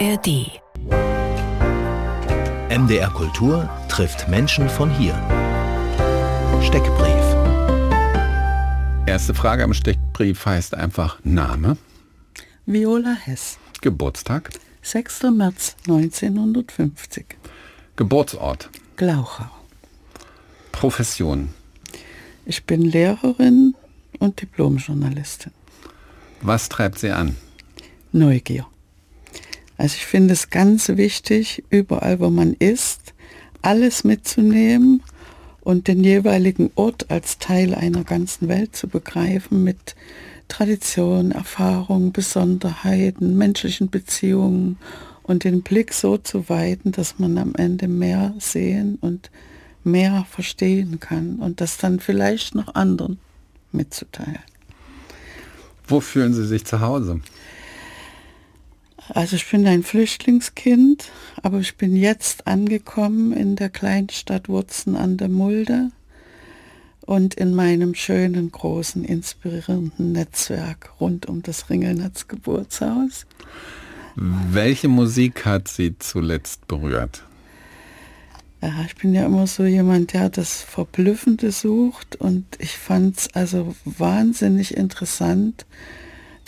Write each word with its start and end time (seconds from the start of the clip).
ARD. 0.00 0.60
MDR 2.68 3.10
Kultur 3.10 3.68
trifft 3.88 4.28
Menschen 4.28 4.68
von 4.68 4.90
hier. 4.90 5.14
Steckbrief. 6.62 7.24
Erste 9.06 9.34
Frage 9.34 9.62
am 9.62 9.72
Steckbrief 9.72 10.46
heißt 10.46 10.74
einfach 10.74 11.20
Name. 11.22 11.76
Viola 12.66 13.14
Hess. 13.14 13.58
Geburtstag. 13.82 14.50
6. 14.82 15.22
März 15.32 15.76
1950. 15.86 17.26
Geburtsort. 17.94 18.70
Glauchau. 18.96 19.46
Profession. 20.72 21.50
Ich 22.46 22.64
bin 22.64 22.82
Lehrerin 22.82 23.76
und 24.18 24.40
Diplomjournalistin. 24.40 25.52
Was 26.40 26.68
treibt 26.68 26.98
Sie 26.98 27.10
an? 27.10 27.36
Neugier. 28.10 28.66
Also 29.76 29.96
ich 29.96 30.06
finde 30.06 30.34
es 30.34 30.50
ganz 30.50 30.88
wichtig, 30.88 31.64
überall 31.70 32.20
wo 32.20 32.30
man 32.30 32.54
ist, 32.54 33.14
alles 33.62 34.04
mitzunehmen 34.04 35.02
und 35.62 35.88
den 35.88 36.04
jeweiligen 36.04 36.70
Ort 36.74 37.10
als 37.10 37.38
Teil 37.38 37.74
einer 37.74 38.04
ganzen 38.04 38.48
Welt 38.48 38.76
zu 38.76 38.86
begreifen 38.86 39.64
mit 39.64 39.96
Tradition, 40.48 41.32
Erfahrung, 41.32 42.12
Besonderheiten, 42.12 43.36
menschlichen 43.36 43.88
Beziehungen 43.88 44.78
und 45.22 45.44
den 45.44 45.62
Blick 45.62 45.92
so 45.94 46.18
zu 46.18 46.48
weiten, 46.48 46.92
dass 46.92 47.18
man 47.18 47.38
am 47.38 47.54
Ende 47.54 47.88
mehr 47.88 48.34
sehen 48.38 48.98
und 49.00 49.30
mehr 49.82 50.26
verstehen 50.30 51.00
kann 51.00 51.36
und 51.36 51.60
das 51.60 51.78
dann 51.78 51.98
vielleicht 51.98 52.54
noch 52.54 52.74
anderen 52.74 53.18
mitzuteilen. 53.72 54.38
Wo 55.86 56.00
fühlen 56.00 56.32
Sie 56.34 56.46
sich 56.46 56.64
zu 56.64 56.80
Hause? 56.80 57.20
Also 59.08 59.36
ich 59.36 59.50
bin 59.50 59.66
ein 59.66 59.82
Flüchtlingskind, 59.82 61.10
aber 61.42 61.60
ich 61.60 61.76
bin 61.76 61.94
jetzt 61.94 62.46
angekommen 62.46 63.32
in 63.32 63.54
der 63.56 63.68
Kleinstadt 63.68 64.48
Wurzen 64.48 64.96
an 64.96 65.18
der 65.18 65.28
Mulde 65.28 65.90
und 67.02 67.34
in 67.34 67.54
meinem 67.54 67.94
schönen, 67.94 68.50
großen, 68.50 69.04
inspirierenden 69.04 70.12
Netzwerk 70.12 70.92
rund 71.00 71.26
um 71.26 71.42
das 71.42 71.68
Ringelnetz 71.68 72.28
Geburtshaus. 72.28 73.26
Welche 74.16 74.88
Musik 74.88 75.44
hat 75.44 75.68
Sie 75.68 75.98
zuletzt 75.98 76.66
berührt? 76.66 77.24
Ich 78.86 78.96
bin 78.96 79.12
ja 79.12 79.26
immer 79.26 79.46
so 79.46 79.64
jemand, 79.64 80.14
der 80.14 80.30
das 80.30 80.62
Verblüffende 80.62 81.52
sucht 81.52 82.16
und 82.16 82.46
ich 82.58 82.78
fand 82.78 83.18
es 83.18 83.34
also 83.34 83.74
wahnsinnig 83.84 84.74
interessant, 84.74 85.66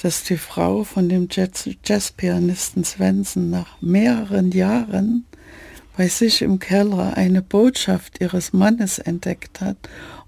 dass 0.03 0.25
die 0.25 0.37
Frau 0.37 0.85
von 0.85 1.09
dem 1.09 1.29
Jazz 1.31 1.69
Jazzpianisten 1.85 2.85
Svensson 2.85 3.51
nach 3.51 3.81
mehreren 3.81 4.53
Jahren 4.53 5.25
bei 5.97 6.09
sich 6.09 6.43
im 6.43 6.59
Keller 6.59 7.17
eine 7.17 7.43
Botschaft 7.43 8.21
ihres 8.21 8.53
Mannes 8.53 8.99
entdeckt 8.99 9.61
hat 9.61 9.77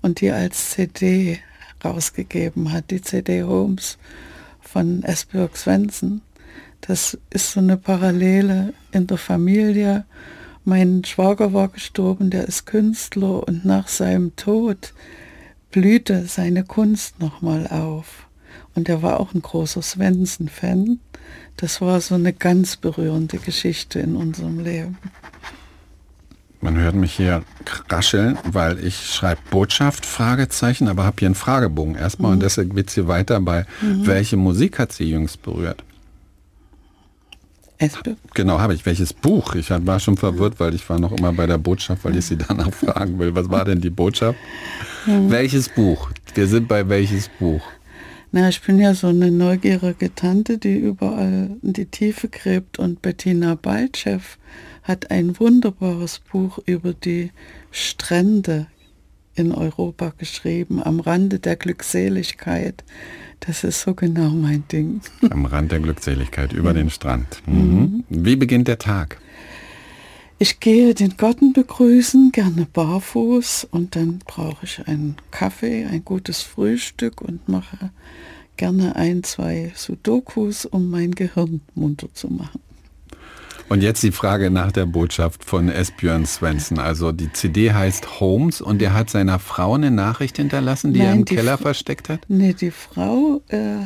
und 0.01 0.21
die 0.21 0.31
als 0.31 0.71
CD 0.71 1.41
rausgegeben 1.85 2.73
hat, 2.73 2.91
die 2.91 3.03
CD 3.03 3.43
Holmes 3.43 3.99
von 4.61 5.03
Esbjörg 5.03 5.57
Svensson. 5.57 6.23
Das 6.81 7.19
ist 7.31 7.53
so 7.53 7.61
eine 7.61 7.77
Parallele 7.77 8.73
in 8.93 9.07
der 9.07 9.19
Familie. 9.19 10.05
Mein 10.65 11.05
Schwager 11.05 11.53
war 11.53 11.69
gestorben, 11.69 12.31
der 12.31 12.47
ist 12.47 12.67
Künstler 12.67 13.47
und 13.47 13.65
nach 13.65 13.89
seinem 13.89 14.37
Tod 14.37 14.95
blühte 15.71 16.27
seine 16.27 16.65
Kunst 16.65 17.21
nochmal 17.21 17.67
auf. 17.67 18.28
Und 18.79 18.89
er 18.89 19.03
war 19.03 19.19
auch 19.19 19.35
ein 19.35 19.43
großer 19.43 19.83
Svensson-Fan. 19.83 21.01
Das 21.57 21.81
war 21.81 22.01
so 22.01 22.15
eine 22.15 22.33
ganz 22.33 22.77
berührende 22.77 23.39
Geschichte 23.39 23.99
in 23.99 24.15
unserem 24.15 24.61
Leben. 24.61 24.99
Man 26.61 26.77
hört 26.77 26.95
mich 26.95 27.13
hier 27.13 27.43
rascheln, 27.89 28.39
weil 28.45 28.79
ich 28.85 29.13
schreibe 29.13 29.41
Botschaft, 29.51 30.07
Fragezeichen, 30.07 30.87
aber 30.87 31.03
habe 31.03 31.17
hier 31.19 31.27
einen 31.27 31.35
Fragebogen 31.35 31.97
erstmal 31.97 32.31
mhm. 32.31 32.35
und 32.37 32.43
deshalb 32.45 32.73
geht 32.77 32.89
sie 32.91 33.09
weiter 33.09 33.41
bei, 33.41 33.67
mhm. 33.83 34.07
welche 34.07 34.37
Musik 34.37 34.79
hat 34.79 34.93
sie 34.93 35.11
jüngst 35.11 35.43
berührt? 35.43 35.83
Espe? 37.79 38.17
Genau, 38.35 38.61
habe 38.61 38.75
ich. 38.75 38.87
Welches 38.87 39.13
Buch? 39.13 39.57
Ich 39.57 39.71
war 39.71 39.99
schon 39.99 40.17
verwirrt, 40.17 40.61
weil 40.61 40.73
ich 40.75 40.89
war 40.89 41.01
noch 41.01 41.11
immer 41.11 41.33
bei 41.33 41.49
der 41.49 41.59
Botschaft, 41.59 42.05
weil 42.05 42.17
ich 42.17 42.27
sie 42.27 42.37
danach 42.37 42.73
fragen 42.73 43.19
will. 43.19 43.35
Was 43.35 43.51
war 43.51 43.65
denn 43.65 43.81
die 43.81 43.91
Botschaft? 43.91 44.39
Mhm. 45.05 45.31
Welches 45.31 45.69
Buch? 45.69 46.11
Wir 46.35 46.47
sind 46.47 46.69
bei 46.69 46.89
welches 46.89 47.29
Buch? 47.41 47.63
Na, 48.31 48.49
ich 48.49 48.61
bin 48.61 48.79
ja 48.79 48.95
so 48.95 49.07
eine 49.07 49.31
neugierige 49.31 50.15
Tante, 50.15 50.59
die 50.59 50.77
überall 50.77 51.57
in 51.63 51.73
die 51.73 51.87
Tiefe 51.87 52.29
gräbt 52.29 52.79
und 52.79 53.01
Bettina 53.01 53.55
Baltschew 53.55 54.21
hat 54.83 55.11
ein 55.11 55.39
wunderbares 55.41 56.19
Buch 56.19 56.59
über 56.67 56.93
die 56.93 57.31
Strände 57.71 58.67
in 59.35 59.53
Europa 59.53 60.13
geschrieben, 60.19 60.83
am 60.83 61.01
Rande 61.01 61.39
der 61.39 61.57
Glückseligkeit. 61.57 62.85
Das 63.41 63.65
ist 63.65 63.81
so 63.83 63.95
genau 63.95 64.31
mein 64.31 64.65
Ding. 64.71 65.01
Am 65.31 65.47
Rand 65.47 65.71
der 65.71 65.81
Glückseligkeit, 65.81 66.53
über 66.53 66.71
ja. 66.71 66.75
den 66.75 66.91
Strand. 66.91 67.43
Mhm. 67.47 67.55
Mhm. 67.55 68.05
Wie 68.09 68.37
beginnt 68.37 68.69
der 68.69 68.79
Tag? 68.79 69.19
Ich 70.41 70.61
gehe 70.61 70.95
den 70.95 71.17
Garten 71.17 71.53
begrüßen, 71.53 72.31
gerne 72.31 72.67
barfuß 72.73 73.67
und 73.73 73.97
dann 73.97 74.21
brauche 74.25 74.65
ich 74.65 74.87
einen 74.87 75.17
Kaffee, 75.33 75.85
ein 75.85 76.05
gutes 76.05 76.43
Frühstück 76.43 77.21
und 77.21 77.49
mache 77.49 77.91
gerne 78.57 78.95
ein, 78.95 79.25
zwei 79.25 79.73
Sudokus, 79.75 80.65
um 80.65 80.91
mein 80.91 81.11
Gehirn 81.13 81.61
munter 81.75 82.09
zu 82.15 82.29
machen. 82.29 82.61
Und 83.69 83.83
jetzt 83.83 84.03
die 84.05 84.13
Frage 84.13 84.51
nach 84.51 84.71
der 84.71 84.87
Botschaft 84.87 85.45
von 85.45 85.69
Esbjörn 85.69 86.25
Svensson. 86.25 86.79
Also 86.79 87.11
die 87.11 87.33
CD 87.33 87.73
heißt 87.73 88.21
Holmes 88.21 88.61
und 88.61 88.81
er 88.81 88.95
hat 88.95 89.11
seiner 89.11 89.41
Frau 89.41 89.75
eine 89.75 89.91
Nachricht 89.91 90.37
hinterlassen, 90.37 90.93
die 90.93 91.01
Nein, 91.01 91.09
er 91.09 91.15
im 91.15 91.25
Keller 91.25 91.59
Fra 91.59 91.65
versteckt 91.65 92.09
hat? 92.09 92.21
Nee, 92.29 92.55
die 92.55 92.71
Frau 92.71 93.43
äh, 93.49 93.81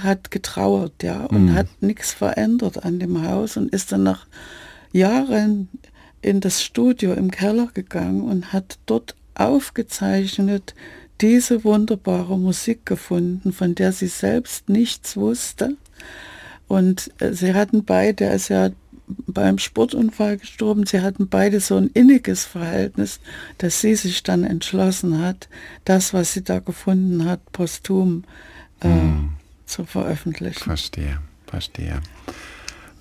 hat 0.00 0.30
getrauert, 0.30 1.02
ja, 1.02 1.24
und 1.26 1.48
hm. 1.48 1.54
hat 1.54 1.66
nichts 1.80 2.12
verändert 2.12 2.84
an 2.84 3.00
dem 3.00 3.26
Haus 3.26 3.56
und 3.56 3.72
ist 3.72 3.92
dann 3.92 4.04
nach 4.04 4.26
Jahren 4.92 5.68
in 6.22 6.40
das 6.40 6.62
Studio 6.62 7.12
im 7.14 7.30
Keller 7.30 7.68
gegangen 7.72 8.22
und 8.22 8.52
hat 8.52 8.78
dort 8.86 9.14
aufgezeichnet 9.34 10.74
diese 11.20 11.64
wunderbare 11.64 12.38
Musik 12.38 12.86
gefunden, 12.86 13.52
von 13.52 13.74
der 13.74 13.92
sie 13.92 14.08
selbst 14.08 14.68
nichts 14.68 15.16
wusste. 15.16 15.76
Und 16.66 17.10
äh, 17.18 17.32
sie 17.32 17.54
hatten 17.54 17.84
beide, 17.84 18.24
er 18.24 18.34
ist 18.34 18.48
ja 18.48 18.70
beim 19.26 19.58
Sportunfall 19.58 20.38
gestorben, 20.38 20.86
sie 20.86 21.00
hatten 21.00 21.28
beide 21.28 21.60
so 21.60 21.76
ein 21.76 21.88
inniges 21.88 22.44
Verhältnis, 22.44 23.20
dass 23.58 23.80
sie 23.80 23.96
sich 23.96 24.22
dann 24.22 24.44
entschlossen 24.44 25.18
hat, 25.20 25.48
das, 25.84 26.14
was 26.14 26.32
sie 26.32 26.44
da 26.44 26.60
gefunden 26.60 27.24
hat, 27.24 27.40
posthum 27.52 28.24
äh, 28.80 28.88
hm. 28.88 29.30
zu 29.66 29.84
veröffentlichen. 29.84 30.62
Verstehe, 30.62 31.18
verstehe. 31.46 32.00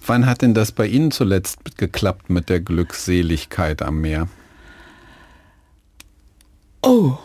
Wann 0.09 0.25
hat 0.25 0.42
denn 0.42 0.56
das 0.56 0.72
bei 0.72 0.88
Ihnen 0.88 1.12
zuletzt 1.12 1.78
geklappt 1.78 2.31
mit 2.31 2.50
der 2.50 2.62
Glückseligkeit 2.62 3.84
am 3.84 4.02
Meer? 4.02 4.28
Oh, 6.81 7.16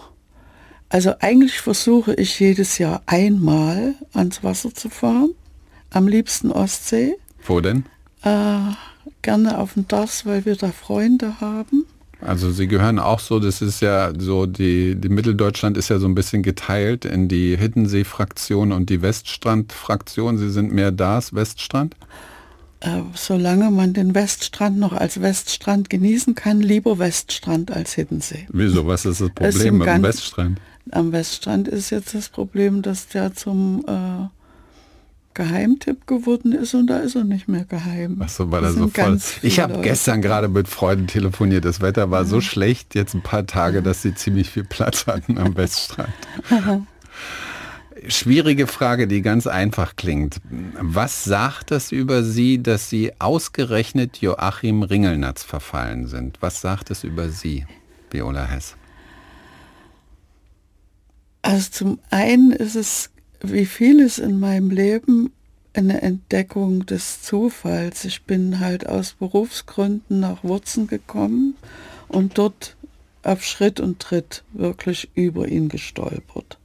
also 0.91 1.15
eigentlich 1.21 1.63
versuche 1.63 2.13
ich 2.13 2.39
jedes 2.39 2.77
Jahr 2.77 3.03
einmal 3.07 3.95
ans 4.13 4.45
Wasser 4.45 4.75
zu 4.75 4.91
fahren, 4.91 5.31
am 5.89 6.07
liebsten 6.07 6.53
Ostsee. 6.53 7.17
Wo 7.47 7.63
denn? 7.63 7.87
Äh, 8.21 8.59
gerne 9.23 9.57
auf 9.57 9.73
dem 9.73 9.89
Dars, 9.89 10.27
weil 10.27 10.45
wir 10.45 10.57
da 10.57 10.71
Freunde 10.71 11.41
haben. 11.41 11.87
Also 12.21 12.51
Sie 12.51 12.69
gehören 12.69 12.99
auch 12.99 13.21
so, 13.21 13.41
das 13.41 13.63
ist 13.63 13.81
ja 13.81 14.13
so, 14.19 14.45
die, 14.45 14.95
die 14.95 15.09
Mitteldeutschland 15.09 15.79
ist 15.79 15.89
ja 15.89 15.99
so 15.99 16.07
ein 16.07 16.15
bisschen 16.15 16.43
geteilt 16.43 17.07
in 17.07 17.29
die 17.29 17.57
Hiddensee-Fraktion 17.57 18.73
und 18.73 18.91
die 18.91 19.01
Weststrand-Fraktion. 19.01 20.37
Sie 20.37 20.51
sind 20.51 20.71
mehr 20.71 20.93
Dars, 20.93 21.35
Weststrand? 21.35 21.97
Äh, 22.85 23.01
solange 23.15 23.71
man 23.71 23.95
den 23.95 24.15
Weststrand 24.15 24.79
noch 24.79 24.93
als 24.93 25.23
Weststrand 25.23 25.89
genießen 25.89 26.35
kann, 26.35 26.61
lieber 26.61 26.99
Weststrand 26.99 27.71
als 27.71 27.95
Hiddensee. 27.95 28.47
Wieso? 28.53 28.87
Was 28.87 29.07
ist 29.07 29.23
das 29.23 29.31
Problem 29.31 29.81
dem 29.81 30.03
Weststrand? 30.03 30.61
Am 30.91 31.11
Weststrand 31.13 31.67
ist 31.67 31.89
jetzt 31.89 32.15
das 32.15 32.29
Problem, 32.29 32.83
dass 32.83 33.09
der 33.09 33.35
zum 33.35 33.87
äh, 33.89 34.29
Geheimtipp 35.33 36.07
geworden 36.07 36.53
ist 36.53 36.75
und 36.75 36.89
da 36.89 36.99
ist 36.99 37.17
er 37.17 37.25
nicht 37.25 37.49
mehr 37.49 37.65
geheim. 37.65 38.21
Ach 38.23 38.29
so, 38.29 38.51
weil 38.51 38.63
er 38.63 38.73
so 38.73 38.89
voll. 38.89 39.19
Ich 39.41 39.61
habe 39.61 39.81
gestern 39.81 40.21
gerade 40.21 40.49
mit 40.49 40.69
Freunden 40.69 41.07
telefoniert. 41.07 41.65
Das 41.65 41.81
Wetter 41.81 42.11
war 42.11 42.23
ja. 42.23 42.29
so 42.29 42.43
schlecht, 42.43 42.95
jetzt 42.95 43.15
ein 43.15 43.23
paar 43.23 43.47
Tage, 43.47 43.83
dass 43.83 44.03
sie 44.03 44.15
ziemlich 44.15 44.51
viel 44.51 44.65
Platz 44.65 45.07
hatten 45.07 45.39
am 45.39 45.57
Weststrand. 45.57 46.13
schwierige 48.09 48.67
Frage, 48.67 49.07
die 49.07 49.23
ganz 49.23 49.47
einfach 49.47 49.97
klingt. 49.97 50.41
Was 50.81 51.25
sagt 51.25 51.71
das 51.71 51.93
über 51.93 52.23
Sie, 52.23 52.63
dass 52.63 52.91
Sie 52.91 53.13
ausgerechnet 53.19 54.19
Joachim 54.19 54.83
Ringelnatz 54.83 55.43
verfallen 55.43 56.07
sind? 56.07 56.39
Was 56.41 56.61
sagt 56.61 56.91
es 56.91 57.05
über 57.05 57.29
Sie, 57.29 57.67
Viola 58.11 58.47
Hess? 58.47 58.77
Also 61.43 61.71
zum 61.71 61.99
einen 62.11 62.53
ist 62.53 62.75
es, 62.75 63.11
wie 63.43 63.67
vieles 63.67 64.19
in 64.19 64.41
meinem 64.41 64.71
Leben, 64.71 65.31
eine 65.75 66.03
Entdeckung 66.03 66.87
des 66.87 67.23
Zufalls. 67.23 68.05
Ich 68.05 68.23
bin 68.23 68.61
halt 68.61 68.87
aus 68.87 69.15
Berufsgründen 69.15 70.21
nach 70.21 70.45
Wurzen 70.45 70.87
gekommen 70.87 71.57
und 72.09 72.39
dort 72.39 72.77
auf 73.23 73.45
Schritt 73.45 73.81
und 73.81 74.01
Tritt 74.01 74.45
wirklich 74.53 75.11
über 75.15 75.49
ihn 75.49 75.69
gestolpert. 75.69 76.59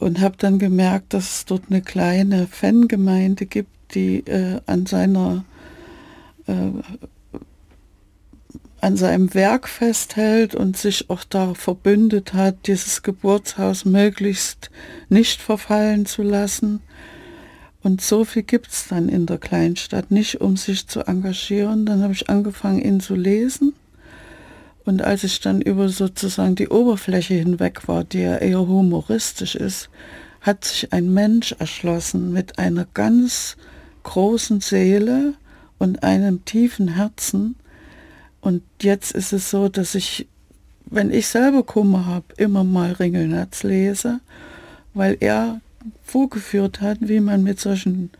Und 0.00 0.20
habe 0.20 0.36
dann 0.38 0.58
gemerkt, 0.58 1.14
dass 1.14 1.36
es 1.36 1.44
dort 1.44 1.64
eine 1.70 1.82
kleine 1.82 2.46
Fangemeinde 2.46 3.46
gibt, 3.46 3.94
die 3.94 4.26
äh, 4.26 4.60
an 4.66 4.86
seiner 4.86 5.44
äh, 6.46 6.70
an 8.80 8.96
seinem 8.96 9.34
Werk 9.34 9.68
festhält 9.68 10.54
und 10.54 10.76
sich 10.76 11.10
auch 11.10 11.22
da 11.24 11.52
verbündet 11.54 12.32
hat, 12.32 12.66
dieses 12.66 13.02
Geburtshaus 13.02 13.84
möglichst 13.84 14.70
nicht 15.10 15.40
verfallen 15.42 16.06
zu 16.06 16.22
lassen. 16.22 16.80
Und 17.82 18.00
so 18.00 18.24
viel 18.24 18.42
gibt 18.42 18.68
es 18.68 18.88
dann 18.88 19.08
in 19.08 19.26
der 19.26 19.38
Kleinstadt 19.38 20.10
nicht, 20.10 20.40
um 20.40 20.56
sich 20.56 20.86
zu 20.86 21.06
engagieren. 21.06 21.86
Dann 21.86 22.02
habe 22.02 22.12
ich 22.12 22.28
angefangen, 22.28 22.80
ihn 22.80 23.00
zu 23.00 23.14
lesen. 23.14 23.74
Und 24.90 25.02
als 25.02 25.22
ich 25.22 25.38
dann 25.38 25.62
über 25.62 25.88
sozusagen 25.88 26.56
die 26.56 26.66
Oberfläche 26.66 27.34
hinweg 27.34 27.86
war, 27.86 28.02
die 28.02 28.22
ja 28.22 28.38
eher 28.38 28.66
humoristisch 28.66 29.54
ist, 29.54 29.88
hat 30.40 30.64
sich 30.64 30.92
ein 30.92 31.14
Mensch 31.14 31.52
erschlossen 31.60 32.32
mit 32.32 32.58
einer 32.58 32.88
ganz 32.92 33.56
großen 34.02 34.60
Seele 34.60 35.34
und 35.78 36.02
einem 36.02 36.44
tiefen 36.44 36.88
Herzen. 36.96 37.54
Und 38.40 38.64
jetzt 38.82 39.12
ist 39.12 39.32
es 39.32 39.48
so, 39.48 39.68
dass 39.68 39.94
ich, 39.94 40.26
wenn 40.86 41.12
ich 41.12 41.28
selber 41.28 41.62
Kummer 41.62 42.06
habe, 42.06 42.24
immer 42.36 42.64
mal 42.64 42.90
Ringelnatz 42.90 43.62
lese, 43.62 44.18
weil 44.92 45.16
er 45.20 45.60
vorgeführt 46.02 46.80
hat, 46.80 46.98
wie 47.02 47.20
man 47.20 47.44
mit 47.44 47.60
solchen 47.60 48.10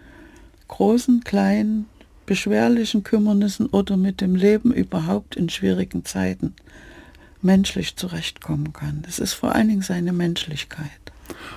großen, 0.68 1.24
kleinen, 1.24 1.86
beschwerlichen 2.30 3.02
Kümmernissen 3.02 3.66
oder 3.66 3.96
mit 3.96 4.20
dem 4.20 4.36
Leben 4.36 4.72
überhaupt 4.72 5.34
in 5.34 5.48
schwierigen 5.48 6.04
Zeiten 6.04 6.54
menschlich 7.42 7.96
zurechtkommen 7.96 8.72
kann. 8.72 9.02
Das 9.04 9.18
ist 9.18 9.32
vor 9.32 9.52
allen 9.52 9.66
Dingen 9.66 9.82
seine 9.82 10.12
Menschlichkeit. 10.12 10.86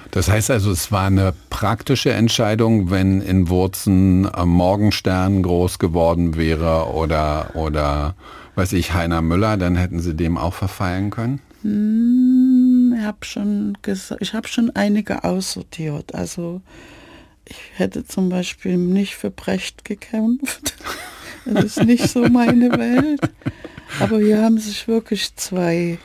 Das 0.09 0.29
heißt 0.29 0.49
also, 0.49 0.71
es 0.71 0.91
war 0.91 1.05
eine 1.05 1.35
praktische 1.51 2.11
Entscheidung, 2.11 2.89
wenn 2.89 3.21
in 3.21 3.49
Wurzen 3.49 4.27
Morgenstern 4.45 5.43
groß 5.43 5.77
geworden 5.77 6.37
wäre 6.37 6.91
oder, 6.91 7.55
oder 7.55 8.15
weiß 8.55 8.73
ich, 8.73 8.95
Heiner 8.95 9.21
Müller, 9.21 9.57
dann 9.57 9.75
hätten 9.75 9.99
Sie 9.99 10.15
dem 10.15 10.39
auch 10.39 10.55
verfallen 10.55 11.11
können? 11.11 11.39
Hm, 11.61 12.95
ich 12.97 13.05
habe 13.05 13.23
schon, 13.25 13.77
hab 13.85 14.47
schon 14.47 14.71
einige 14.75 15.23
aussortiert. 15.23 16.15
Also 16.15 16.61
ich 17.45 17.57
hätte 17.75 18.05
zum 18.05 18.29
Beispiel 18.29 18.77
nicht 18.77 19.15
für 19.15 19.31
Brecht 19.31 19.85
gekämpft. 19.85 20.75
Das 21.45 21.65
ist 21.65 21.83
nicht 21.83 22.07
so 22.07 22.21
meine 22.29 22.71
Welt. 22.71 23.19
Aber 23.99 24.19
hier 24.19 24.41
haben 24.41 24.57
sich 24.57 24.87
wirklich 24.87 25.35
zwei. 25.35 25.99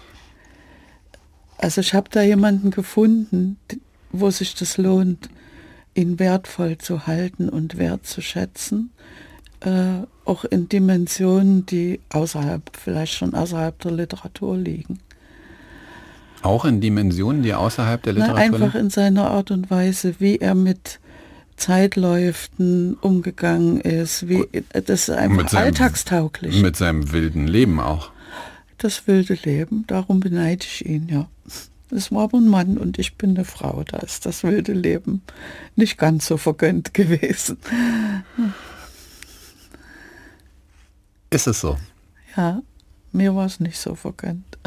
Also 1.58 1.80
ich 1.80 1.94
habe 1.94 2.08
da 2.10 2.22
jemanden 2.22 2.72
gefunden, 2.72 3.56
wo 4.10 4.30
sich 4.30 4.56
das 4.56 4.78
lohnt, 4.78 5.28
ihn 5.94 6.18
wertvoll 6.18 6.76
zu 6.78 7.06
halten 7.06 7.48
und 7.48 7.78
wertzuschätzen. 7.78 8.90
Äh, 9.60 10.06
auch 10.24 10.44
in 10.44 10.68
Dimensionen, 10.68 11.66
die 11.66 12.00
außerhalb, 12.10 12.62
vielleicht 12.76 13.14
schon 13.14 13.34
außerhalb 13.34 13.78
der 13.78 13.92
Literatur 13.92 14.56
liegen. 14.56 14.98
Auch 16.42 16.64
in 16.64 16.80
Dimensionen, 16.80 17.42
die 17.42 17.54
außerhalb 17.54 18.02
der 18.02 18.12
Literatur 18.12 18.42
liegen? 18.42 18.54
Einfach 18.54 18.74
in 18.74 18.90
seiner 18.90 19.30
Art 19.30 19.50
und 19.50 19.70
Weise, 19.70 20.14
wie 20.18 20.36
er 20.36 20.54
mit 20.54 21.00
Zeitläuften 21.58 22.94
umgegangen 22.94 23.80
ist, 23.80 24.28
wie 24.28 24.46
das 24.72 25.08
ist 25.08 25.10
einfach 25.10 25.48
seinem, 25.48 25.64
alltagstauglich. 25.64 26.62
Mit 26.62 26.76
seinem 26.76 27.12
wilden 27.12 27.46
Leben 27.46 27.80
auch. 27.80 28.10
Das 28.78 29.06
wilde 29.06 29.34
Leben, 29.34 29.84
darum 29.86 30.20
beneide 30.20 30.64
ich 30.64 30.86
ihn, 30.86 31.08
ja. 31.08 31.28
Es 31.90 32.12
war 32.12 32.24
aber 32.24 32.38
ein 32.38 32.48
Mann 32.48 32.78
und 32.78 32.98
ich 32.98 33.16
bin 33.16 33.30
eine 33.30 33.44
Frau, 33.44 33.82
da 33.82 33.98
ist 33.98 34.26
das 34.26 34.44
wilde 34.44 34.72
Leben 34.72 35.22
nicht 35.74 35.98
ganz 35.98 36.26
so 36.26 36.36
vergönnt 36.36 36.94
gewesen. 36.94 37.58
Ist 41.30 41.46
es 41.46 41.60
so? 41.60 41.78
Ja, 42.36 42.62
mir 43.12 43.34
war 43.34 43.46
es 43.46 43.58
nicht 43.58 43.78
so 43.78 43.94
vergönnt. 43.94 44.58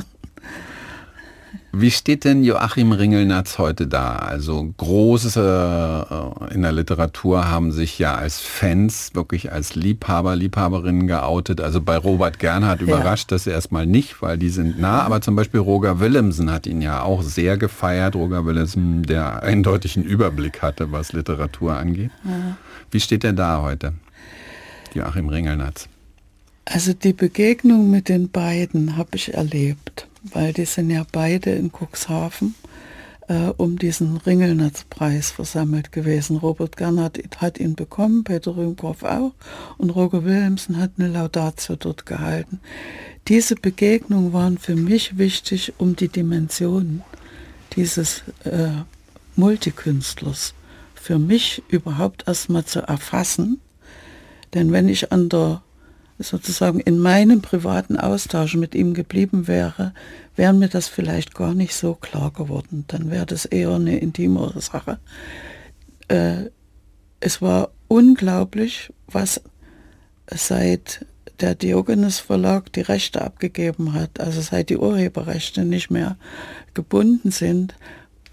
Wie 1.74 1.92
steht 1.92 2.26
denn 2.26 2.44
Joachim 2.44 2.92
Ringelnatz 2.92 3.58
heute 3.58 3.88
da? 3.88 4.18
Also 4.18 4.74
große 4.76 6.10
äh, 6.50 6.54
in 6.54 6.64
der 6.64 6.74
Literatur 6.74 7.50
haben 7.50 7.72
sich 7.72 7.98
ja 7.98 8.16
als 8.16 8.42
Fans, 8.42 9.12
wirklich 9.14 9.54
als 9.54 9.76
Liebhaber, 9.76 10.36
Liebhaberinnen 10.36 11.08
geoutet. 11.08 11.62
Also 11.62 11.82
bei 11.82 11.96
Robert 11.96 12.40
Gernhardt 12.40 12.82
überrascht 12.82 13.32
ja. 13.32 13.36
das 13.36 13.48
erstmal 13.48 13.86
nicht, 13.86 14.22
weil 14.22 14.38
die 14.38 14.50
sind 14.50 14.82
nah. 14.82 15.02
Aber 15.04 15.22
zum 15.22 15.38
Beispiel 15.38 15.62
Roger 15.62 16.02
Willemsen 16.02 16.52
hat 16.52 16.68
ihn 16.68 16.82
ja 16.82 17.04
auch 17.04 17.24
sehr 17.24 17.58
gefeiert. 17.58 18.16
Roger 18.16 18.46
Willemsen, 18.46 19.04
der 19.04 19.42
eindeutigen 19.44 20.04
Überblick 20.04 20.62
hatte, 20.62 20.92
was 20.92 21.14
Literatur 21.14 21.78
angeht. 21.78 22.12
Ja. 22.26 22.58
Wie 22.92 23.00
steht 23.00 23.24
er 23.24 23.34
da 23.34 23.62
heute? 23.62 23.94
Joachim 24.94 25.30
Ringelnatz. 25.30 25.88
Also 26.66 26.94
die 26.94 27.14
Begegnung 27.14 27.90
mit 27.90 28.10
den 28.10 28.30
beiden 28.30 28.98
habe 28.98 29.16
ich 29.16 29.34
erlebt, 29.34 30.08
weil 30.24 30.54
die 30.54 30.66
sind 30.66 30.90
ja 30.90 31.06
beide 31.12 31.52
in 31.52 31.72
Cuxhaven 31.72 32.56
äh, 33.28 33.54
um 33.58 33.78
diesen 33.78 34.18
Ringelnatzpreis 34.18 35.32
versammelt 35.32 35.92
gewesen. 35.92 36.38
Robert 36.38 36.76
Gernhardt 36.76 37.20
hat 37.38 37.60
ihn 37.60 37.76
bekommen, 37.76 38.24
Peter 38.24 38.56
Rühmkorff 38.56 39.04
auch 39.04 39.34
und 39.78 39.90
Roger 39.92 40.26
Wilhelmsen 40.26 40.78
hat 40.78 40.92
eine 40.98 41.08
Laudatio 41.08 41.76
dort 41.76 42.06
gehalten. 42.06 42.60
Diese 43.28 43.56
Begegnungen 43.56 44.34
waren 44.34 44.58
für 44.58 44.76
mich 44.76 45.18
wichtig, 45.18 45.74
um 45.78 45.96
die 45.96 46.10
Dimensionen 46.10 47.04
dieses 47.76 48.24
äh, 48.44 48.70
Multikünstlers 49.36 50.54
für 50.96 51.18
mich 51.18 51.64
überhaupt 51.70 52.28
erstmal 52.28 52.66
zu 52.66 52.82
erfassen. 52.82 53.62
Denn 54.54 54.72
wenn 54.72 54.90
ich 54.90 55.12
an 55.12 55.30
der 55.30 55.62
sozusagen 56.24 56.80
in 56.80 57.00
meinem 57.00 57.42
privaten 57.42 57.98
Austausch 57.98 58.56
mit 58.56 58.76
ihm 58.76 58.94
geblieben 58.94 59.48
wäre, 59.48 59.94
wäre 60.36 60.54
mir 60.54 60.70
das 60.70 60.88
vielleicht 60.88 61.36
gar 61.36 61.54
nicht 61.54 61.76
so 61.76 61.96
klar 61.96 62.32
geworden. 62.32 62.86
Dann 62.88 63.12
wäre 63.12 63.26
das 63.26 63.46
eher 63.46 63.72
eine 63.72 63.98
intimere 64.00 64.62
Sache. 64.62 65.00
Äh, 66.08 66.50
es 67.20 67.42
war 67.42 67.72
unglaublich, 67.88 68.92
was 69.08 69.42
seit 70.28 71.06
der 71.42 71.56
Diogenes 71.56 72.20
Verlag 72.20 72.72
die 72.74 72.82
Rechte 72.82 73.22
abgegeben 73.22 73.94
hat, 73.94 74.20
also 74.20 74.42
seit 74.42 74.70
die 74.70 74.78
Urheberrechte 74.78 75.66
nicht 75.66 75.90
mehr 75.90 76.18
gebunden 76.74 77.32
sind, 77.32 77.76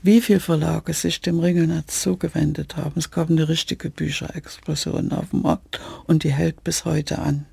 wie 0.03 0.21
viele 0.21 0.41
Verlage 0.41 0.93
sich 0.93 1.21
dem 1.21 1.41
Ringelnetz 1.41 2.03
zugewendet 2.03 2.77
haben. 2.77 2.95
Es 2.97 3.11
gab 3.11 3.31
eine 3.31 3.49
richtige 3.49 3.91
Bücherexplosion 3.91 5.13
auf 5.13 5.31
dem 5.31 5.43
Markt 5.43 5.81
und 6.07 6.23
die 6.25 6.33
hält 6.33 6.63
bis 6.65 6.85
heute 6.85 7.19
an. 7.19 7.47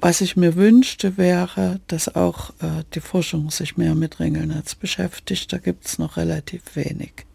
Was 0.00 0.20
ich 0.20 0.36
mir 0.36 0.54
wünschte, 0.54 1.16
wäre, 1.16 1.80
dass 1.88 2.14
auch 2.14 2.50
äh, 2.60 2.84
die 2.94 3.00
Forschung 3.00 3.50
sich 3.50 3.76
mehr 3.76 3.94
mit 3.94 4.20
Ringelnetz 4.20 4.76
beschäftigt. 4.76 5.52
Da 5.52 5.58
gibt 5.58 5.86
es 5.86 5.98
noch 5.98 6.16
relativ 6.16 6.62
wenig. 6.74 7.26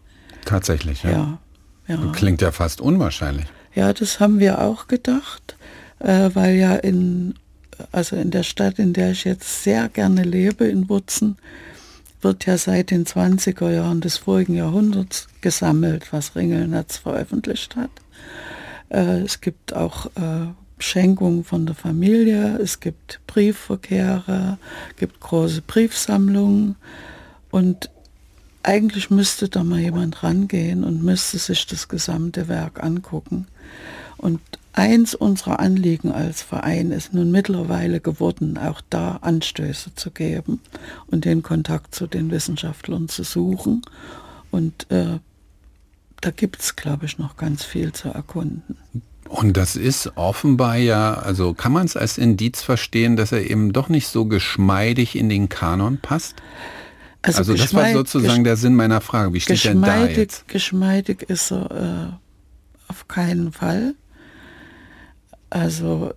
Tatsächlich, 0.46 1.02
ja. 1.02 1.10
ja, 1.10 1.38
ja. 1.88 2.12
Klingt 2.12 2.40
ja 2.40 2.52
fast 2.52 2.80
unwahrscheinlich. 2.80 3.46
Ja, 3.74 3.92
das 3.92 4.18
haben 4.18 4.38
wir 4.38 4.62
auch 4.62 4.86
gedacht, 4.86 5.56
äh, 5.98 6.30
weil 6.32 6.56
ja 6.56 6.74
in, 6.76 7.34
also 7.92 8.16
in 8.16 8.30
der 8.30 8.44
Stadt, 8.44 8.78
in 8.78 8.94
der 8.94 9.10
ich 9.10 9.24
jetzt 9.24 9.62
sehr 9.62 9.88
gerne 9.90 10.22
lebe, 10.22 10.64
in 10.64 10.88
Wutzen, 10.88 11.36
wird 12.22 12.46
ja 12.46 12.56
seit 12.56 12.90
den 12.90 13.04
20er 13.04 13.70
Jahren 13.70 14.00
des 14.00 14.16
vorigen 14.16 14.54
Jahrhunderts 14.54 15.28
gesammelt, 15.42 16.12
was 16.12 16.34
Ringelnetz 16.34 16.96
veröffentlicht 16.96 17.76
hat. 17.76 17.90
Äh, 18.88 19.20
es 19.20 19.42
gibt 19.42 19.74
auch 19.74 20.06
äh, 20.16 20.46
Schenkungen 20.78 21.44
von 21.44 21.66
der 21.66 21.74
Familie, 21.74 22.58
es 22.58 22.80
gibt 22.80 23.20
Briefverkehre, 23.26 24.58
gibt 24.96 25.20
große 25.20 25.62
Briefsammlungen 25.62 26.76
und 27.50 27.90
eigentlich 28.62 29.10
müsste 29.10 29.48
da 29.48 29.62
mal 29.62 29.78
jemand 29.78 30.22
rangehen 30.22 30.84
und 30.84 31.02
müsste 31.02 31.38
sich 31.38 31.66
das 31.66 31.88
gesamte 31.88 32.48
Werk 32.48 32.82
angucken. 32.82 33.46
Und 34.16 34.40
eins 34.72 35.14
unserer 35.14 35.60
Anliegen 35.60 36.10
als 36.10 36.42
Verein 36.42 36.90
ist 36.90 37.12
nun 37.12 37.30
mittlerweile 37.30 38.00
geworden, 38.00 38.56
auch 38.56 38.80
da 38.88 39.16
Anstöße 39.16 39.94
zu 39.94 40.10
geben 40.10 40.60
und 41.06 41.26
den 41.26 41.42
Kontakt 41.42 41.94
zu 41.94 42.06
den 42.06 42.30
Wissenschaftlern 42.30 43.08
zu 43.08 43.22
suchen. 43.22 43.82
Und 44.50 44.90
äh, 44.90 45.18
da 46.20 46.30
gibt 46.30 46.60
es, 46.60 46.74
glaube 46.74 47.04
ich, 47.04 47.18
noch 47.18 47.36
ganz 47.36 47.64
viel 47.64 47.92
zu 47.92 48.08
erkunden. 48.08 48.76
Und 49.28 49.56
das 49.56 49.76
ist 49.76 50.12
offenbar 50.16 50.76
ja, 50.76 51.14
also 51.14 51.54
kann 51.54 51.72
man 51.72 51.86
es 51.86 51.96
als 51.96 52.18
Indiz 52.18 52.62
verstehen, 52.62 53.16
dass 53.16 53.32
er 53.32 53.48
eben 53.50 53.72
doch 53.72 53.88
nicht 53.88 54.08
so 54.08 54.26
geschmeidig 54.26 55.16
in 55.16 55.28
den 55.28 55.48
Kanon 55.48 55.98
passt? 55.98 56.36
Also, 57.22 57.38
also 57.38 57.54
das 57.54 57.72
war 57.72 57.90
sozusagen 57.92 58.44
der 58.44 58.56
Sinn 58.56 58.74
meiner 58.74 59.00
Frage. 59.00 59.32
Wie 59.32 59.40
steht 59.40 59.64
denn 59.64 59.80
da 59.80 60.06
jetzt? 60.06 60.46
Geschmeidig 60.48 61.22
ist 61.22 61.52
er 61.52 62.20
auf 62.88 63.08
keinen 63.08 63.52
Fall. 63.52 63.94
Also 65.50 66.12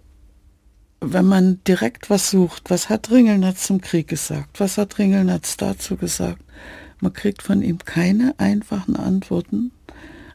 wenn 0.99 1.25
man 1.25 1.63
direkt 1.67 2.09
was 2.09 2.29
sucht, 2.29 2.69
was 2.69 2.89
hat 2.89 3.11
Ringelnatz 3.11 3.67
zum 3.67 3.81
Krieg 3.81 4.07
gesagt, 4.07 4.59
was 4.59 4.77
hat 4.77 4.97
Ringelnatz 4.97 5.57
dazu 5.57 5.95
gesagt, 5.95 6.41
man 6.99 7.13
kriegt 7.13 7.43
von 7.43 7.61
ihm 7.61 7.77
keine 7.79 8.33
einfachen 8.39 8.95
Antworten, 8.95 9.71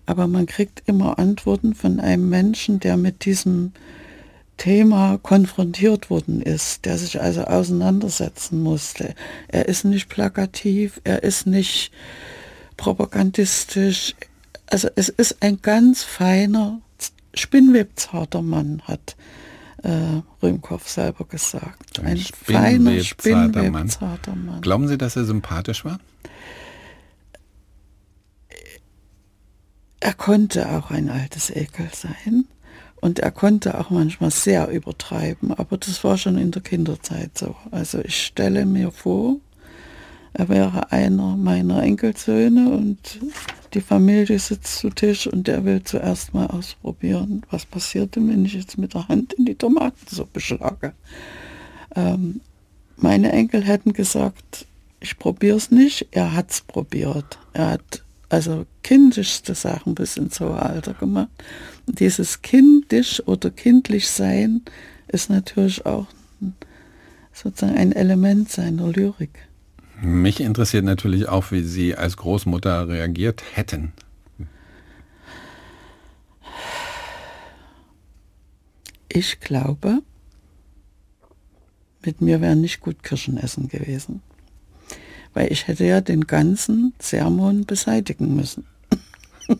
aber 0.06 0.26
man 0.26 0.46
kriegt 0.46 0.82
immer 0.86 1.18
Antworten 1.18 1.74
von 1.74 2.00
einem 2.00 2.28
Menschen, 2.28 2.80
der 2.80 2.96
mit 2.96 3.24
diesem 3.24 3.72
Thema 4.56 5.18
konfrontiert 5.22 6.10
worden 6.10 6.42
ist, 6.42 6.84
der 6.84 6.98
sich 6.98 7.20
also 7.20 7.42
auseinandersetzen 7.42 8.62
musste. 8.62 9.14
Er 9.48 9.68
ist 9.68 9.84
nicht 9.84 10.08
plakativ, 10.08 11.00
er 11.04 11.22
ist 11.22 11.46
nicht 11.46 11.90
propagandistisch. 12.76 14.14
Also 14.66 14.88
es 14.94 15.08
ist 15.08 15.42
ein 15.42 15.60
ganz 15.62 16.04
feiner, 16.04 16.80
spinnwebzarter 17.34 18.42
Mann, 18.42 18.82
hat 18.84 19.16
äh, 19.82 20.22
Römkow 20.42 20.86
selber 20.88 21.24
gesagt. 21.24 21.98
Ein, 22.00 22.06
ein 22.06 22.18
feiner, 22.18 23.00
spinnwebzarter 23.00 24.34
Mann. 24.36 24.46
Mann. 24.46 24.60
Glauben 24.60 24.88
Sie, 24.88 24.98
dass 24.98 25.16
er 25.16 25.24
sympathisch 25.24 25.84
war? 25.84 25.98
Er 30.02 30.14
konnte 30.14 30.68
auch 30.68 30.90
ein 30.90 31.08
altes 31.08 31.48
Ekel 31.48 31.88
sein. 31.92 32.46
Und 33.00 33.20
er 33.20 33.30
konnte 33.30 33.78
auch 33.78 33.90
manchmal 33.90 34.32
sehr 34.32 34.68
übertreiben, 34.68 35.52
aber 35.52 35.76
das 35.76 36.02
war 36.02 36.18
schon 36.18 36.38
in 36.38 36.50
der 36.50 36.62
Kinderzeit 36.62 37.38
so. 37.38 37.54
Also 37.70 38.00
ich 38.00 38.26
stelle 38.26 38.66
mir 38.66 38.90
vor, 38.90 39.36
er 40.32 40.48
wäre 40.48 40.90
einer 40.90 41.36
meiner 41.36 41.84
Enkelsöhne 41.84 42.70
und 42.70 43.20
die 43.74 43.80
Familie 43.80 44.40
sitzt 44.40 44.78
zu 44.78 44.90
Tisch 44.90 45.28
und 45.28 45.46
der 45.46 45.64
will 45.64 45.84
zuerst 45.84 46.34
mal 46.34 46.46
ausprobieren, 46.46 47.46
was 47.50 47.64
passiert 47.64 48.16
denn, 48.16 48.28
wenn 48.28 48.44
ich 48.44 48.54
jetzt 48.54 48.78
mit 48.78 48.94
der 48.94 49.06
Hand 49.06 49.34
in 49.34 49.44
die 49.44 49.54
Tomatensuppe 49.54 50.40
schlage. 50.40 50.94
Ähm, 51.94 52.40
meine 52.96 53.30
Enkel 53.30 53.62
hätten 53.62 53.92
gesagt, 53.92 54.66
ich 54.98 55.16
probiere 55.16 55.58
es 55.58 55.70
nicht, 55.70 56.08
er 56.10 56.34
hat 56.34 56.50
es 56.50 56.60
probiert. 56.60 57.38
Er 57.52 57.70
hat 57.70 58.02
also 58.32 58.64
kindischste 58.82 59.54
Sachen 59.54 59.94
bis 59.94 60.16
ins 60.16 60.40
hohe 60.40 60.60
Alter 60.60 60.94
gemacht. 60.94 61.28
Und 61.86 62.00
dieses 62.00 62.40
kindisch 62.40 63.22
oder 63.26 63.50
kindlich 63.50 64.08
sein 64.08 64.62
ist 65.08 65.28
natürlich 65.28 65.84
auch 65.84 66.06
sozusagen 67.34 67.76
ein 67.76 67.92
Element 67.92 68.50
seiner 68.50 68.88
Lyrik. 68.88 69.48
Mich 70.00 70.40
interessiert 70.40 70.84
natürlich 70.84 71.28
auch, 71.28 71.50
wie 71.50 71.62
Sie 71.62 71.94
als 71.94 72.16
Großmutter 72.16 72.88
reagiert 72.88 73.42
hätten. 73.52 73.92
Ich 79.10 79.40
glaube, 79.40 79.98
mit 82.02 82.22
mir 82.22 82.40
wäre 82.40 82.56
nicht 82.56 82.80
gut 82.80 83.02
Kirschen 83.02 83.36
essen 83.36 83.68
gewesen 83.68 84.22
weil 85.34 85.52
ich 85.52 85.66
hätte 85.68 85.84
ja 85.84 86.00
den 86.00 86.26
ganzen 86.26 86.94
Sermon 86.98 87.64
beseitigen 87.64 88.34
müssen. 88.36 88.66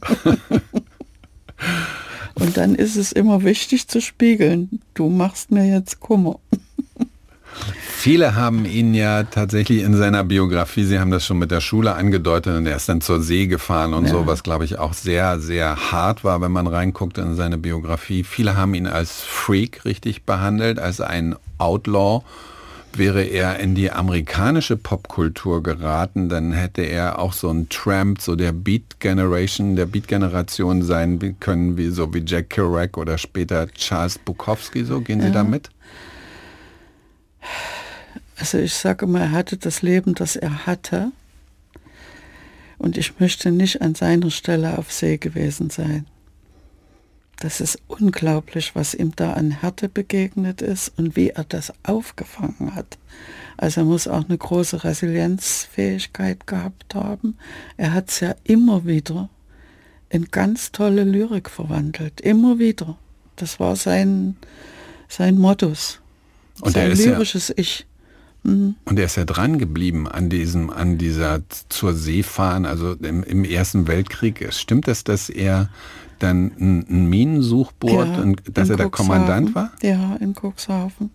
Und 2.35 2.57
dann 2.57 2.75
ist 2.75 2.97
es 2.97 3.12
immer 3.12 3.45
wichtig 3.45 3.88
zu 3.88 4.00
spiegeln, 4.00 4.81
du 4.95 5.09
machst 5.09 5.50
mir 5.50 5.67
jetzt 5.67 6.00
Kummer. 6.00 6.38
Viele 8.02 8.35
haben 8.35 8.64
ihn 8.64 8.95
ja 8.95 9.23
tatsächlich 9.25 9.83
in 9.83 9.95
seiner 9.95 10.25
Biografie, 10.25 10.85
Sie 10.85 10.99
haben 10.99 11.11
das 11.11 11.25
schon 11.25 11.38
mit 11.38 11.50
der 11.52 11.61
Schule 11.61 11.95
angedeutet 11.95 12.57
und 12.57 12.67
er 12.67 12.76
ist 12.76 12.88
dann 12.88 13.00
zur 13.00 13.23
See 13.23 13.47
gefahren 13.47 13.95
und 13.95 14.07
ja. 14.07 14.11
so, 14.11 14.26
was 14.26 14.43
glaube 14.43 14.64
ich 14.64 14.79
auch 14.79 14.93
sehr, 14.93 15.38
sehr 15.38 15.93
hart 15.93 16.25
war, 16.25 16.41
wenn 16.41 16.50
man 16.50 16.67
reinguckt 16.67 17.19
in 17.19 17.37
seine 17.37 17.59
Biografie. 17.59 18.25
Viele 18.25 18.57
haben 18.57 18.75
ihn 18.75 18.88
als 18.88 19.21
Freak 19.21 19.85
richtig 19.85 20.25
behandelt, 20.25 20.81
als 20.81 21.00
ein 21.00 21.37
Outlaw 21.59 22.25
wäre 22.99 23.23
er 23.23 23.59
in 23.59 23.75
die 23.75 23.91
amerikanische 23.91 24.77
Popkultur 24.77 25.63
geraten, 25.63 26.29
dann 26.29 26.53
hätte 26.53 26.83
er 26.83 27.19
auch 27.19 27.33
so 27.33 27.51
ein 27.51 27.69
Tramp, 27.69 28.21
so 28.21 28.37
der 28.37 28.53
Beat 28.53 29.01
Generation, 29.01 29.77
der 29.77 29.87
Beat 29.87 30.09
Generation 30.09 30.83
sein 30.83 31.37
können, 31.41 31.77
wie 31.77 31.89
so 31.89 32.13
wie 32.15 32.23
Jack 32.27 32.51
Kerouac 32.51 32.97
oder 32.97 33.19
später 33.19 33.69
Charles 33.69 34.19
Bukowski. 34.19 34.85
So 34.85 35.01
gehen 35.01 35.21
Sie 35.21 35.29
ja. 35.29 35.33
da 35.33 35.45
mit? 35.45 35.71
Also 38.37 38.59
ich 38.59 38.75
sage 38.75 39.07
mal, 39.07 39.23
er 39.23 39.31
hatte 39.31 39.57
das 39.57 39.83
Leben, 39.83 40.15
das 40.15 40.37
er 40.37 40.67
hatte. 40.67 41.13
Und 42.79 42.99
ich 42.99 43.21
möchte 43.21 43.53
nicht 43.53 43.81
an 43.81 43.95
seiner 43.95 44.31
Stelle 44.31 44.77
auf 44.79 44.93
See 44.93 45.17
gewesen 45.17 45.71
sein. 45.71 46.07
Das 47.39 47.61
ist 47.61 47.79
unglaublich, 47.89 48.75
was 48.75 48.95
ihm 48.95 49.17
da 49.17 49.33
an 49.33 49.51
Härte 49.51 49.89
begegnet 49.89 50.62
ist 50.62 50.93
und 50.97 51.17
wie 51.17 51.31
er 51.31 51.45
das 51.45 51.73
aufgefangen 51.83 52.75
hat. 52.75 52.99
Also 53.57 53.81
er 53.83 53.85
muss 53.85 54.09
auch 54.09 54.25
eine 54.29 54.39
große 54.39 54.85
Resilienzfähigkeit 54.85 56.47
gehabt 56.47 56.95
haben. 56.95 57.37
Er 57.77 57.93
hat 57.93 58.11
es 58.11 58.21
ja 58.21 58.35
immer 58.45 58.87
wieder 58.87 59.29
in 60.09 60.27
ganz 60.31 60.73
tolle 60.73 61.05
Lyrik 61.05 61.49
verwandelt. 61.49 62.21
Immer 62.21 62.59
wieder. 62.59 62.97
Das 63.37 63.59
war 63.59 63.77
sein, 63.77 64.37
sein 65.09 65.39
Modus. 65.39 66.01
Und 66.61 66.73
sein 66.73 66.95
lyrisches 66.95 67.49
ja, 67.49 67.55
Ich. 67.57 67.87
Mhm. 68.43 68.75
Und 68.85 68.99
er 68.99 69.07
ist 69.07 69.17
ja 69.17 69.25
dran 69.25 69.59
geblieben 69.59 70.07
an 70.09 70.29
diesem, 70.29 70.71
an 70.71 70.99
dieser 70.99 71.41
zur 71.69 71.95
See 71.95 72.23
fahren, 72.23 72.67
also 72.67 72.93
im, 72.95 73.23
im 73.23 73.45
Ersten 73.45 73.87
Weltkrieg. 73.89 74.47
Stimmt 74.53 74.89
es, 74.89 75.05
dass 75.05 75.31
er 75.31 75.71
dann 76.23 76.52
ein, 76.59 76.87
ein 76.88 77.09
Minensuchboot, 77.09 77.91
ja, 77.91 78.23
und, 78.23 78.43
dass 78.52 78.69
er 78.69 78.76
der 78.76 78.91
Kommandant 78.91 79.55
war? 79.55 79.73
Ja, 79.83 80.17
in 80.17 80.35
Cuxhaven. 80.35 81.11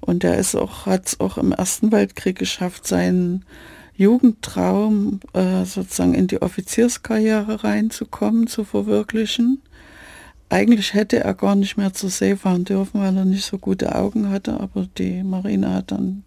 Und 0.00 0.24
er 0.24 0.36
ist 0.36 0.56
auch, 0.56 0.86
hat 0.86 1.06
es 1.06 1.20
auch 1.20 1.38
im 1.38 1.52
Ersten 1.52 1.92
Weltkrieg 1.92 2.38
geschafft, 2.38 2.86
seinen 2.86 3.44
Jugendtraum 3.94 5.20
äh, 5.32 5.64
sozusagen 5.64 6.14
in 6.14 6.26
die 6.26 6.42
Offizierskarriere 6.42 7.62
reinzukommen, 7.62 8.46
zu 8.46 8.64
verwirklichen. 8.64 9.62
Eigentlich 10.48 10.92
hätte 10.92 11.20
er 11.20 11.34
gar 11.34 11.54
nicht 11.54 11.76
mehr 11.76 11.94
zur 11.94 12.10
See 12.10 12.36
fahren 12.36 12.64
dürfen, 12.64 13.00
weil 13.00 13.16
er 13.16 13.24
nicht 13.24 13.44
so 13.44 13.58
gute 13.58 13.94
Augen 13.94 14.28
hatte, 14.28 14.58
aber 14.60 14.86
die 14.98 15.22
Marine 15.22 15.72
hat 15.72 15.92
dann 15.92 16.24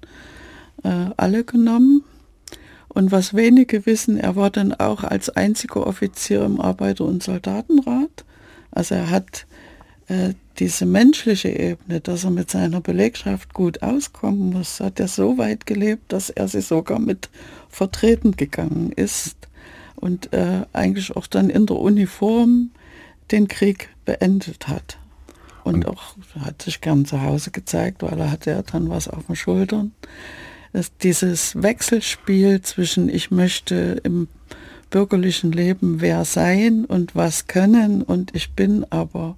äh, 0.83 1.11
alle 1.17 1.43
genommen. 1.43 2.03
Und 2.95 3.11
was 3.11 3.33
wenige 3.33 3.85
wissen, 3.85 4.17
er 4.17 4.37
war 4.37 4.49
dann 4.49 4.73
auch 4.73 5.03
als 5.03 5.29
einziger 5.29 5.85
Offizier 5.85 6.45
im 6.45 6.61
Arbeiter- 6.61 7.03
und 7.03 7.21
Soldatenrat. 7.21 8.23
Also 8.71 8.95
er 8.95 9.09
hat 9.09 9.45
äh, 10.07 10.33
diese 10.59 10.85
menschliche 10.85 11.49
Ebene, 11.49 11.99
dass 11.99 12.23
er 12.23 12.31
mit 12.31 12.49
seiner 12.49 12.79
Belegschaft 12.79 13.53
gut 13.53 13.83
auskommen 13.83 14.51
muss, 14.51 14.79
hat 14.79 15.01
er 15.01 15.09
so 15.09 15.37
weit 15.37 15.65
gelebt, 15.65 16.13
dass 16.13 16.29
er 16.29 16.47
sie 16.47 16.61
sogar 16.61 16.99
mit 16.99 17.29
vertreten 17.67 18.37
gegangen 18.37 18.93
ist 18.93 19.35
und 19.97 20.31
äh, 20.31 20.61
eigentlich 20.71 21.13
auch 21.17 21.27
dann 21.27 21.49
in 21.49 21.65
der 21.65 21.75
Uniform 21.75 22.71
den 23.29 23.49
Krieg 23.49 23.89
beendet 24.05 24.69
hat. 24.69 24.99
Und, 25.65 25.83
und 25.83 25.87
auch 25.87 26.15
hat 26.39 26.61
sich 26.61 26.79
gern 26.79 27.03
zu 27.03 27.21
Hause 27.21 27.51
gezeigt, 27.51 28.03
weil 28.03 28.17
er 28.17 28.31
hatte 28.31 28.51
ja 28.51 28.61
dann 28.61 28.89
was 28.89 29.09
auf 29.09 29.25
den 29.25 29.35
Schultern 29.35 29.91
dass 30.75 30.97
dieses 30.97 31.61
Wechselspiel 31.63 32.61
zwischen 32.61 33.07
ich 33.07 33.31
möchte 33.31 34.01
im 34.03 34.27
bürgerlichen 34.89 35.53
Leben 35.53 36.01
wer 36.01 36.25
sein 36.25 36.83
und 36.83 37.15
was 37.15 37.47
können 37.47 38.01
und 38.01 38.35
ich 38.35 38.51
bin 38.51 38.85
aber 38.89 39.37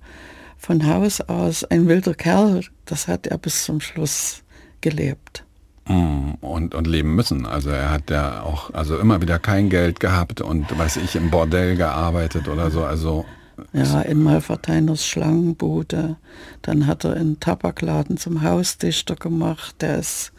von 0.58 0.88
Haus 0.88 1.22
aus 1.22 1.64
ein 1.64 1.88
wilder 1.88 2.16
Kerl, 2.16 2.62
das 2.86 3.08
hat 3.08 3.28
er 3.28 3.38
bis 3.38 3.66
zum 3.66 3.82
Schluss 3.82 4.42
gelebt. 4.82 5.46
Mm, 5.86 6.32
und, 6.42 6.74
und 6.74 6.88
leben 6.88 7.16
müssen. 7.16 7.46
Also 7.46 7.70
er 7.70 7.92
hat 7.92 8.10
ja 8.10 8.42
auch 8.42 8.74
also 8.74 8.98
immer 8.98 9.22
wieder 9.22 9.38
kein 9.38 9.70
Geld 9.70 10.00
gehabt 10.00 10.42
und 10.42 10.76
weiß 10.76 10.98
ich 10.98 11.16
im 11.16 11.30
Bordell 11.30 11.76
gearbeitet 11.76 12.48
oder 12.48 12.72
so. 12.72 12.84
Also 12.84 13.26
ja, 13.74 14.02
in 14.02 14.24
Malverteiners 14.24 15.06
Schlangenbude. 15.06 16.16
Dann 16.64 16.88
hat 16.88 17.06
er 17.06 17.14
einen 17.14 17.40
Tabakladen 17.40 18.18
zum 18.18 18.42
Hausdichter 18.42 19.16
gemacht. 19.16 19.76
Der 19.82 20.00
ist 20.00 20.34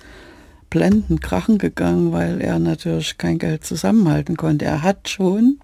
blendend 0.71 1.23
krachen 1.23 1.59
gegangen, 1.59 2.13
weil 2.13 2.41
er 2.41 2.59
natürlich 2.59 3.19
kein 3.19 3.39
Geld 3.39 3.65
zusammenhalten 3.65 4.37
konnte. 4.37 4.65
Er 4.65 4.83
hat 4.83 5.09
schon, 5.09 5.59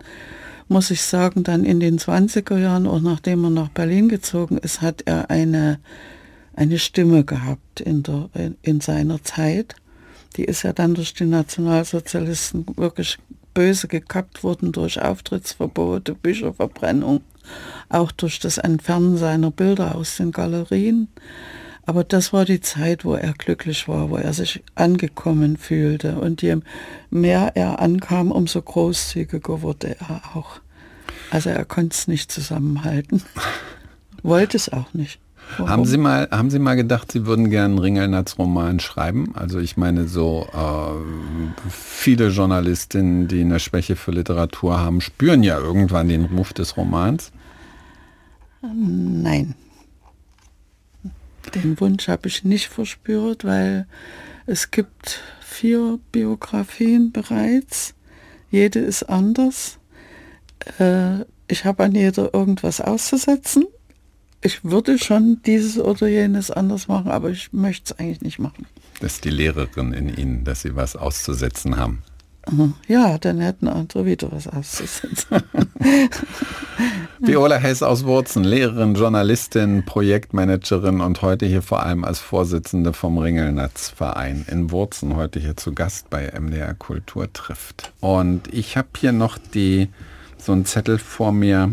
muss 0.68 0.90
ich 0.90 1.02
sagen, 1.02 1.44
dann 1.44 1.64
in 1.64 1.80
den 1.80 1.98
20er 1.98 2.58
Jahren, 2.58 2.86
auch 2.86 3.00
nachdem 3.00 3.44
er 3.44 3.50
nach 3.50 3.68
Berlin 3.68 4.08
gezogen 4.08 4.58
ist, 4.58 4.80
hat 4.80 5.02
er 5.04 5.30
eine, 5.30 5.78
eine 6.54 6.78
Stimme 6.78 7.24
gehabt 7.24 7.80
in, 7.80 8.02
der, 8.02 8.30
in 8.62 8.80
seiner 8.80 9.22
Zeit. 9.22 9.76
Die 10.36 10.44
ist 10.44 10.62
ja 10.62 10.72
dann 10.72 10.94
durch 10.94 11.14
die 11.14 11.26
Nationalsozialisten 11.26 12.66
wirklich 12.76 13.18
böse 13.52 13.86
gekappt 13.86 14.42
worden 14.42 14.72
durch 14.72 15.00
Auftrittsverbote, 15.00 16.14
Bücherverbrennung, 16.14 17.22
auch 17.88 18.10
durch 18.10 18.40
das 18.40 18.58
Entfernen 18.58 19.16
seiner 19.16 19.50
Bilder 19.50 19.94
aus 19.94 20.16
den 20.16 20.32
Galerien. 20.32 21.08
Aber 21.86 22.04
das 22.04 22.32
war 22.32 22.44
die 22.44 22.60
Zeit, 22.60 23.04
wo 23.04 23.14
er 23.14 23.32
glücklich 23.34 23.88
war, 23.88 24.10
wo 24.10 24.16
er 24.16 24.32
sich 24.32 24.62
angekommen 24.74 25.56
fühlte. 25.56 26.18
Und 26.18 26.40
je 26.40 26.56
mehr 27.10 27.52
er 27.56 27.80
ankam, 27.80 28.30
umso 28.30 28.62
großzügiger 28.62 29.62
wurde 29.62 29.96
er 30.00 30.36
auch. 30.36 30.60
Also 31.30 31.50
er 31.50 31.64
konnte 31.64 31.94
es 31.94 32.08
nicht 32.08 32.32
zusammenhalten. 32.32 33.22
Wollte 34.22 34.56
es 34.56 34.72
auch 34.72 34.94
nicht. 34.94 35.20
Warum? 35.58 35.68
Haben 35.68 35.84
Sie 35.84 35.98
mal, 35.98 36.28
haben 36.30 36.50
Sie 36.50 36.58
mal 36.58 36.74
gedacht, 36.74 37.12
Sie 37.12 37.26
würden 37.26 37.50
gerne 37.50 37.74
einen 37.74 37.78
Ringelnatz-Roman 37.78 38.80
schreiben? 38.80 39.32
Also 39.34 39.58
ich 39.58 39.76
meine, 39.76 40.08
so 40.08 40.46
äh, 40.54 41.68
viele 41.68 42.28
Journalistinnen, 42.28 43.28
die 43.28 43.42
eine 43.42 43.60
Schwäche 43.60 43.94
für 43.94 44.10
Literatur 44.10 44.80
haben, 44.80 45.02
spüren 45.02 45.42
ja 45.42 45.58
irgendwann 45.58 46.08
den 46.08 46.24
Ruf 46.24 46.54
des 46.54 46.78
Romans. 46.78 47.30
Nein. 48.62 49.54
Den 51.54 51.78
Wunsch 51.80 52.08
habe 52.08 52.28
ich 52.28 52.44
nicht 52.44 52.68
verspürt, 52.68 53.44
weil 53.44 53.86
es 54.46 54.70
gibt 54.70 55.20
vier 55.40 55.98
Biografien 56.12 57.12
bereits. 57.12 57.94
Jede 58.50 58.80
ist 58.80 59.04
anders. 59.04 59.78
Äh, 60.78 61.20
ich 61.48 61.64
habe 61.64 61.84
an 61.84 61.94
jeder 61.94 62.32
irgendwas 62.34 62.80
auszusetzen 62.80 63.66
ich 64.44 64.62
würde 64.62 64.98
schon 64.98 65.40
dieses 65.46 65.78
oder 65.78 66.06
jenes 66.06 66.50
anders 66.50 66.86
machen, 66.86 67.10
aber 67.10 67.30
ich 67.30 67.52
möchte 67.52 67.94
es 67.94 67.98
eigentlich 67.98 68.20
nicht 68.20 68.38
machen. 68.38 68.66
Das 69.00 69.14
ist 69.14 69.24
die 69.24 69.30
Lehrerin 69.30 69.92
in 69.94 70.14
Ihnen, 70.14 70.44
dass 70.44 70.62
Sie 70.62 70.76
was 70.76 70.96
auszusetzen 70.96 71.78
haben. 71.78 72.02
Ja, 72.88 73.18
dann 73.18 73.40
hätten 73.40 73.68
andere 73.68 74.04
wieder 74.04 74.30
was 74.30 74.48
auszusetzen. 74.48 75.26
Viola 77.18 77.56
Hess 77.56 77.82
aus 77.82 78.04
Wurzen, 78.04 78.44
Lehrerin, 78.44 78.94
Journalistin, 78.94 79.84
Projektmanagerin 79.84 81.00
und 81.00 81.22
heute 81.22 81.46
hier 81.46 81.62
vor 81.62 81.82
allem 81.82 82.04
als 82.04 82.20
Vorsitzende 82.20 82.92
vom 82.92 83.18
Ringelnatz-Verein 83.18 84.44
in 84.50 84.70
Wurzen, 84.70 85.16
heute 85.16 85.40
hier 85.40 85.56
zu 85.56 85.72
Gast 85.72 86.10
bei 86.10 86.30
MDR 86.38 86.74
Kultur 86.74 87.32
trifft. 87.32 87.92
Und 88.00 88.52
ich 88.52 88.76
habe 88.76 88.88
hier 88.98 89.12
noch 89.12 89.38
die, 89.38 89.88
so 90.36 90.52
einen 90.52 90.66
Zettel 90.66 90.98
vor 90.98 91.32
mir, 91.32 91.70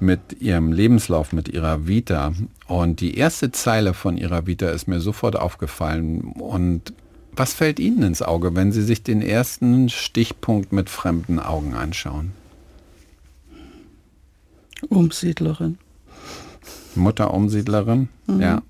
mit 0.00 0.40
ihrem 0.40 0.72
Lebenslauf, 0.72 1.32
mit 1.32 1.48
ihrer 1.48 1.86
Vita. 1.86 2.32
Und 2.66 3.00
die 3.00 3.16
erste 3.16 3.50
Zeile 3.50 3.94
von 3.94 4.16
ihrer 4.16 4.46
Vita 4.46 4.68
ist 4.68 4.88
mir 4.88 5.00
sofort 5.00 5.36
aufgefallen. 5.36 6.20
Und 6.20 6.92
was 7.38 7.52
fällt 7.52 7.78
Ihnen 7.78 8.02
ins 8.02 8.22
Auge, 8.22 8.54
wenn 8.54 8.72
Sie 8.72 8.82
sich 8.82 9.02
den 9.02 9.22
ersten 9.22 9.88
Stichpunkt 9.88 10.72
mit 10.72 10.90
fremden 10.90 11.38
Augen 11.38 11.74
anschauen? 11.74 12.32
Umsiedlerin. 14.88 15.78
Mutter 16.94 17.32
Umsiedlerin, 17.32 18.08
mhm. 18.26 18.40
ja. 18.40 18.62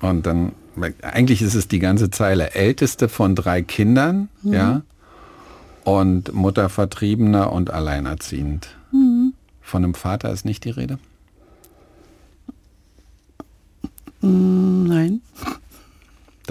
Und 0.00 0.26
dann, 0.26 0.52
eigentlich 1.02 1.42
ist 1.42 1.54
es 1.54 1.68
die 1.68 1.78
ganze 1.78 2.10
Zeile, 2.10 2.54
älteste 2.54 3.08
von 3.08 3.34
drei 3.34 3.62
Kindern, 3.62 4.28
mhm. 4.42 4.52
ja. 4.52 4.82
Und 5.84 6.32
Mutter 6.32 6.68
Vertriebener 6.68 7.52
und 7.52 7.70
alleinerziehend. 7.70 8.68
Mhm. 8.92 9.34
Von 9.60 9.84
einem 9.84 9.94
Vater 9.94 10.30
ist 10.30 10.44
nicht 10.44 10.64
die 10.64 10.70
Rede? 10.70 10.98
Mm, 14.20 14.84
nein. 14.84 15.20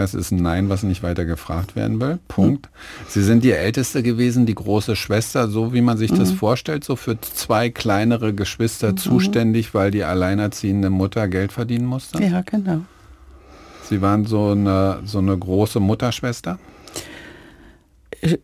Das 0.02 0.14
ist 0.14 0.32
ein 0.32 0.42
Nein, 0.42 0.70
was 0.70 0.84
nicht 0.84 1.04
weiter 1.04 1.26
gefragt 1.26 1.76
werden 1.76 2.00
will. 2.02 2.20
Punkt. 2.28 2.70
Sie 3.08 3.22
sind 3.22 3.44
die 3.44 3.52
Älteste 3.52 4.04
gewesen, 4.04 4.46
die 4.46 4.56
große 4.56 4.96
Schwester, 4.96 5.48
so 5.48 5.74
wie 5.74 5.82
man 5.82 5.98
sich 5.98 6.12
mhm. 6.12 6.20
das 6.20 6.32
vorstellt, 6.32 6.84
so 6.84 6.96
für 6.96 7.20
zwei 7.22 7.70
kleinere 7.70 8.34
Geschwister 8.34 8.92
mhm. 8.92 8.98
zuständig, 8.98 9.74
weil 9.74 9.92
die 9.92 10.04
alleinerziehende 10.04 10.90
Mutter 10.90 11.28
Geld 11.28 11.52
verdienen 11.52 11.86
musste? 11.86 12.22
Ja, 12.24 12.42
genau. 12.42 12.82
Sie 13.84 14.02
waren 14.02 14.26
so 14.26 14.50
eine, 14.50 15.00
so 15.06 15.20
eine 15.20 15.38
große 15.38 15.80
Mutterschwester? 15.80 16.60
Ich, 18.22 18.40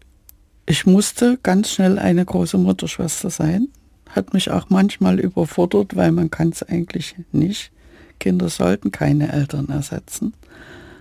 ich 0.66 0.86
musste 0.86 1.40
ganz 1.42 1.72
schnell 1.72 1.98
eine 2.00 2.26
große 2.26 2.58
Mutterschwester 2.58 3.30
sein 3.30 3.70
hat 4.10 4.34
mich 4.34 4.52
auch 4.52 4.70
manchmal 4.70 5.20
überfordert, 5.20 5.96
weil 5.96 6.12
man 6.12 6.30
kann 6.30 6.50
es 6.50 6.64
eigentlich 6.64 7.16
nicht. 7.32 7.72
Kinder 8.20 8.50
sollten 8.50 8.92
keine 8.92 9.32
Eltern 9.32 9.70
ersetzen. 9.70 10.34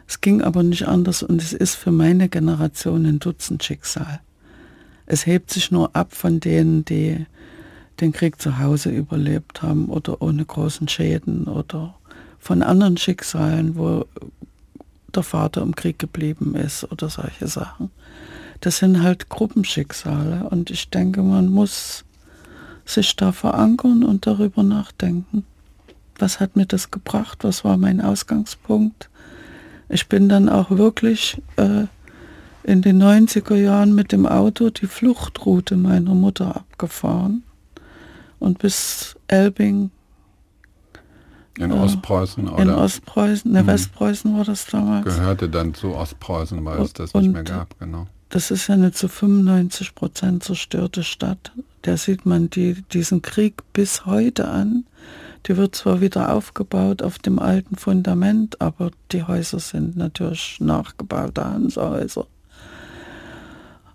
Es 0.08 0.20
ging 0.20 0.42
aber 0.42 0.62
nicht 0.62 0.86
anders 0.86 1.22
und 1.22 1.42
es 1.42 1.52
ist 1.52 1.74
für 1.74 1.90
meine 1.90 2.28
Generation 2.28 3.06
ein 3.06 3.18
Dutzend-Schicksal. 3.18 4.20
Es 5.06 5.26
hebt 5.26 5.50
sich 5.50 5.70
nur 5.70 5.94
ab 5.94 6.14
von 6.14 6.40
denen, 6.40 6.84
die 6.84 7.26
den 8.00 8.12
Krieg 8.12 8.40
zu 8.40 8.58
Hause 8.58 8.90
überlebt 8.90 9.62
haben 9.62 9.86
oder 9.86 10.20
ohne 10.20 10.44
großen 10.44 10.88
Schäden 10.88 11.44
oder 11.44 11.94
von 12.38 12.62
anderen 12.62 12.96
Schicksalen, 12.96 13.76
wo 13.76 14.04
der 15.14 15.22
Vater 15.22 15.62
im 15.62 15.74
Krieg 15.74 15.98
geblieben 15.98 16.54
ist 16.54 16.90
oder 16.90 17.08
solche 17.08 17.48
Sachen. 17.48 17.90
Das 18.60 18.78
sind 18.78 19.02
halt 19.02 19.28
Gruppenschicksale 19.28 20.48
und 20.50 20.70
ich 20.70 20.90
denke, 20.90 21.22
man 21.22 21.48
muss 21.48 22.04
sich 22.84 23.16
da 23.16 23.32
verankern 23.32 24.04
und 24.04 24.26
darüber 24.26 24.62
nachdenken. 24.62 25.44
Was 26.18 26.40
hat 26.40 26.56
mir 26.56 26.66
das 26.66 26.90
gebracht? 26.90 27.38
Was 27.42 27.64
war 27.64 27.76
mein 27.76 28.00
Ausgangspunkt? 28.00 29.10
Ich 29.88 30.08
bin 30.08 30.28
dann 30.28 30.48
auch 30.48 30.70
wirklich 30.70 31.40
äh, 31.56 31.84
in 32.64 32.82
den 32.82 33.02
90er 33.02 33.54
Jahren 33.54 33.94
mit 33.94 34.12
dem 34.12 34.26
Auto 34.26 34.70
die 34.70 34.86
Fluchtroute 34.86 35.76
meiner 35.76 36.14
Mutter 36.14 36.56
abgefahren 36.56 37.44
und 38.38 38.58
bis 38.58 39.16
Elbing. 39.28 39.90
In 41.58 41.70
äh, 41.70 41.74
Ostpreußen 41.74 42.48
oder? 42.48 42.62
In 42.62 42.70
Ostpreußen, 42.70 43.50
ne, 43.50 43.62
mhm. 43.62 43.68
Westpreußen 43.68 44.36
war 44.36 44.44
das 44.44 44.66
damals. 44.66 45.04
Gehörte 45.04 45.48
dann 45.48 45.72
zu 45.72 45.94
Ostpreußen, 45.94 46.64
weil 46.64 46.82
es 46.82 46.92
das 46.92 47.12
und, 47.12 47.22
nicht 47.22 47.32
mehr 47.32 47.44
gab, 47.44 47.78
genau. 47.78 48.06
Das 48.28 48.50
ist 48.50 48.66
ja 48.66 48.74
eine 48.74 48.90
zu 48.90 49.08
95 49.08 49.94
Prozent 49.94 50.42
zerstörte 50.42 51.04
Stadt 51.04 51.52
da 51.86 51.96
sieht 51.96 52.26
man 52.26 52.50
die, 52.50 52.82
diesen 52.92 53.22
Krieg 53.22 53.62
bis 53.72 54.06
heute 54.06 54.48
an. 54.48 54.84
Die 55.46 55.56
wird 55.56 55.76
zwar 55.76 56.00
wieder 56.00 56.32
aufgebaut 56.32 57.02
auf 57.02 57.18
dem 57.18 57.38
alten 57.38 57.76
Fundament, 57.76 58.60
aber 58.60 58.90
die 59.12 59.22
Häuser 59.22 59.60
sind 59.60 59.96
natürlich 59.96 60.58
nachgebaute 60.60 61.44
Hansahäuser. 61.44 62.26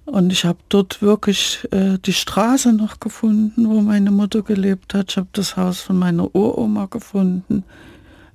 Und 0.06 0.32
ich 0.32 0.46
habe 0.46 0.60
dort 0.70 1.02
wirklich 1.02 1.68
äh, 1.72 1.98
die 2.00 2.14
Straße 2.14 2.74
noch 2.74 3.00
gefunden, 3.00 3.70
wo 3.70 3.82
meine 3.82 4.12
Mutter 4.12 4.42
gelebt 4.42 4.94
hat. 4.94 5.12
Ich 5.12 5.18
habe 5.18 5.30
das 5.34 5.58
Haus 5.58 5.80
von 5.82 5.98
meiner 5.98 6.34
Uroma 6.36 6.88
gefunden 6.88 7.64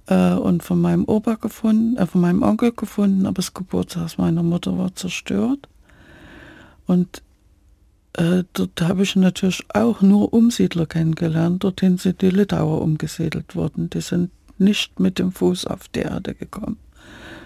äh, 0.07 0.33
und 0.33 0.63
von 0.63 0.81
meinem 0.81 1.05
Opa 1.05 1.35
gefunden, 1.35 1.97
äh, 1.97 2.07
von 2.07 2.21
meinem 2.21 2.43
Onkel 2.43 2.73
gefunden, 2.73 3.27
aber 3.27 3.37
das 3.37 3.53
Geburtshaus 3.53 4.17
meiner 4.17 4.43
Mutter 4.43 4.79
war 4.79 4.95
zerstört. 4.95 5.69
Und 6.87 7.23
äh, 8.17 8.45
dort 8.53 8.81
habe 8.83 9.03
ich 9.03 9.15
natürlich 9.17 9.65
auch 9.75 10.01
nur 10.01 10.33
Umsiedler 10.33 10.87
kennengelernt. 10.87 11.65
Dorthin 11.65 11.99
sind 11.99 12.23
die 12.23 12.31
Litauer 12.31 12.81
umgesiedelt 12.81 13.55
worden. 13.55 13.91
Die 13.91 14.01
sind 14.01 14.31
nicht 14.59 14.99
mit 15.01 15.19
dem 15.19 15.33
Fuß 15.33 15.67
auf 15.67 15.89
die 15.89 16.01
Erde 16.01 16.35
gekommen. 16.35 16.79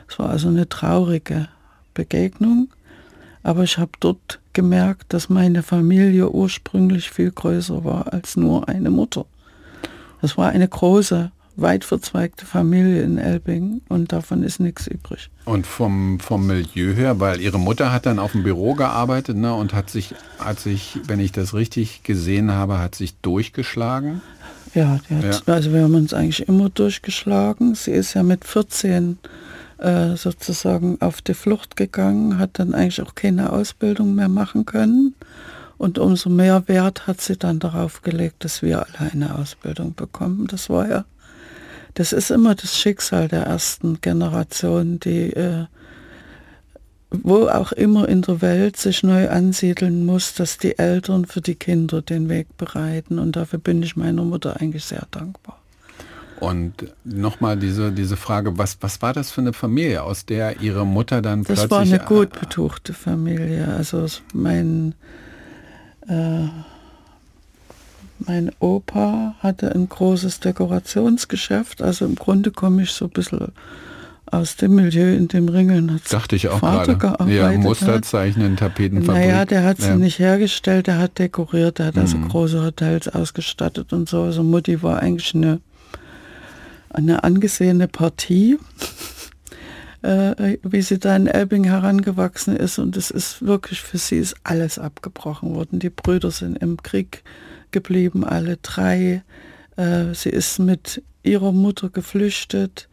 Es 0.09 0.19
war 0.19 0.31
also 0.31 0.49
eine 0.49 0.69
traurige 0.69 1.49
Begegnung. 1.95 2.69
Aber 3.43 3.65
ich 3.65 3.79
habe 3.79 3.93
dort 4.01 4.41
gemerkt, 4.53 5.13
dass 5.13 5.29
meine 5.29 5.63
Familie 5.63 6.31
ursprünglich 6.31 7.11
viel 7.11 7.31
größer 7.31 7.85
war 7.85 8.13
als 8.13 8.37
nur 8.37 8.69
eine 8.69 8.91
Mutter. 8.91 9.27
Das 10.21 10.37
war 10.37 10.51
eine 10.51 10.69
große 10.69 11.33
weit 11.57 11.85
verzweigte 11.85 12.47
Familie 12.47 13.03
in 13.03 13.19
Elbing 13.19 13.83
und 13.89 14.13
davon 14.13 14.43
ist 14.43 14.61
nichts 14.61 14.87
übrig. 14.87 15.31
Und 15.45 15.67
vom, 15.67 16.21
vom 16.21 16.47
Milieu 16.47 16.95
her, 16.95 17.21
weil 17.21 17.41
ihre 17.41 17.59
Mutter 17.59 17.93
hat 17.93 18.07
dann 18.07 18.19
auf 18.19 18.33
dem 18.33 18.43
Büro 18.43 18.75
gearbeitet 18.75 19.37
ne, 19.37 19.55
und 19.55 19.75
hat 19.75 19.91
sich, 19.91 20.15
hat 20.39 20.61
sich, 20.61 20.99
wenn 21.07 21.21
ich 21.21 21.33
das 21.33 21.55
richtig 21.55 22.03
gesehen 22.03 22.53
habe, 22.53 22.79
hat 22.79 22.95
sich 22.95 23.17
durchgeschlagen. 23.17 24.23
Ja, 24.75 25.01
hat, 25.11 25.25
ja. 25.47 25.53
also 25.53 25.73
wir 25.73 25.83
haben 25.83 25.95
uns 25.95 26.15
eigentlich 26.15 26.47
immer 26.49 26.71
durchgeschlagen. 26.71 27.75
Sie 27.75 27.91
ist 27.91 28.15
ja 28.15 28.23
mit 28.23 28.45
14 28.45 29.19
äh, 29.79 30.17
sozusagen 30.17 31.01
auf 31.01 31.23
die 31.23 31.35
Flucht 31.35 31.77
gegangen, 31.77 32.39
hat 32.39 32.59
dann 32.59 32.75
eigentlich 32.75 33.03
auch 33.03 33.15
keine 33.15 33.53
Ausbildung 33.53 34.15
mehr 34.15 34.29
machen 34.29 34.67
können. 34.67 35.15
Und 35.79 35.99
umso 35.99 36.29
mehr 36.29 36.69
Wert 36.69 37.07
hat 37.07 37.23
sie 37.23 37.39
dann 37.39 37.59
darauf 37.59 38.03
gelegt, 38.03 38.45
dass 38.45 38.61
wir 38.61 38.87
alle 38.87 39.11
eine 39.13 39.35
Ausbildung 39.35 39.95
bekommen. 39.95 40.47
Das 40.47 40.69
war 40.69 40.89
ja 40.89 41.05
das 41.95 42.13
ist 42.13 42.31
immer 42.31 42.55
das 42.55 42.79
Schicksal 42.79 43.29
der 43.29 43.43
ersten 43.43 44.01
Generation, 44.01 45.01
die 45.01 45.33
äh, 45.33 45.67
wo 47.11 47.49
auch 47.49 47.73
immer 47.73 48.09
in 48.09 48.23
der 48.23 48.41
Welt 48.41 48.77
sich 48.77 49.03
neu 49.03 49.29
ansiedeln 49.29 50.07
muss, 50.07 50.35
dass 50.35 50.59
die 50.59 50.79
Eltern 50.79 51.27
für 51.27 51.41
die 51.41 51.57
Kinder 51.57 52.03
den 52.03 52.29
Weg 52.29 52.57
bereiten. 52.57 53.19
Und 53.19 53.35
dafür 53.37 53.59
bin 53.59 53.83
ich 53.83 53.97
meiner 53.97 54.23
Mutter 54.23 54.61
eigentlich 54.61 54.85
sehr 54.85 55.07
dankbar. 55.11 55.59
Und 56.39 56.73
nochmal 57.05 57.59
diese, 57.59 57.93
diese 57.93 58.17
Frage, 58.17 58.57
was, 58.57 58.79
was 58.81 59.03
war 59.03 59.13
das 59.13 59.31
für 59.31 59.43
eine 59.43 59.53
Familie, 59.53 60.03
aus 60.03 60.25
der 60.25 60.61
Ihre 60.61 60.87
Mutter 60.87 61.21
dann 61.21 61.41
das 61.41 61.47
plötzlich... 61.47 61.69
Das 61.69 61.71
war 61.71 61.81
eine 61.81 61.99
gut 61.99 62.39
betuchte 62.39 62.93
Familie. 62.95 63.69
Also 63.69 64.07
mein... 64.33 64.95
Äh, 66.07 66.47
mein 68.27 68.51
Opa 68.61 69.35
hatte 69.41 69.75
ein 69.75 69.89
großes 69.89 70.41
Dekorationsgeschäft, 70.41 71.83
also 71.83 72.05
im 72.05 72.15
Grunde 72.17 72.51
komme 72.51 72.83
ich 72.83 72.93
so 72.93 73.07
ein 73.07 73.11
bisschen 73.11 73.49
aus 74.27 74.55
dem 74.57 74.77
Milieu, 74.77 75.13
in 75.17 75.27
dem 75.27 75.49
Ringeln 75.49 75.93
hat 75.93 76.13
Dachte 76.13 76.37
ich 76.37 76.49
auch 76.49 76.61
Vater 76.61 76.95
gerade. 76.95 77.17
gearbeitet. 77.17 77.35
Ja, 77.37 77.49
hat. 77.49 77.57
Musterzeichnen, 77.57 78.57
Tapetenfabrik. 78.57 79.27
Naja, 79.27 79.45
der 79.45 79.65
hat 79.65 79.79
sie 79.79 79.89
ja. 79.89 79.97
nicht 79.97 80.21
hergestellt, 80.21 80.87
der 80.87 80.99
hat 80.99 81.19
dekoriert, 81.19 81.79
der 81.81 81.87
hat 81.87 81.99
also 81.99 82.17
Mhm. 82.17 82.29
große 82.29 82.63
Hotels 82.65 83.09
ausgestattet 83.09 83.93
und 83.93 84.09
so. 84.09 84.23
Also 84.23 84.45
Mutti 84.45 84.83
war 84.85 85.01
eigentlich 85.01 85.35
eine, 85.35 85.61
eine 86.91 87.25
angesehene 87.25 87.89
Partie, 87.89 88.59
äh, 90.03 90.59
wie 90.63 90.83
sie 90.83 90.99
da 91.01 91.17
in 91.17 91.27
Elbing 91.27 91.65
herangewachsen 91.65 92.55
ist. 92.57 92.79
Und 92.79 92.97
es 92.97 93.11
ist 93.11 93.45
wirklich, 93.45 93.81
für 93.81 93.99
sie 93.99 94.19
ist 94.19 94.37
alles 94.45 94.79
abgebrochen 94.79 95.55
worden. 95.57 95.81
Die 95.81 95.91
Brüder 95.91 96.31
sind 96.31 96.57
im 96.59 96.81
Krieg 96.83 97.25
geblieben, 97.73 98.25
alle 98.25 98.57
drei. 98.59 99.23
Äh, 99.77 100.15
sie 100.15 100.31
ist 100.31 100.59
mit 100.59 101.03
ihrer 101.23 101.53
Mutter 101.53 101.91
geflüchtet. 101.91 102.89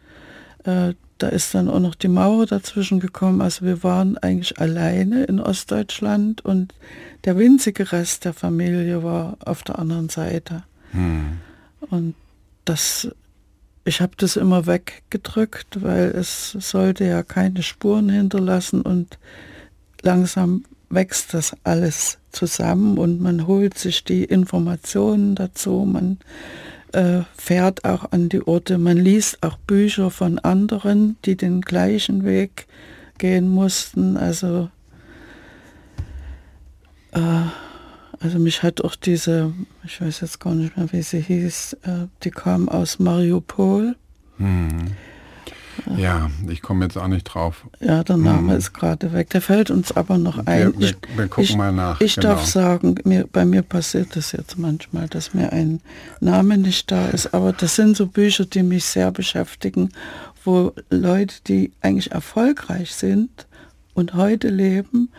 Äh, 0.64 0.94
da 1.18 1.30
ist 1.30 1.56
dann 1.56 1.70
auch 1.70 1.80
noch 1.80 1.96
die 1.96 2.08
Mauer 2.08 2.46
dazwischen 2.46 3.00
gekommen. 3.00 3.42
Also 3.42 3.66
wir 3.66 3.84
waren 3.84 4.18
eigentlich 4.18 4.60
alleine 4.60 5.24
in 5.24 5.40
Ostdeutschland 5.40 6.46
und 6.46 6.74
der 7.26 7.38
winzige 7.38 7.92
Rest 7.92 8.26
der 8.26 8.34
Familie 8.34 9.04
war 9.04 9.38
auf 9.44 9.64
der 9.64 9.80
anderen 9.80 10.10
Seite. 10.10 10.64
Hm. 10.92 11.40
Und 11.90 12.16
das, 12.66 13.10
ich 13.84 14.02
habe 14.02 14.14
das 14.18 14.36
immer 14.36 14.68
weggedrückt, 14.68 15.82
weil 15.82 16.10
es 16.10 16.52
sollte 16.52 17.06
ja 17.06 17.24
keine 17.24 17.64
Spuren 17.64 18.10
hinterlassen 18.10 18.82
und 18.82 19.18
langsam 20.02 20.64
wächst 20.90 21.34
das 21.34 21.56
alles 21.64 22.20
zusammen 22.32 22.98
und 22.98 23.22
man 23.22 23.48
holt 23.48 23.78
sich 23.78 24.04
die 24.04 24.24
Informationen 24.24 25.36
dazu, 25.36 25.86
man 25.86 26.18
äh, 26.94 27.22
fährt 27.36 27.86
auch 27.86 28.12
an 28.12 28.30
die 28.30 28.46
Orte, 28.46 28.78
man 28.78 28.98
liest 28.98 29.44
auch 29.44 29.58
Bücher 29.58 30.10
von 30.12 30.40
anderen, 30.40 31.18
die 31.26 31.36
den 31.36 31.62
gleichen 31.62 32.24
Weg 32.24 32.68
gehen 33.18 33.50
mussten. 33.50 34.18
Also, 34.18 34.70
äh, 37.12 37.20
also 38.20 38.40
mich 38.40 38.64
hat 38.64 38.82
auch 38.82 38.96
diese, 38.96 39.54
ich 39.84 40.02
weiß 40.02 40.22
jetzt 40.22 40.40
gar 40.40 40.56
nicht 40.56 40.78
mehr, 40.78 40.92
wie 40.92 41.02
sie 41.02 41.22
hieß, 41.22 41.74
äh, 41.84 42.08
die 42.24 42.32
kam 42.32 42.70
aus 42.70 43.00
Mariupol. 43.00 43.96
Hm. 44.38 44.92
Ja, 45.96 46.30
ich 46.50 46.62
komme 46.62 46.86
jetzt 46.86 46.98
auch 46.98 47.08
nicht 47.08 47.24
drauf. 47.24 47.66
Ja, 47.80 48.04
der 48.04 48.18
Name 48.18 48.52
Hm. 48.52 48.58
ist 48.58 48.74
gerade 48.74 49.14
weg. 49.14 49.30
Der 49.30 49.42
fällt 49.42 49.72
uns 49.72 49.92
aber 49.96 50.18
noch 50.18 50.46
ein. 50.46 50.74
Wir, 50.74 50.90
wir, 50.90 50.96
wir 51.16 51.28
gucken 51.28 51.44
ich, 51.44 51.56
mal 51.56 51.72
nach. 51.72 52.02
Ich 52.02 52.16
genau. 52.16 52.30
darf 52.30 52.46
sagen, 52.46 52.96
mir, 53.06 53.26
bei 53.32 53.46
mir 53.46 53.62
passiert 53.62 54.16
das 54.16 54.32
jetzt 54.32 54.58
manchmal, 54.58 55.08
dass 55.08 55.34
mir 55.34 55.52
ein 55.54 55.80
Name 56.20 56.58
nicht 56.58 56.92
da 56.92 57.08
ist, 57.08 57.34
aber 57.34 57.54
das 57.54 57.76
sind 57.76 57.96
so 57.96 58.08
Bücher, 58.08 58.46
die 58.46 58.64
mich 58.64 58.86
sehr 58.86 59.12
beschäftigen, 59.12 59.90
wo 60.44 60.74
Leute, 60.90 61.36
die 61.48 61.72
eigentlich 61.82 62.12
erfolgreich 62.12 62.94
sind 62.94 63.48
und 63.94 64.14
heute 64.14 64.50
leben, 64.50 65.10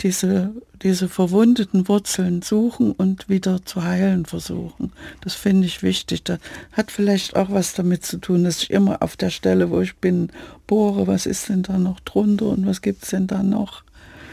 diese, 0.00 0.52
diese 0.82 1.08
verwundeten 1.08 1.88
Wurzeln 1.88 2.42
suchen 2.42 2.92
und 2.92 3.28
wieder 3.28 3.64
zu 3.64 3.84
heilen 3.84 4.26
versuchen. 4.26 4.92
Das 5.20 5.34
finde 5.34 5.66
ich 5.66 5.82
wichtig. 5.82 6.24
Das 6.24 6.38
hat 6.72 6.90
vielleicht 6.90 7.36
auch 7.36 7.50
was 7.50 7.74
damit 7.74 8.04
zu 8.04 8.18
tun, 8.18 8.44
dass 8.44 8.62
ich 8.62 8.70
immer 8.70 9.02
auf 9.02 9.16
der 9.16 9.30
Stelle, 9.30 9.70
wo 9.70 9.80
ich 9.80 9.96
bin, 9.96 10.30
bohre, 10.66 11.06
was 11.06 11.26
ist 11.26 11.48
denn 11.48 11.62
da 11.62 11.78
noch 11.78 12.00
drunter 12.00 12.46
und 12.46 12.66
was 12.66 12.82
gibt 12.82 13.04
es 13.04 13.10
denn 13.10 13.26
da 13.26 13.42
noch? 13.42 13.84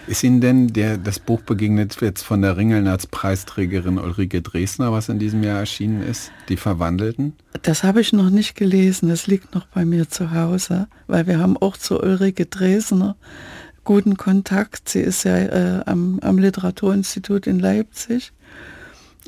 Ist 0.08 0.24
Ihnen 0.24 0.42
denn 0.42 0.68
der, 0.68 0.98
das 0.98 1.20
Buch 1.20 1.42
begegnet 1.42 1.96
jetzt 2.02 2.24
von 2.24 2.42
der 2.42 2.58
Ringeln 2.58 2.88
als 2.88 3.06
Preisträgerin 3.06 4.00
Ulrike 4.00 4.42
Dresner, 4.42 4.92
was 4.92 5.10
in 5.10 5.20
diesem 5.20 5.44
Jahr 5.44 5.60
erschienen 5.60 6.02
ist? 6.02 6.32
Die 6.50 6.58
Verwandelten? 6.58 7.34
Das 7.62 7.84
habe 7.84 8.02
ich 8.02 8.12
noch 8.12 8.32
nicht 8.32 8.56
gelesen. 8.56 9.10
Das 9.10 9.28
liegt 9.28 9.54
noch 9.54 9.68
bei 9.68 9.86
mir 9.86 10.10
zu 10.10 10.32
Hause, 10.32 10.88
weil 11.08 11.28
wir 11.28 11.40
haben 11.40 11.56
auch 11.56 11.78
zu 11.78 12.02
Ulrike 12.02 12.48
Dresner 12.48 13.16
guten 13.84 14.18
Kontakt. 14.18 14.90
Sie 14.90 15.02
ist 15.02 15.24
ja 15.24 15.38
äh, 15.38 15.84
am, 15.86 16.20
am 16.22 16.38
Literaturinstitut 16.38 17.48
in 17.48 17.60
Leipzig 17.60 18.32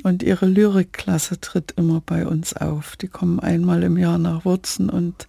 und 0.04 0.24
ihre 0.24 0.46
Lyrikklasse 0.46 1.40
tritt 1.40 1.74
immer 1.78 2.02
bei 2.06 2.26
uns 2.26 2.54
auf. 2.54 2.96
Die 2.96 3.08
kommen 3.08 3.40
einmal 3.40 3.84
im 3.84 3.98
Jahr 3.98 4.18
nach 4.18 4.46
Wurzen 4.46 4.90
und 4.90 5.28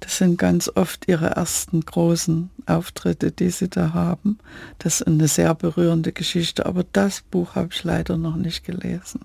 das 0.00 0.18
sind 0.18 0.38
ganz 0.38 0.70
oft 0.74 1.08
ihre 1.08 1.30
ersten 1.30 1.80
großen 1.80 2.50
Auftritte, 2.66 3.32
die 3.32 3.50
sie 3.50 3.68
da 3.68 3.92
haben. 3.92 4.38
Das 4.78 5.00
ist 5.00 5.06
eine 5.06 5.28
sehr 5.28 5.54
berührende 5.54 6.12
Geschichte, 6.12 6.66
aber 6.66 6.84
das 6.92 7.22
Buch 7.22 7.54
habe 7.54 7.68
ich 7.72 7.84
leider 7.84 8.16
noch 8.16 8.36
nicht 8.36 8.64
gelesen. 8.64 9.20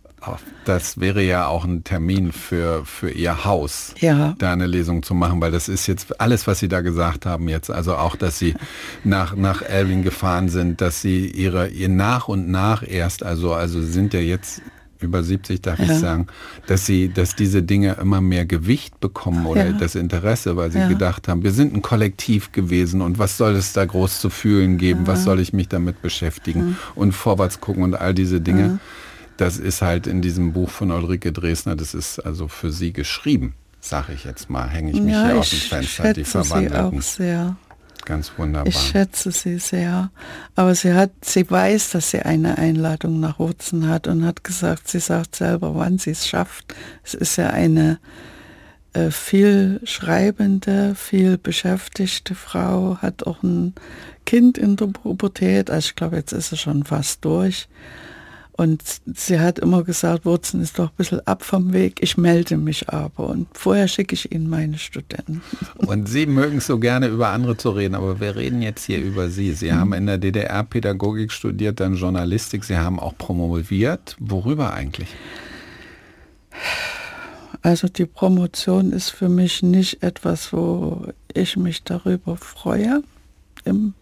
Das 0.65 0.99
wäre 0.99 1.21
ja 1.21 1.47
auch 1.47 1.65
ein 1.65 1.83
Termin 1.83 2.31
für, 2.31 2.85
für 2.85 3.11
Ihr 3.11 3.43
Haus, 3.43 3.93
ja. 3.99 4.35
da 4.37 4.53
eine 4.53 4.67
Lesung 4.67 5.03
zu 5.03 5.13
machen, 5.13 5.41
weil 5.41 5.51
das 5.51 5.67
ist 5.67 5.87
jetzt 5.87 6.19
alles, 6.21 6.47
was 6.47 6.59
Sie 6.59 6.69
da 6.69 6.81
gesagt 6.81 7.25
haben 7.25 7.49
jetzt. 7.49 7.69
Also 7.69 7.95
auch, 7.97 8.15
dass 8.15 8.39
Sie 8.39 8.55
nach, 9.03 9.35
nach 9.35 9.61
Elvin 9.61 10.03
gefahren 10.03 10.47
sind, 10.47 10.79
dass 10.79 11.01
Sie 11.01 11.27
Ihre, 11.27 11.67
ihr 11.67 11.89
nach 11.89 12.29
und 12.29 12.49
nach 12.49 12.83
erst, 12.87 13.23
also, 13.23 13.53
also 13.53 13.81
Sie 13.81 13.91
sind 13.91 14.13
ja 14.13 14.21
jetzt 14.21 14.61
über 15.03 15.23
70, 15.23 15.61
darf 15.61 15.79
ja. 15.79 15.85
ich 15.85 15.91
sagen, 15.99 16.27
dass 16.67 16.85
sie, 16.85 17.09
dass 17.09 17.35
diese 17.35 17.63
Dinge 17.63 17.97
immer 18.01 18.21
mehr 18.21 18.45
Gewicht 18.45 18.99
bekommen 18.99 19.45
oder 19.45 19.67
ja. 19.67 19.71
das 19.73 19.95
Interesse, 19.95 20.55
weil 20.55 20.71
sie 20.71 20.79
ja. 20.79 20.87
gedacht 20.87 21.27
haben, 21.27 21.43
wir 21.43 21.51
sind 21.51 21.73
ein 21.73 21.81
Kollektiv 21.81 22.51
gewesen 22.51 23.01
und 23.01 23.19
was 23.19 23.37
soll 23.37 23.53
es 23.53 23.73
da 23.73 23.85
groß 23.85 24.19
zu 24.19 24.29
fühlen 24.29 24.77
geben, 24.77 25.05
was 25.07 25.23
soll 25.23 25.39
ich 25.39 25.53
mich 25.53 25.67
damit 25.67 26.01
beschäftigen 26.01 26.77
und 26.95 27.11
vorwärts 27.11 27.61
gucken 27.61 27.83
und 27.83 27.95
all 27.95 28.13
diese 28.13 28.41
Dinge. 28.41 28.79
Das 29.37 29.57
ist 29.57 29.81
halt 29.81 30.07
in 30.07 30.21
diesem 30.21 30.53
Buch 30.53 30.69
von 30.69 30.91
Ulrike 30.91 31.31
Dresner, 31.31 31.75
das 31.75 31.93
ist 31.93 32.19
also 32.19 32.47
für 32.47 32.71
sie 32.71 32.93
geschrieben, 32.93 33.53
sage 33.79 34.13
ich 34.13 34.23
jetzt 34.23 34.49
mal, 34.49 34.69
hänge 34.69 34.91
ich 34.91 35.01
mich 35.01 35.15
hier 35.15 35.37
aus 35.37 35.49
dem 35.49 35.59
Fenster, 35.59 36.13
die 36.13 36.23
Verwandelten. 36.23 36.91
Sie 36.91 36.97
auch 36.97 37.01
sehr. 37.01 37.55
Ganz 38.05 38.33
wunderbar. 38.37 38.67
Ich 38.67 38.77
schätze 38.77 39.31
sie 39.31 39.59
sehr. 39.59 40.11
Aber 40.55 40.75
sie 40.75 40.93
hat, 40.93 41.11
sie 41.21 41.49
weiß, 41.49 41.91
dass 41.91 42.11
sie 42.11 42.21
eine 42.21 42.57
Einladung 42.57 43.19
nach 43.19 43.39
Wurzen 43.39 43.87
hat 43.87 44.07
und 44.07 44.25
hat 44.25 44.43
gesagt, 44.43 44.89
sie 44.89 44.99
sagt 44.99 45.35
selber, 45.35 45.75
wann 45.75 45.97
sie 45.97 46.11
es 46.11 46.27
schafft. 46.27 46.73
Es 47.03 47.13
ist 47.13 47.37
ja 47.37 47.49
eine 47.49 47.99
äh, 48.93 49.09
viel 49.09 49.79
schreibende, 49.85 50.95
viel 50.95 51.37
beschäftigte 51.37 52.35
Frau, 52.35 52.97
hat 53.01 53.25
auch 53.25 53.41
ein 53.41 53.73
Kind 54.25 54.57
in 54.57 54.75
der 54.75 54.87
Pubertät. 54.87 55.69
Also 55.69 55.87
ich 55.87 55.95
glaube, 55.95 56.17
jetzt 56.17 56.33
ist 56.33 56.49
sie 56.49 56.57
schon 56.57 56.83
fast 56.83 57.23
durch. 57.23 57.67
Und 58.55 58.83
sie 59.15 59.39
hat 59.39 59.57
immer 59.57 59.83
gesagt, 59.83 60.25
Wurzen 60.25 60.61
ist 60.61 60.77
doch 60.77 60.89
ein 60.89 60.95
bisschen 60.95 61.25
ab 61.25 61.43
vom 61.43 61.73
Weg, 61.73 62.03
ich 62.03 62.17
melde 62.17 62.55
mich 62.55 62.87
aber. 62.89 63.29
Und 63.29 63.47
vorher 63.53 63.87
schicke 63.87 64.13
ich 64.13 64.31
Ihnen 64.31 64.47
meine 64.47 64.77
Studenten. 64.77 65.41
Und 65.77 66.07
Sie 66.07 66.27
mögen 66.27 66.59
so 66.59 66.77
gerne 66.77 67.07
über 67.07 67.29
andere 67.29 67.57
zu 67.57 67.71
reden, 67.71 67.95
aber 67.95 68.19
wir 68.19 68.35
reden 68.35 68.61
jetzt 68.61 68.85
hier 68.85 69.01
über 69.01 69.29
Sie. 69.29 69.53
Sie 69.53 69.71
mhm. 69.71 69.75
haben 69.75 69.93
in 69.93 70.05
der 70.05 70.19
DDR 70.19 70.63
Pädagogik 70.63 71.31
studiert, 71.31 71.79
dann 71.79 71.95
Journalistik, 71.95 72.63
Sie 72.63 72.77
haben 72.77 72.99
auch 72.99 73.17
promoviert. 73.17 74.15
Worüber 74.19 74.73
eigentlich? 74.73 75.09
Also 77.63 77.87
die 77.87 78.05
Promotion 78.05 78.91
ist 78.91 79.09
für 79.09 79.29
mich 79.29 79.63
nicht 79.63 80.03
etwas, 80.03 80.53
wo 80.53 81.07
ich 81.33 81.57
mich 81.57 81.83
darüber 81.83 82.37
freue 82.37 83.01
im 83.65 83.93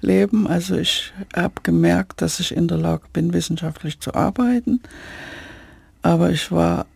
Leben. 0.00 0.46
Also 0.46 0.76
ich 0.76 1.12
habe 1.34 1.54
gemerkt, 1.62 2.22
dass 2.22 2.40
ich 2.40 2.54
in 2.54 2.68
der 2.68 2.78
Lage 2.78 3.04
bin, 3.12 3.32
wissenschaftlich 3.32 4.00
zu 4.00 4.14
arbeiten. 4.14 4.80
Aber 6.02 6.30
ich 6.30 6.52
war 6.52 6.86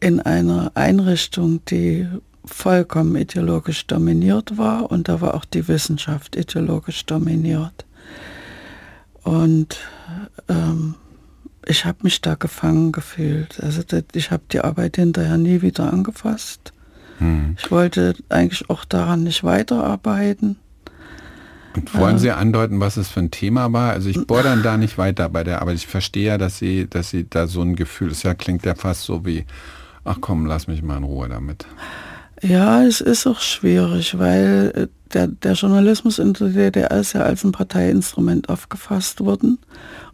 in 0.00 0.20
einer 0.20 0.72
Einrichtung, 0.74 1.64
die 1.66 2.08
vollkommen 2.44 3.16
ideologisch 3.16 3.86
dominiert 3.86 4.56
war 4.56 4.90
und 4.90 5.08
da 5.08 5.20
war 5.20 5.34
auch 5.34 5.44
die 5.44 5.68
Wissenschaft 5.68 6.36
ideologisch 6.36 7.04
dominiert. 7.06 7.84
Und 9.22 9.78
ähm, 10.48 10.94
ich 11.66 11.84
habe 11.84 11.98
mich 12.02 12.20
da 12.20 12.34
gefangen 12.34 12.92
gefühlt. 12.92 13.60
Also 13.62 13.82
ich 14.14 14.30
habe 14.30 14.42
die 14.50 14.60
Arbeit 14.60 14.96
hinterher 14.96 15.36
nie 15.36 15.62
wieder 15.62 15.92
angefasst. 15.92 16.72
Hm. 17.18 17.56
Ich 17.58 17.70
wollte 17.70 18.14
eigentlich 18.30 18.68
auch 18.70 18.84
daran 18.84 19.24
nicht 19.24 19.44
weiterarbeiten. 19.44 20.56
Wollen 21.92 22.18
Sie 22.18 22.30
andeuten, 22.30 22.80
was 22.80 22.96
es 22.96 23.08
für 23.08 23.20
ein 23.20 23.30
Thema 23.30 23.72
war? 23.72 23.92
Also 23.92 24.08
ich 24.08 24.26
bohre 24.26 24.42
dann 24.42 24.62
da 24.62 24.76
nicht 24.76 24.98
weiter 24.98 25.28
bei 25.28 25.44
der 25.44 25.60
Arbeit. 25.60 25.76
Ich 25.76 25.86
verstehe 25.86 26.26
ja, 26.26 26.38
dass 26.38 26.58
Sie, 26.58 26.88
dass 26.88 27.10
Sie 27.10 27.28
da 27.28 27.46
so 27.46 27.62
ein 27.62 27.76
Gefühl, 27.76 28.10
es 28.10 28.22
ja 28.22 28.34
klingt 28.34 28.64
ja 28.64 28.74
fast 28.74 29.04
so 29.04 29.24
wie, 29.24 29.44
ach 30.04 30.18
komm, 30.20 30.46
lass 30.46 30.66
mich 30.66 30.82
mal 30.82 30.96
in 30.96 31.04
Ruhe 31.04 31.28
damit. 31.28 31.66
Ja, 32.42 32.82
es 32.82 33.00
ist 33.00 33.26
auch 33.26 33.40
schwierig, 33.40 34.18
weil 34.18 34.88
der, 35.12 35.26
der 35.26 35.52
Journalismus 35.52 36.18
in 36.18 36.32
der 36.32 36.48
DDR 36.48 36.90
ist 36.92 37.12
ja 37.12 37.22
als 37.22 37.44
ein 37.44 37.52
Parteiinstrument 37.52 38.48
aufgefasst 38.48 39.20
worden. 39.20 39.58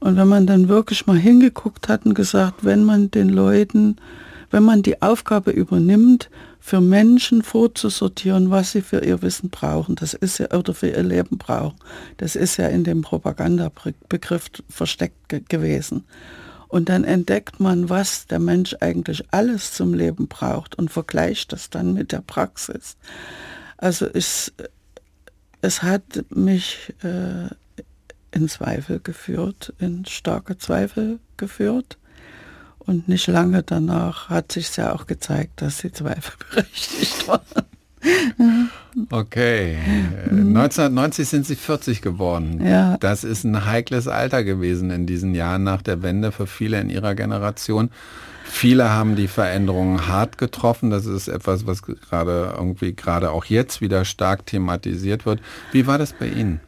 Und 0.01 0.17
wenn 0.17 0.29
man 0.29 0.47
dann 0.47 0.69
wirklich 0.69 1.07
mal 1.07 1.19
hingeguckt 1.19 1.89
hat 1.89 2.05
und 2.05 2.15
gesagt, 2.15 2.65
wenn 2.65 2.85
man 2.85 3.11
den 3.11 3.29
Leuten, 3.29 3.97
wenn 4.51 4.65
man 4.65 4.83
die 4.83 5.03
Aufgabe 5.03 5.53
übernimmt, 5.53 6.31
für 6.67 6.81
Menschen 6.81 7.43
vorzusortieren, 7.43 8.51
was 8.51 8.73
sie 8.73 8.83
für 8.83 9.05
ihr 9.05 9.23
Wissen 9.23 9.51
brauchen, 9.51 9.95
das 9.95 10.15
ist 10.15 10.39
ja, 10.39 10.51
oder 10.51 10.75
für 10.75 10.89
ihr 10.89 11.05
Leben 11.05 11.39
brauchen, 11.39 11.77
das 12.17 12.35
ist 12.35 12.57
ja 12.57 12.67
in 12.67 12.83
dem 12.83 13.03
Propagandabegriff 13.03 14.51
versteckt 14.69 15.29
ge 15.29 15.43
gewesen. 15.49 16.03
Und 16.67 16.89
dann 16.89 17.05
entdeckt 17.05 17.61
man, 17.61 17.89
was 17.89 18.27
der 18.27 18.41
Mensch 18.41 18.75
eigentlich 18.81 19.23
alles 19.31 19.75
zum 19.75 19.95
Leben 19.95 20.27
braucht 20.27 20.75
und 20.75 20.91
vergleicht 20.91 21.53
das 21.53 21.71
dann 21.71 21.93
mit 21.93 22.11
der 22.11 22.23
Praxis. 22.27 22.97
Also 23.77 24.07
ist, 24.07 24.53
es 25.61 25.85
hat 25.85 26.25
mich 26.31 26.93
äh, 27.05 27.47
in 28.33 28.49
Zweifel 28.49 28.99
geführt, 28.99 29.73
in 29.79 30.05
starke 30.05 30.59
Zweifel 30.59 31.21
geführt. 31.37 31.97
Und 32.87 33.09
nicht 33.09 33.27
lange 33.27 33.63
danach 33.63 34.29
hat 34.29 34.53
sich 34.53 34.77
ja 34.77 34.95
auch 34.95 35.07
gezeigt, 35.07 35.61
dass 35.63 35.79
die 35.79 35.93
Zweifel 35.93 36.35
berechtigt 36.51 37.27
waren. 37.27 37.41
Okay. 39.11 39.79
Mhm. 40.31 40.57
1990 40.57 41.29
sind 41.29 41.47
Sie 41.47 41.57
40 41.57 42.03
geworden. 42.03 42.65
Ja. 42.65 42.97
Das 42.99 43.25
ist 43.25 43.45
ein 43.45 43.67
heikles 43.67 44.07
Alter 44.07 44.45
gewesen 44.45 44.91
in 44.91 45.07
diesen 45.07 45.35
Jahren 45.35 45.65
nach 45.65 45.83
der 45.83 46.03
Wende 46.03 46.31
für 46.33 46.47
viele 46.47 46.81
in 46.81 46.89
Ihrer 46.89 47.15
Generation. 47.15 47.91
Viele 48.45 48.91
haben 48.91 49.17
die 49.17 49.27
Veränderungen 49.27 50.07
hart 50.07 50.39
getroffen. 50.39 50.91
Das 50.91 51.05
ist 51.05 51.27
etwas, 51.27 51.67
was 51.67 51.83
gerade 51.83 52.55
irgendwie 52.57 52.95
gerade 52.95 53.33
auch 53.33 53.45
jetzt 53.45 53.81
wieder 53.81 54.05
stark 54.05 54.47
thematisiert 54.47 55.27
wird. 55.27 55.41
Wie 55.73 55.87
war 55.87 55.99
das 55.99 56.13
bei 56.13 56.29
Ihnen? 56.29 56.61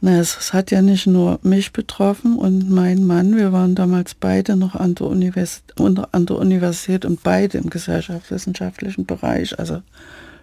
Na, 0.00 0.18
es 0.18 0.52
hat 0.52 0.70
ja 0.70 0.82
nicht 0.82 1.06
nur 1.06 1.38
mich 1.42 1.72
betroffen 1.72 2.36
und 2.36 2.70
mein 2.70 3.04
Mann. 3.04 3.36
Wir 3.36 3.52
waren 3.52 3.74
damals 3.74 4.14
beide 4.14 4.56
noch 4.56 4.74
an 4.74 4.94
der, 4.94 5.06
Univers 5.06 5.62
an 5.78 6.26
der 6.26 6.36
Universität 6.36 7.04
und 7.04 7.22
beide 7.22 7.58
im 7.58 7.70
gesellschaftswissenschaftlichen 7.70 9.06
Bereich, 9.06 9.58
also 9.58 9.82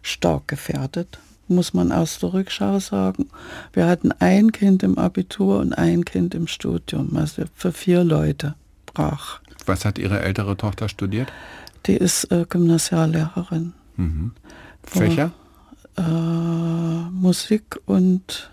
stark 0.01 0.47
gefährdet, 0.47 1.19
muss 1.47 1.73
man 1.73 1.91
aus 1.91 2.19
der 2.19 2.33
Rückschau 2.33 2.79
sagen. 2.79 3.29
Wir 3.73 3.87
hatten 3.87 4.11
ein 4.19 4.51
Kind 4.51 4.81
im 4.81 4.97
Abitur 4.97 5.59
und 5.59 5.73
ein 5.73 6.03
Kind 6.03 6.33
im 6.33 6.47
Studium, 6.47 7.15
also 7.15 7.43
für 7.53 7.71
vier 7.71 8.03
Leute 8.03 8.55
brach. 8.85 9.39
Was 9.65 9.85
hat 9.85 9.97
Ihre 9.97 10.21
ältere 10.21 10.57
Tochter 10.57 10.89
studiert? 10.89 11.31
Die 11.85 11.95
ist 11.95 12.31
äh, 12.31 12.45
Gymnasiallehrerin. 12.47 13.73
Mhm. 13.97 14.31
Fächer? 14.83 15.31
Äh, 15.97 16.01
Musik 16.01 17.79
und 17.85 18.49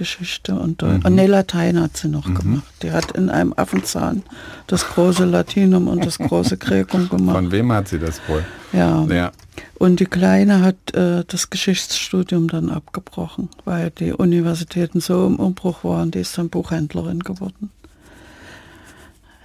Geschichte 0.00 0.54
und 0.54 0.80
Deutsch. 0.80 1.04
Mhm. 1.04 1.14
Nee, 1.14 1.26
Latein 1.26 1.78
hat 1.78 1.94
sie 1.94 2.08
noch 2.08 2.26
mhm. 2.26 2.34
gemacht. 2.36 2.72
Die 2.82 2.90
hat 2.90 3.12
in 3.12 3.28
einem 3.28 3.52
Affenzahn 3.54 4.22
das 4.66 4.88
große 4.88 5.26
Latinum 5.26 5.88
und 5.88 6.06
das 6.06 6.16
große 6.16 6.56
Gräkum 6.56 7.06
gemacht. 7.10 7.36
Von 7.36 7.52
wem 7.52 7.70
hat 7.70 7.88
sie 7.88 7.98
das 7.98 8.18
wohl? 8.26 8.42
Ja. 8.72 9.04
ja. 9.04 9.30
Und 9.78 10.00
die 10.00 10.06
Kleine 10.06 10.62
hat 10.62 10.94
äh, 10.94 11.22
das 11.28 11.50
Geschichtsstudium 11.50 12.48
dann 12.48 12.70
abgebrochen, 12.70 13.50
weil 13.66 13.90
die 13.90 14.14
Universitäten 14.14 15.00
so 15.00 15.26
im 15.26 15.36
Umbruch 15.36 15.84
waren, 15.84 16.10
die 16.10 16.20
ist 16.20 16.38
dann 16.38 16.48
Buchhändlerin 16.48 17.20
geworden. 17.20 17.68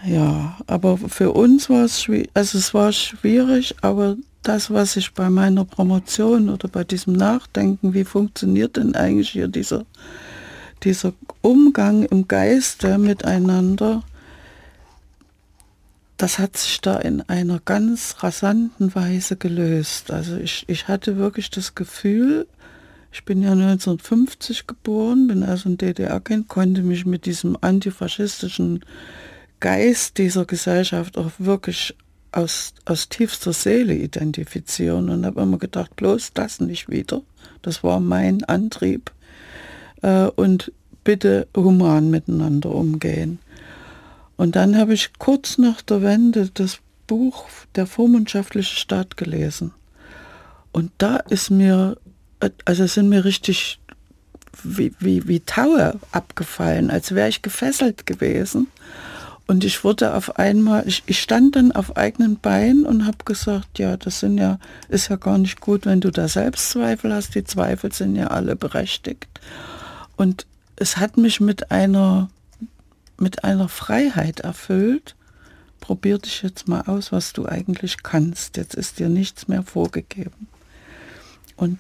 Ja, 0.06 0.56
aber 0.68 0.98
für 0.98 1.32
uns 1.32 1.70
war 1.70 1.84
es 1.84 2.02
schwierig, 2.02 2.30
also 2.34 2.58
es 2.58 2.74
war 2.74 2.94
schwierig, 2.94 3.76
aber 3.82 4.15
das, 4.44 4.72
was 4.72 4.96
ich 4.96 5.13
bei 5.13 5.30
meiner 5.30 5.65
Promotion 5.65 6.50
oder 6.50 6.70
bei 6.70 6.86
diesem 6.86 7.13
Nachdenken, 7.13 7.94
wie 7.94 8.06
funktioniert 8.06 8.78
denn 8.78 8.96
eigentlich 8.96 9.30
hier 9.30 9.48
dieser, 9.48 9.86
dieser 10.86 11.13
Umgang 11.41 12.04
im 12.04 12.28
Geiste 12.28 12.98
miteinander, 12.98 14.04
das 16.17 16.39
hat 16.39 16.56
sich 16.56 16.80
da 16.80 16.98
in 16.98 17.21
einer 17.21 17.60
ganz 17.60 18.17
rasanten 18.19 18.95
Weise 18.95 19.36
gelöst. 19.36 20.12
Also 20.12 20.38
ich, 20.38 20.63
ich 20.67 20.88
hatte 20.88 21.17
wirklich 21.17 21.50
das 21.50 21.76
Gefühl, 21.76 22.48
ich 23.12 23.26
bin 23.26 23.41
ja 23.41 23.52
1950 23.52 24.67
geboren, 24.67 25.28
bin 25.28 25.43
also 25.43 25.69
ein 25.69 25.78
DDR-Kind, 25.78 26.48
konnte 26.48 26.84
mich 26.84 27.06
mit 27.06 27.26
diesem 27.26 27.58
antifaschistischen 27.60 28.84
Geist 29.60 30.17
dieser 30.17 30.45
Gesellschaft 30.45 31.17
auch 31.17 31.32
wirklich 31.38 31.95
aus, 32.32 32.74
aus 32.86 33.10
tiefster 33.10 33.54
Seele 33.54 33.95
identifizieren 33.95 35.10
und 35.10 35.26
habe 35.26 35.41
immer 35.41 35.58
gedacht, 35.58 35.95
bloß 35.95 36.34
das 36.34 36.60
nicht 36.60 36.89
wieder. 36.89 37.21
Das 37.62 37.84
war 37.84 38.00
mein 38.00 38.43
Antrieb. 38.43 39.12
Äh, 40.01 40.27
und 40.36 40.71
bitte 41.03 41.47
human 41.55 42.10
miteinander 42.10 42.71
umgehen. 42.71 43.39
Und 44.38 44.55
dann 44.55 44.77
habe 44.77 44.93
ich 44.93 45.12
kurz 45.17 45.58
nach 45.58 45.81
der 45.81 46.01
Wende 46.01 46.49
das 46.53 46.79
Buch 47.08 47.45
Der 47.75 47.86
vormundschaftliche 47.86 48.75
Staat 48.75 49.15
gelesen. 49.15 49.71
Und 50.71 50.91
da 50.97 51.17
ist 51.17 51.51
mir, 51.51 51.97
also 52.65 52.88
sind 52.88 53.10
mir 53.10 53.23
richtig 53.23 53.79
wie, 54.63 54.93
wie, 54.99 55.27
wie 55.27 55.39
Taue 55.39 55.99
abgefallen, 56.12 56.89
als 56.89 57.13
wäre 57.13 57.29
ich 57.29 57.41
gefesselt 57.41 58.05
gewesen. 58.05 58.67
Und 59.47 59.63
ich 59.63 59.84
wurde 59.84 60.15
auf 60.15 60.39
einmal, 60.39 60.88
ich, 60.88 61.03
ich 61.05 61.21
stand 61.21 61.55
dann 61.55 61.71
auf 61.71 61.95
eigenen 61.95 62.38
Beinen 62.38 62.86
und 62.86 63.05
habe 63.05 63.19
gesagt, 63.25 63.77
ja, 63.77 63.95
das 63.95 64.19
sind 64.21 64.39
ja, 64.39 64.58
ist 64.89 65.10
ja 65.10 65.17
gar 65.17 65.38
nicht 65.38 65.62
gut, 65.62 65.86
wenn 65.86 66.01
du 66.01 66.12
da 66.12 66.27
Selbstzweifel 66.27 67.13
hast. 67.13 67.36
Die 67.36 67.43
Zweifel 67.43 67.91
sind 67.93 68.15
ja 68.15 68.27
alle 68.27 68.55
berechtigt. 68.55 69.27
Und 70.15 70.45
es 70.75 70.97
hat 70.97 71.17
mich 71.17 71.39
mit 71.39 71.71
einer, 71.71 72.30
mit 73.17 73.43
einer 73.43 73.69
Freiheit 73.69 74.41
erfüllt. 74.41 75.15
Probier 75.80 76.17
dich 76.17 76.41
jetzt 76.41 76.67
mal 76.67 76.82
aus, 76.82 77.12
was 77.12 77.34
du 77.34 77.45
eigentlich 77.45 78.04
kannst. 78.04 78.58
Jetzt 78.58 78.75
ist 78.75 78.99
dir 78.99 79.10
nichts 79.10 79.47
mehr 79.47 79.63
vorgegeben. 79.63 80.47
Und 81.56 81.80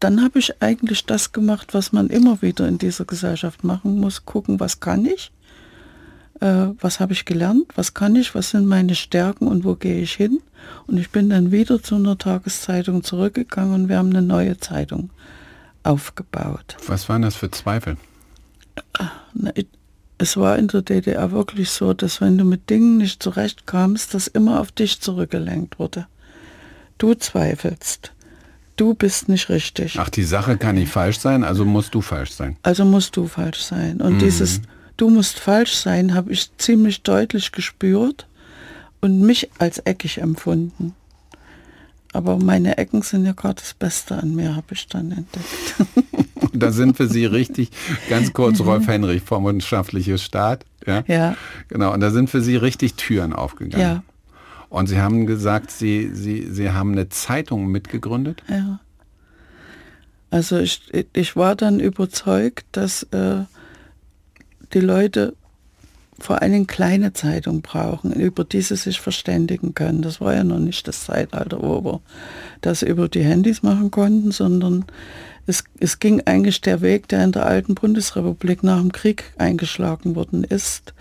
dann 0.00 0.22
habe 0.22 0.38
ich 0.38 0.62
eigentlich 0.62 1.04
das 1.04 1.32
gemacht, 1.32 1.74
was 1.74 1.92
man 1.92 2.08
immer 2.08 2.40
wieder 2.42 2.66
in 2.68 2.78
dieser 2.78 3.04
Gesellschaft 3.04 3.64
machen 3.64 4.00
muss. 4.00 4.24
Gucken, 4.24 4.60
was 4.60 4.80
kann 4.80 5.04
ich 5.04 5.30
äh, 6.40 6.68
was 6.80 7.00
habe 7.00 7.12
ich 7.12 7.24
gelernt, 7.24 7.66
was 7.76 7.94
kann 7.94 8.16
ich, 8.16 8.34
was 8.34 8.50
sind 8.50 8.66
meine 8.66 8.94
Stärken 8.94 9.46
und 9.46 9.64
wo 9.64 9.74
gehe 9.74 10.00
ich 10.00 10.12
hin. 10.12 10.40
Und 10.86 10.98
ich 10.98 11.10
bin 11.10 11.30
dann 11.30 11.52
wieder 11.52 11.82
zu 11.82 11.94
einer 11.94 12.18
Tageszeitung 12.18 13.02
zurückgegangen 13.04 13.74
und 13.74 13.88
wir 13.88 13.98
haben 13.98 14.10
eine 14.10 14.22
neue 14.22 14.58
Zeitung 14.58 15.10
aufgebaut. 15.82 16.76
Was 16.86 17.08
waren 17.08 17.22
das 17.22 17.36
für 17.36 17.50
Zweifel? 17.50 17.96
Es 20.18 20.36
war 20.36 20.58
in 20.58 20.68
der 20.68 20.82
DDR 20.82 21.30
wirklich 21.30 21.70
so, 21.70 21.94
dass 21.94 22.20
wenn 22.20 22.36
du 22.36 22.44
mit 22.44 22.68
Dingen 22.70 22.98
nicht 22.98 23.22
zurechtkamst, 23.22 24.12
das 24.14 24.26
immer 24.26 24.60
auf 24.60 24.72
dich 24.72 25.00
zurückgelenkt 25.00 25.78
wurde. 25.78 26.06
Du 26.98 27.14
zweifelst. 27.14 28.12
Du 28.76 28.94
bist 28.94 29.28
nicht 29.28 29.48
richtig. 29.48 29.98
Ach, 29.98 30.08
die 30.08 30.24
Sache 30.24 30.56
kann 30.56 30.76
nicht 30.76 30.90
falsch 30.90 31.18
sein, 31.18 31.44
also 31.44 31.64
musst 31.64 31.94
du 31.94 32.00
falsch 32.00 32.32
sein. 32.32 32.56
Also 32.62 32.84
musst 32.84 33.16
du 33.16 33.26
falsch 33.26 33.62
sein. 33.62 34.00
Und 34.00 34.14
mhm. 34.14 34.18
dieses 34.20 34.62
du 34.96 35.08
musst 35.08 35.38
falsch 35.38 35.74
sein, 35.74 36.14
habe 36.14 36.32
ich 36.32 36.50
ziemlich 36.58 37.02
deutlich 37.02 37.52
gespürt 37.52 38.26
und 39.00 39.20
mich 39.20 39.50
als 39.58 39.78
eckig 39.78 40.18
empfunden. 40.18 40.94
Aber 42.12 42.38
meine 42.38 42.76
Ecken 42.78 43.02
sind 43.02 43.24
ja 43.24 43.32
gerade 43.32 43.56
das 43.60 43.74
Beste 43.74 44.16
an 44.16 44.34
mir, 44.34 44.56
habe 44.56 44.74
ich 44.74 44.86
dann 44.88 45.12
entdeckt. 45.12 45.74
da 46.52 46.72
sind 46.72 46.96
für 46.96 47.06
Sie 47.06 47.24
richtig, 47.24 47.70
ganz 48.10 48.32
kurz 48.32 48.60
Rolf 48.60 48.88
Henrich, 48.88 49.22
vormundschaftliches 49.22 50.22
Staat. 50.22 50.64
Ja? 50.86 51.04
ja. 51.06 51.36
Genau, 51.68 51.92
und 51.92 52.00
da 52.00 52.10
sind 52.10 52.28
für 52.28 52.40
Sie 52.40 52.56
richtig 52.56 52.94
Türen 52.94 53.32
aufgegangen. 53.32 53.80
Ja. 53.82 54.02
Und 54.68 54.88
Sie 54.88 55.00
haben 55.00 55.26
gesagt, 55.26 55.70
Sie, 55.70 56.10
Sie, 56.12 56.48
Sie 56.50 56.70
haben 56.70 56.92
eine 56.92 57.08
Zeitung 57.08 57.68
mitgegründet? 57.68 58.42
Ja. 58.48 58.80
Also 60.30 60.58
ich, 60.58 60.80
ich 61.12 61.36
war 61.36 61.56
dann 61.56 61.80
überzeugt, 61.80 62.64
dass 62.72 63.02
äh, 63.04 63.44
die 64.72 64.80
Leute 64.80 65.34
vor 66.20 66.42
allem 66.42 66.66
kleine 66.66 67.12
Zeitung 67.12 67.62
brauchen, 67.62 68.12
über 68.12 68.44
die 68.44 68.60
sie 68.62 68.76
sich 68.76 69.00
verständigen 69.00 69.74
können. 69.74 70.02
Das 70.02 70.20
war 70.20 70.34
ja 70.34 70.44
noch 70.44 70.58
nicht 70.58 70.86
das 70.86 71.04
Zeitalter, 71.04 71.62
wo 71.62 71.84
wir 71.84 72.00
das 72.60 72.82
über 72.82 73.08
die 73.08 73.24
Handys 73.24 73.62
machen 73.62 73.90
konnten, 73.90 74.30
sondern 74.30 74.84
es, 75.46 75.64
es 75.80 75.98
ging 75.98 76.22
eigentlich 76.26 76.60
der 76.60 76.80
Weg, 76.80 77.08
der 77.08 77.24
in 77.24 77.32
der 77.32 77.46
alten 77.46 77.74
Bundesrepublik 77.74 78.62
nach 78.62 78.80
dem 78.80 78.92
Krieg 78.92 79.24
eingeschlagen 79.38 80.14
worden 80.14 80.44
ist, 80.44 80.94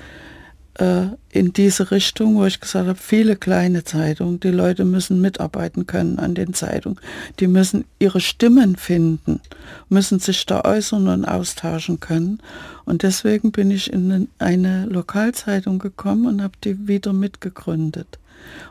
äh, 0.80 1.08
in 1.32 1.54
diese 1.54 1.92
Richtung, 1.92 2.36
wo 2.36 2.46
ich 2.46 2.60
gesagt 2.60 2.88
habe, 2.88 2.98
viele 3.00 3.36
kleine 3.36 3.84
Zeitungen, 3.84 4.40
die 4.40 4.50
Leute 4.50 4.86
müssen 4.86 5.22
mitarbeiten 5.22 5.86
können 5.86 6.18
an 6.20 6.36
den 6.36 6.54
Zeitungen, 6.54 7.00
die 7.40 7.48
müssen 7.48 7.86
ihre 8.00 8.20
Stimmen 8.20 8.76
finden, 8.76 9.42
müssen 9.90 10.20
sich 10.20 10.46
da 10.46 10.64
äußern 10.64 11.08
und 11.08 11.26
austauschen 11.26 12.00
können. 12.00 12.40
Und 12.86 13.04
deswegen 13.04 13.52
bin 13.52 13.70
ich 13.72 13.92
in 13.92 14.30
eine 14.40 14.86
Lokalzeitung 14.86 15.80
gekommen 15.80 16.26
und 16.26 16.42
habe 16.42 16.54
die 16.64 16.88
wieder 16.88 17.14
mitgegründet. 17.14 18.18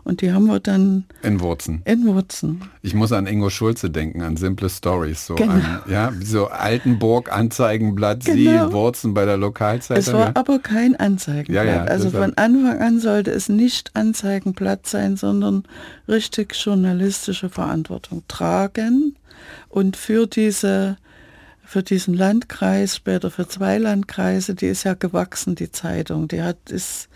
Und 0.05 0.23
die 0.23 0.33
haben 0.33 0.47
wir 0.47 0.61
dann 0.61 1.05
in 1.23 1.41
Wurzen. 1.41 1.83
In 1.85 2.07
Wurzen. 2.07 2.63
Ich 2.83 2.95
muss 2.95 3.13
an 3.13 3.27
Ingo 3.27 3.51
Schulze 3.51 3.91
denken, 3.91 4.23
an 4.23 4.37
Simple 4.37 4.69
Stories. 4.69 5.27
So 5.27 5.35
genau. 5.35 5.53
an, 5.53 5.81
ja, 5.89 6.13
so 6.23 6.49
Altenburg, 6.49 7.31
Anzeigenblatt, 7.31 8.25
genau. 8.25 8.69
Sie, 8.69 8.73
Wurzen 8.73 9.15
bei 9.15 9.25
der 9.25 9.37
Lokalzeitung. 9.37 10.03
Es 10.03 10.13
war 10.13 10.29
ja. 10.29 10.33
aber 10.35 10.59
kein 10.59 10.97
Anzeigenblatt. 10.97 11.67
Ja, 11.67 11.73
ja, 11.73 11.85
also 11.85 12.11
von 12.11 12.35
Anfang 12.37 12.81
an 12.81 13.01
sollte 13.01 13.31
es 13.31 13.49
nicht 13.49 13.91
Anzeigenblatt 13.95 14.87
sein, 14.87 15.17
sondern 15.17 15.65
richtig 16.09 16.55
journalistische 16.55 17.49
Verantwortung 17.49 18.23
tragen 18.29 19.17
und 19.69 19.97
für 19.97 20.27
diese 20.27 20.97
für 21.69 21.83
diesen 21.83 22.15
Landkreis, 22.15 22.97
später 22.97 23.31
für 23.31 23.47
zwei 23.47 23.77
Landkreise, 23.77 24.55
die 24.55 24.69
ist 24.69 24.85
ja 24.85 24.95
gewachsen, 24.95 25.55
die 25.55 25.71
Zeitung. 25.71 26.27
Die 26.27 26.41
hat 26.41 26.57
ist 26.71 27.11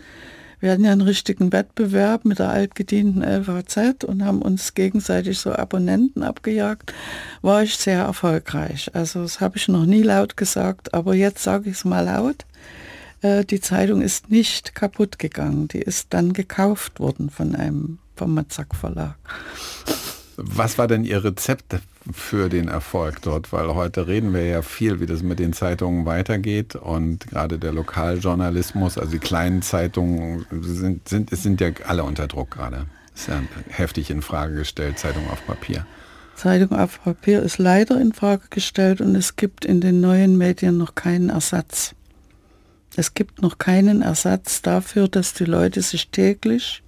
wir 0.63 0.71
hatten 0.71 0.85
ja 0.85 0.93
einen 0.93 1.01
richtigen 1.01 1.51
Wettbewerb 1.51 2.23
mit 2.23 2.39
der 2.39 2.49
altgedienten 2.49 3.21
LVZ 3.21 4.05
und 4.05 4.23
haben 4.23 4.41
uns 4.41 4.73
gegenseitig 4.73 5.37
so 5.37 5.51
Abonnenten 5.51 6.23
abgejagt, 6.23 6.93
war 7.41 7.63
ich 7.63 7.75
sehr 7.75 8.03
erfolgreich. 8.03 8.89
Also 8.95 9.23
das 9.23 9.41
habe 9.41 9.57
ich 9.57 9.67
noch 9.67 9.85
nie 9.85 10.03
laut 10.03 10.37
gesagt, 10.37 10.93
aber 10.93 11.15
jetzt 11.15 11.43
sage 11.43 11.69
ich 11.69 11.75
es 11.75 11.83
mal 11.83 12.05
laut. 12.05 12.45
Äh, 13.21 13.43
die 13.43 13.59
Zeitung 13.59 14.01
ist 14.01 14.31
nicht 14.31 14.73
kaputt 14.73 15.19
gegangen, 15.19 15.67
die 15.67 15.81
ist 15.81 16.13
dann 16.13 16.31
gekauft 16.31 17.01
worden 17.01 17.29
von 17.29 17.55
einem 17.55 17.99
vom 18.15 18.33
Matzak 18.33 18.73
Verlag. 18.73 19.17
Was 20.37 20.77
war 20.77 20.87
denn 20.87 21.03
Ihr 21.03 21.25
Rezept 21.25 21.73
für 22.11 22.49
den 22.49 22.67
Erfolg 22.67 23.21
dort? 23.21 23.53
Weil 23.53 23.73
heute 23.75 24.07
reden 24.07 24.33
wir 24.33 24.45
ja 24.45 24.61
viel, 24.61 24.99
wie 24.99 25.05
das 25.05 25.23
mit 25.23 25.39
den 25.39 25.53
Zeitungen 25.53 26.05
weitergeht 26.05 26.75
und 26.75 27.27
gerade 27.27 27.59
der 27.59 27.73
Lokaljournalismus, 27.73 28.97
also 28.97 29.11
die 29.11 29.19
kleinen 29.19 29.61
Zeitungen 29.61 30.45
sind, 30.61 31.07
sind, 31.07 31.29
sind 31.29 31.61
ja 31.61 31.69
alle 31.87 32.03
unter 32.03 32.27
Druck 32.27 32.51
gerade. 32.51 32.85
Ist 33.15 33.27
ja 33.27 33.41
heftig 33.69 34.09
in 34.09 34.21
Frage 34.21 34.55
gestellt, 34.55 34.99
Zeitung 34.99 35.29
auf 35.29 35.45
Papier. 35.45 35.85
Zeitung 36.35 36.77
auf 36.77 37.03
Papier 37.03 37.43
ist 37.43 37.57
leider 37.59 37.99
in 38.01 38.11
Frage 38.11 38.43
gestellt 38.49 39.01
und 39.01 39.15
es 39.15 39.35
gibt 39.35 39.65
in 39.65 39.81
den 39.81 40.01
neuen 40.01 40.37
Medien 40.37 40.77
noch 40.77 40.95
keinen 40.95 41.29
Ersatz. 41.29 41.95
Es 42.95 43.13
gibt 43.13 43.41
noch 43.41 43.57
keinen 43.57 44.01
Ersatz 44.01 44.61
dafür, 44.61 45.07
dass 45.07 45.33
die 45.33 45.45
Leute 45.45 45.81
sich 45.81 46.09
täglich 46.09 46.83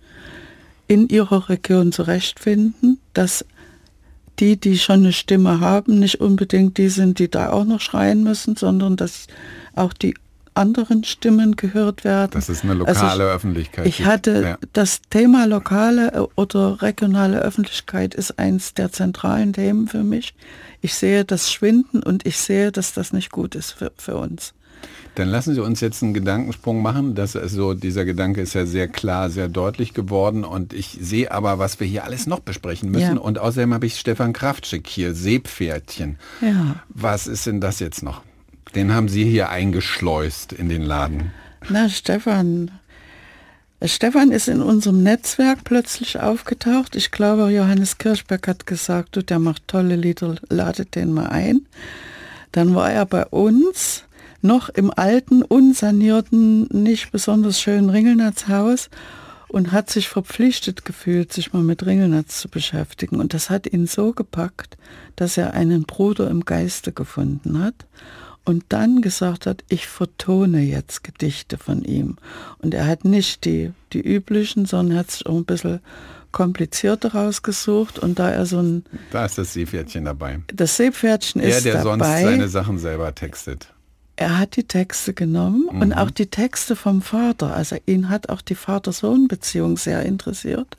in 0.87 1.07
ihrer 1.07 1.49
Region 1.49 1.91
zurechtfinden, 1.91 2.99
dass 3.13 3.45
die, 4.39 4.57
die 4.57 4.77
schon 4.77 4.99
eine 4.99 5.13
Stimme 5.13 5.59
haben, 5.59 5.99
nicht 5.99 6.21
unbedingt 6.21 6.77
die 6.77 6.89
sind, 6.89 7.19
die 7.19 7.29
da 7.29 7.51
auch 7.51 7.65
noch 7.65 7.81
schreien 7.81 8.23
müssen, 8.23 8.55
sondern 8.55 8.97
dass 8.97 9.27
auch 9.75 9.93
die 9.93 10.15
anderen 10.55 11.03
Stimmen 11.03 11.55
gehört 11.55 12.03
werden. 12.03 12.31
Das 12.31 12.49
ist 12.49 12.63
eine 12.63 12.73
lokale 12.73 12.99
also 12.99 13.23
ich, 13.23 13.29
Öffentlichkeit. 13.29 13.85
Ich 13.85 14.05
hatte 14.05 14.41
ja. 14.41 14.57
das 14.73 15.01
Thema 15.09 15.45
lokale 15.45 16.29
oder 16.35 16.81
regionale 16.81 17.39
Öffentlichkeit 17.39 18.15
ist 18.15 18.39
eins 18.39 18.73
der 18.73 18.91
zentralen 18.91 19.53
Themen 19.53 19.87
für 19.87 20.03
mich. 20.03 20.33
Ich 20.81 20.95
sehe 20.95 21.25
das 21.25 21.51
Schwinden 21.51 22.01
und 22.01 22.25
ich 22.25 22.37
sehe, 22.37 22.71
dass 22.71 22.93
das 22.93 23.11
nicht 23.11 23.31
gut 23.31 23.55
ist 23.55 23.71
für, 23.71 23.91
für 23.97 24.15
uns. 24.15 24.53
Dann 25.15 25.29
lassen 25.29 25.55
Sie 25.55 25.61
uns 25.61 25.79
jetzt 25.79 26.03
einen 26.03 26.13
Gedankensprung 26.13 26.81
machen. 26.81 27.15
Das 27.15 27.35
ist 27.35 27.53
so, 27.53 27.73
dieser 27.73 28.03
Gedanke 28.03 28.41
ist 28.41 28.53
ja 28.53 28.65
sehr 28.65 28.89
klar, 28.89 29.29
sehr 29.29 29.47
deutlich 29.47 29.93
geworden. 29.93 30.43
Und 30.43 30.73
ich 30.73 30.97
sehe 31.01 31.31
aber, 31.31 31.57
was 31.57 31.79
wir 31.79 31.87
hier 31.87 32.03
alles 32.03 32.27
noch 32.27 32.41
besprechen 32.41 32.91
müssen. 32.91 33.15
Ja. 33.15 33.21
Und 33.21 33.39
außerdem 33.39 33.73
habe 33.73 33.85
ich 33.85 33.97
Stefan 33.97 34.33
Kraftschick 34.33 34.87
hier, 34.87 35.13
Seepferdchen. 35.13 36.17
Ja. 36.41 36.75
Was 36.89 37.27
ist 37.27 37.45
denn 37.45 37.61
das 37.61 37.79
jetzt 37.79 38.03
noch? 38.03 38.21
Den 38.75 38.93
haben 38.93 39.07
Sie 39.07 39.23
hier 39.23 39.49
eingeschleust 39.49 40.51
in 40.51 40.67
den 40.67 40.81
Laden. 40.81 41.31
Na, 41.69 41.87
Stefan. 41.87 42.71
Stefan 43.83 44.31
ist 44.31 44.49
in 44.49 44.61
unserem 44.61 45.01
Netzwerk 45.01 45.63
plötzlich 45.63 46.19
aufgetaucht. 46.19 46.95
Ich 46.95 47.11
glaube, 47.11 47.49
Johannes 47.51 47.97
Kirschberg 47.97 48.47
hat 48.47 48.65
gesagt, 48.65 49.15
du, 49.15 49.23
der 49.23 49.39
macht 49.39 49.67
tolle 49.67 49.95
Lieder, 49.95 50.35
ladet 50.49 50.95
den 50.95 51.13
mal 51.13 51.27
ein. 51.27 51.65
Dann 52.51 52.75
war 52.75 52.91
er 52.91 53.05
bei 53.05 53.25
uns 53.25 54.03
noch 54.45 54.69
im 54.69 54.91
alten, 54.95 55.41
unsanierten, 55.41 56.67
nicht 56.71 57.11
besonders 57.11 57.59
schönen 57.59 57.89
Ringelnatzhaus 57.89 58.89
und 59.47 59.71
hat 59.71 59.89
sich 59.89 60.07
verpflichtet 60.07 60.85
gefühlt, 60.85 61.33
sich 61.33 61.53
mal 61.53 61.63
mit 61.63 61.85
Ringelnatz 61.85 62.39
zu 62.41 62.49
beschäftigen. 62.49 63.19
Und 63.19 63.33
das 63.33 63.49
hat 63.49 63.71
ihn 63.71 63.87
so 63.87 64.13
gepackt, 64.13 64.77
dass 65.15 65.37
er 65.37 65.53
einen 65.53 65.83
Bruder 65.83 66.29
im 66.29 66.45
Geiste 66.45 66.91
gefunden 66.91 67.61
hat 67.61 67.85
und 68.43 68.63
dann 68.69 69.01
gesagt 69.01 69.45
hat, 69.45 69.63
ich 69.69 69.87
vertone 69.87 70.61
jetzt 70.61 71.03
Gedichte 71.03 71.57
von 71.57 71.83
ihm. 71.83 72.17
Und 72.59 72.73
er 72.73 72.85
hat 72.85 73.03
nicht 73.05 73.45
die, 73.45 73.71
die 73.93 74.01
üblichen, 74.01 74.65
sondern 74.65 74.99
hat 74.99 75.11
sich 75.11 75.25
auch 75.25 75.35
ein 75.35 75.45
bisschen 75.45 75.79
komplizierter 76.31 77.13
rausgesucht 77.13 77.97
und 77.97 78.19
da 78.19 78.29
er 78.29 78.45
so 78.45 78.59
ein... 78.59 78.83
Da 79.11 79.25
ist 79.25 79.37
das 79.37 79.53
Seepferdchen 79.53 80.03
dabei. 80.03 80.41
Das 80.53 80.75
Seepferdchen 80.75 81.41
ist 81.41 81.63
der, 81.65 81.73
der 81.75 81.83
dabei. 81.83 81.97
Der, 81.97 82.07
der 82.07 82.19
sonst 82.19 82.29
seine 82.29 82.47
Sachen 82.49 82.77
selber 82.77 83.15
textet 83.15 83.69
er 84.15 84.37
hat 84.37 84.55
die 84.55 84.63
Texte 84.63 85.13
genommen 85.13 85.67
mhm. 85.71 85.81
und 85.81 85.93
auch 85.93 86.09
die 86.09 86.27
Texte 86.27 86.75
vom 86.75 87.01
Vater. 87.01 87.53
Also 87.53 87.77
ihn 87.85 88.09
hat 88.09 88.29
auch 88.29 88.41
die 88.41 88.55
Vater-Sohn-Beziehung 88.55 89.77
sehr 89.77 90.03
interessiert. 90.03 90.77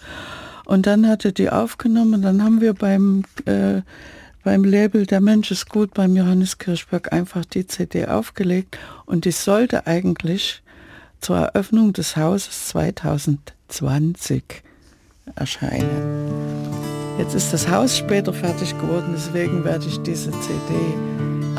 Und 0.64 0.86
dann 0.86 1.06
hat 1.06 1.24
er 1.24 1.32
die 1.32 1.50
aufgenommen. 1.50 2.22
Dann 2.22 2.42
haben 2.42 2.60
wir 2.60 2.74
beim, 2.74 3.24
äh, 3.44 3.82
beim 4.42 4.64
Label 4.64 5.06
Der 5.06 5.20
Mensch 5.20 5.50
ist 5.50 5.68
gut 5.68 5.94
beim 5.94 6.16
Johannes 6.16 6.58
Kirchberg 6.58 7.12
einfach 7.12 7.44
die 7.44 7.66
CD 7.66 8.06
aufgelegt. 8.06 8.78
Und 9.04 9.24
die 9.26 9.32
sollte 9.32 9.86
eigentlich 9.86 10.62
zur 11.20 11.36
Eröffnung 11.36 11.92
des 11.92 12.16
Hauses 12.16 12.68
2020 12.68 14.62
erscheinen. 15.34 16.66
Jetzt 17.18 17.34
ist 17.34 17.52
das 17.52 17.68
Haus 17.68 17.96
später 17.96 18.32
fertig 18.32 18.78
geworden, 18.78 19.14
deswegen 19.14 19.64
werde 19.64 19.86
ich 19.86 19.98
diese 20.02 20.30
CD 20.32 21.15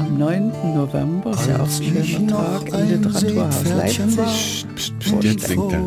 am 0.07 0.17
9. 0.17 0.51
November, 0.75 1.31
ist 1.31 1.47
ja 1.47 1.59
auch 1.59 1.67
ein 1.67 2.03
schöner 2.03 2.27
Tag, 2.27 2.67
im 2.69 2.89
Literaturhaus 2.89 3.63
Leipzig. 3.75 4.65
Jetzt 5.21 5.47
singt 5.47 5.73
er. 5.73 5.81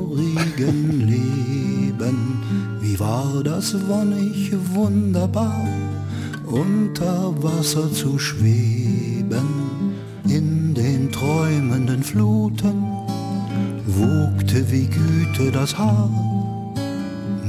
Leben, 1.07 2.39
wie 2.81 2.99
war 3.01 3.43
das 3.45 3.75
wonnig 3.89 4.53
wunderbar, 4.75 5.67
unter 6.47 7.35
Wasser 7.43 7.93
zu 7.93 8.19
schweben, 8.19 9.49
in 10.29 10.75
den 10.75 11.11
träumenden 11.11 12.03
Fluten, 12.03 12.85
wogte 13.87 14.71
wie 14.71 14.87
Güte 14.87 15.51
das 15.53 15.77
Haar 15.77 16.11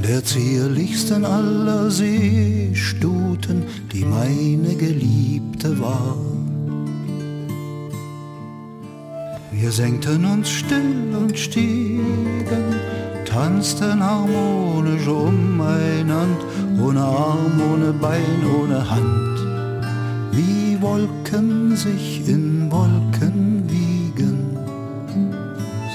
der 0.02 0.24
zierlichsten 0.24 1.24
aller 1.24 1.88
Seestuten, 1.88 3.62
die 3.92 4.04
meine 4.04 4.74
Geliebte 4.74 5.78
war. 5.78 6.31
Senkten 9.72 10.26
uns 10.26 10.50
still 10.50 11.16
und 11.18 11.38
stiegen, 11.38 12.04
tanzten 13.24 14.04
harmonisch 14.04 15.06
umeinander, 15.06 16.44
ohne 16.78 17.00
Arm, 17.00 17.58
ohne 17.72 17.92
Bein, 17.94 18.44
ohne 18.60 18.90
Hand. 18.90 19.38
Wie 20.32 20.76
Wolken 20.82 21.74
sich 21.74 22.28
in 22.28 22.70
Wolken 22.70 23.64
wiegen. 23.66 24.58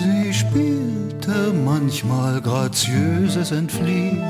Sie 0.01 0.33
spielte 0.33 1.53
manchmal 1.63 2.41
graziöses 2.41 3.51
Entfliehen, 3.51 4.23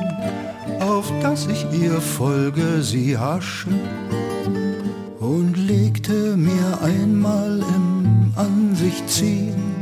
auf 0.82 1.10
das 1.22 1.48
ich 1.48 1.66
ihr 1.72 2.02
folge, 2.02 2.82
sie 2.82 3.18
hasche 3.18 3.70
und 5.22 5.56
legte 5.56 6.36
mir 6.36 6.80
einmal 6.82 7.60
im 7.60 7.77
an 7.77 7.77
sich 8.88 9.06
ziehen, 9.08 9.76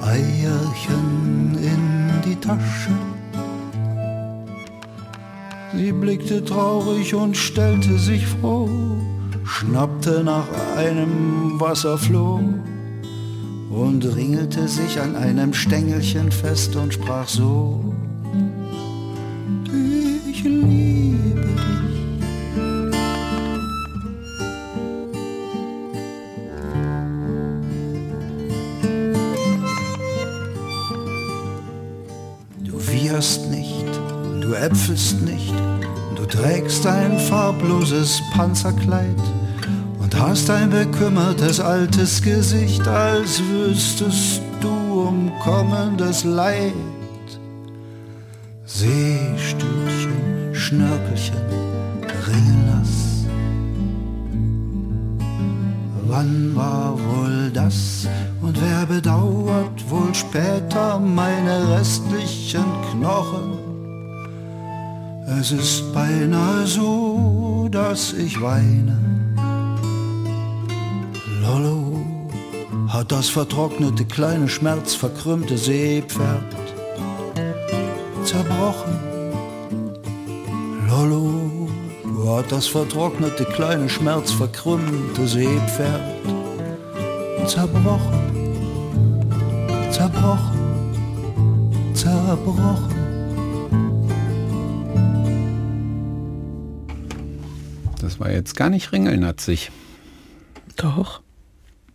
Eierchen 0.00 1.58
in 1.58 2.10
die 2.24 2.36
Tasche. 2.36 2.92
Sie 5.74 5.90
blickte 5.90 6.44
traurig 6.44 7.12
und 7.14 7.36
stellte 7.36 7.98
sich 7.98 8.24
froh, 8.24 8.68
schnappte 9.44 10.22
nach 10.22 10.46
einem 10.76 11.58
Wasserfloh 11.58 12.40
und 13.70 14.04
ringelte 14.14 14.68
sich 14.68 15.00
an 15.00 15.16
einem 15.16 15.52
Stängelchen 15.52 16.30
fest 16.30 16.76
und 16.76 16.94
sprach 16.94 17.26
so, 17.26 17.95
äpfelst 34.66 35.20
nicht, 35.22 35.54
du 36.16 36.24
trägst 36.26 36.86
ein 36.86 37.18
farbloses 37.18 38.20
Panzerkleid 38.32 39.20
und 39.98 40.18
hast 40.18 40.50
ein 40.50 40.70
bekümmertes 40.70 41.60
altes 41.60 42.22
Gesicht, 42.22 42.86
als 42.86 43.40
wüsstest 43.50 44.42
du 44.60 44.68
um 45.08 45.32
kommendes 45.42 46.24
Leid. 46.24 46.72
Seestütchen, 48.64 50.52
Schnörkelchen, 50.52 51.36
Ringelnass. 52.26 53.24
Wann 56.08 56.56
war 56.56 56.98
wohl 56.98 57.50
das 57.52 58.08
und 58.42 58.60
wer 58.60 58.86
bedauert 58.86 59.75
wohl 59.90 60.14
später 60.14 60.98
meine 60.98 61.76
restlichen 61.76 62.64
Knochen? 62.90 63.58
Es 65.40 65.52
ist 65.52 65.92
beinahe 65.92 66.66
so, 66.66 67.68
dass 67.70 68.12
ich 68.12 68.40
weine. 68.40 68.96
Lollo 71.42 72.00
hat 72.88 73.12
das 73.12 73.28
vertrocknete 73.28 74.04
kleine 74.04 74.48
schmerzverkrümmte 74.48 75.58
Seepferd 75.58 76.44
zerbrochen. 78.24 78.98
Lollo 80.88 81.68
hat 82.36 82.50
das 82.50 82.66
vertrocknete 82.66 83.44
kleine 83.44 83.88
schmerzverkrümmte 83.88 85.26
Seepferd 85.26 86.02
zerbrochen, 87.46 88.35
zerbrochen, 89.96 90.92
zerbrochen. 91.94 92.94
Das 98.00 98.20
war 98.20 98.30
jetzt 98.30 98.56
gar 98.56 98.68
nicht 98.68 98.92
ringelnatzig. 98.92 99.70
Doch, 100.76 101.22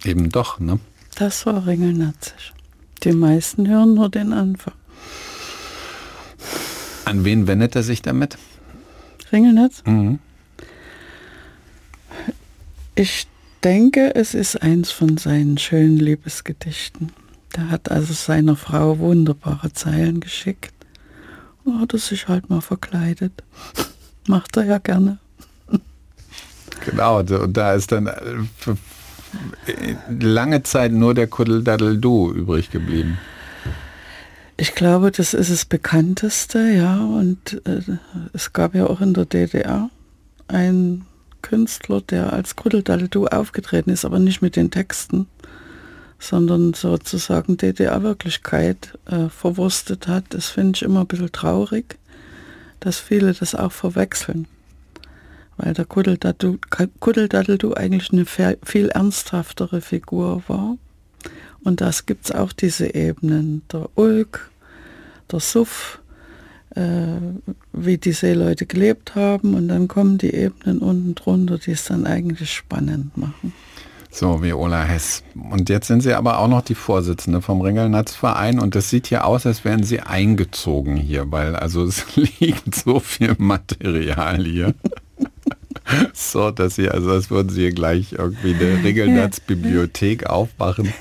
Eben 0.04 0.30
doch, 0.32 0.60
ne? 0.60 0.80
das 1.16 1.46
war 1.46 1.68
ringelnatzig. 1.68 2.54
Die 3.04 3.12
meisten 3.12 3.68
hören 3.70 3.94
nur 3.94 4.10
den 4.10 4.34
Anfang. 4.34 4.74
An 7.06 7.24
wen 7.24 7.46
wendet 7.46 7.76
er 7.76 7.84
sich 7.84 8.02
damit? 8.02 8.40
Ringelnatz? 9.32 9.84
Mhm. 9.86 10.18
Ich 12.96 13.28
denke, 13.64 14.16
es 14.16 14.34
ist 14.34 14.56
eins 14.64 14.90
von 14.90 15.18
seinen 15.18 15.60
schönen 15.60 15.98
Liebesgedichten. 15.98 17.12
Der 17.56 17.70
hat 17.70 17.92
also 17.92 18.14
seiner 18.14 18.56
Frau 18.56 19.00
wunderbare 19.00 19.74
Zeilen 19.74 20.20
geschickt. 20.20 20.74
Und 21.64 21.80
hat 21.80 21.94
er 21.94 22.00
sich 22.00 22.28
halt 22.28 22.50
mal 22.50 22.62
verkleidet. 22.62 23.44
Macht 24.28 24.58
er 24.58 24.64
ja 24.66 24.78
gerne. 24.78 25.20
Genau, 26.86 27.20
und 27.20 27.54
da 27.58 27.74
ist 27.74 27.92
dann 27.92 28.08
äh, 28.08 29.96
lange 30.20 30.64
Zeit 30.64 30.92
nur 30.92 31.14
der 31.14 31.28
Kuddeldaddel-Du 31.28 32.34
übrig 32.34 32.72
geblieben. 32.72 33.20
Ich 34.58 34.76
glaube, 34.76 35.12
das 35.12 35.34
ist 35.34 35.52
das 35.52 35.66
bekannteste, 35.66 36.72
ja. 36.72 36.98
Und 37.04 37.62
äh, 37.66 37.82
es 38.34 38.54
gab 38.54 38.76
ja 38.76 38.88
auch 38.88 39.02
in 39.02 39.14
der 39.14 39.26
DDR 39.26 39.90
einen 40.48 41.06
Künstler, 41.42 42.02
der 42.02 42.34
als 42.34 42.56
Kuddeldaldu 42.56 43.28
aufgetreten 43.28 43.90
ist, 43.90 44.06
aber 44.06 44.20
nicht 44.20 44.42
mit 44.42 44.56
den 44.56 44.72
Texten, 44.72 45.28
sondern 46.22 46.74
sozusagen 46.74 47.58
DDR-Wirklichkeit 47.58 48.98
äh, 49.08 49.28
verwurstet 49.30 50.08
hat. 50.08 50.26
Das 50.30 50.48
finde 50.48 50.78
ich 50.78 50.84
immer 50.84 51.02
ein 51.02 51.08
bisschen 51.08 51.32
traurig, 51.32 51.98
dass 52.80 53.00
viele 53.00 53.34
das 53.34 53.56
auch 53.56 53.72
verwechseln. 53.72 54.48
Weil 55.58 55.74
der 55.74 55.86
Kuddeldaddu, 55.86 56.60
Kuddeldaddeldu 57.00 57.74
eigentlich 57.74 58.14
eine 58.14 58.26
viel 58.26 58.90
ernsthaftere 58.90 59.82
Figur 59.82 60.44
war. 60.48 60.78
Und 61.64 61.82
das 61.82 62.06
gibt 62.06 62.26
es 62.26 62.32
auch 62.32 62.54
diese 62.54 62.94
Ebenen. 62.94 63.64
Der 63.72 63.90
Ulk, 63.96 64.52
der 65.32 65.40
Suff, 65.40 66.00
äh, 66.76 67.18
wie 67.74 67.98
die 67.98 68.14
Seeleute 68.14 68.68
gelebt 68.68 69.16
haben. 69.16 69.56
Und 69.56 69.70
dann 69.70 69.88
kommen 69.88 70.20
die 70.20 70.34
Ebenen 70.34 70.80
unten 70.80 71.16
drunter, 71.16 71.58
die 71.58 71.72
es 71.72 71.86
dann 71.86 72.06
eigentlich 72.06 72.54
spannend 72.54 73.18
machen. 73.18 73.54
So 74.14 74.44
wie 74.44 74.52
Ola 74.52 74.84
Hess. 74.84 75.24
Und 75.36 75.70
jetzt 75.70 75.88
sind 75.88 76.02
Sie 76.02 76.14
aber 76.14 76.40
auch 76.40 76.50
noch 76.50 76.62
die 76.62 76.76
Vorsitzende 76.76 77.42
vom 77.42 77.62
Ringelnatzverein 77.62 78.60
und 78.60 78.76
das 78.76 78.90
sieht 78.90 79.10
ja 79.10 79.24
aus, 79.24 79.46
als 79.46 79.64
wären 79.64 79.84
Sie 79.84 80.02
eingezogen 80.02 80.98
hier, 80.98 81.32
weil 81.32 81.56
also 81.56 81.84
es 81.86 82.06
liegt 82.40 82.76
so 82.76 83.00
viel 83.00 83.36
Material 83.38 84.44
hier. 84.44 84.76
So, 86.14 86.52
dass 86.52 86.76
Sie, 86.76 86.90
also 86.90 87.12
als 87.12 87.30
würden 87.30 87.50
Sie 87.50 87.62
hier 87.62 87.74
gleich 87.74 88.14
irgendwie 88.14 88.54
eine 88.54 88.84
Ringelnatz-Bibliothek 88.84 90.28
aufmachen. 90.28 90.94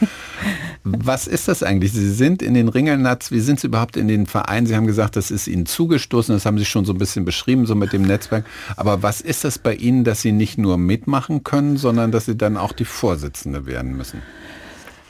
Was 0.83 1.27
ist 1.27 1.49
das 1.49 1.63
eigentlich? 1.63 1.93
Sie 1.93 2.11
sind 2.11 2.43
in 2.43 2.55
den 2.55 2.69
Ringelnatz, 2.69 3.31
wie 3.31 3.41
sind 3.41 3.61
Sie 3.61 3.67
überhaupt 3.67 3.97
in 3.97 4.09
den 4.09 4.27
Verein? 4.27 4.67
Sie 4.67 4.75
haben 4.75 4.87
gesagt, 4.87 5.17
das 5.17 5.31
ist 5.31 5.47
Ihnen 5.47 5.67
zugestoßen, 5.67 6.35
das 6.35 6.47
haben 6.47 6.59
Sie 6.59 6.65
schon 6.65 6.85
so 6.85 6.93
ein 6.93 6.99
bisschen 6.99 7.25
beschrieben, 7.25 7.67
so 7.67 7.75
mit 7.75 7.93
dem 7.93 8.03
Netzwerk. 8.03 8.45
Aber 8.77 9.03
was 9.03 9.21
ist 9.21 9.45
das 9.45 9.59
bei 9.59 9.75
Ihnen, 9.75 10.05
dass 10.05 10.23
Sie 10.23 10.33
nicht 10.33 10.59
nur 10.59 10.79
mitmachen 10.79 11.45
können, 11.45 11.77
sondern 11.77 12.13
dass 12.13 12.27
Sie 12.27 12.37
dann 12.37 12.57
auch 12.57 12.73
die 12.73 12.85
Vorsitzende 12.85 13.67
werden 13.67 13.97
müssen? 13.97 14.23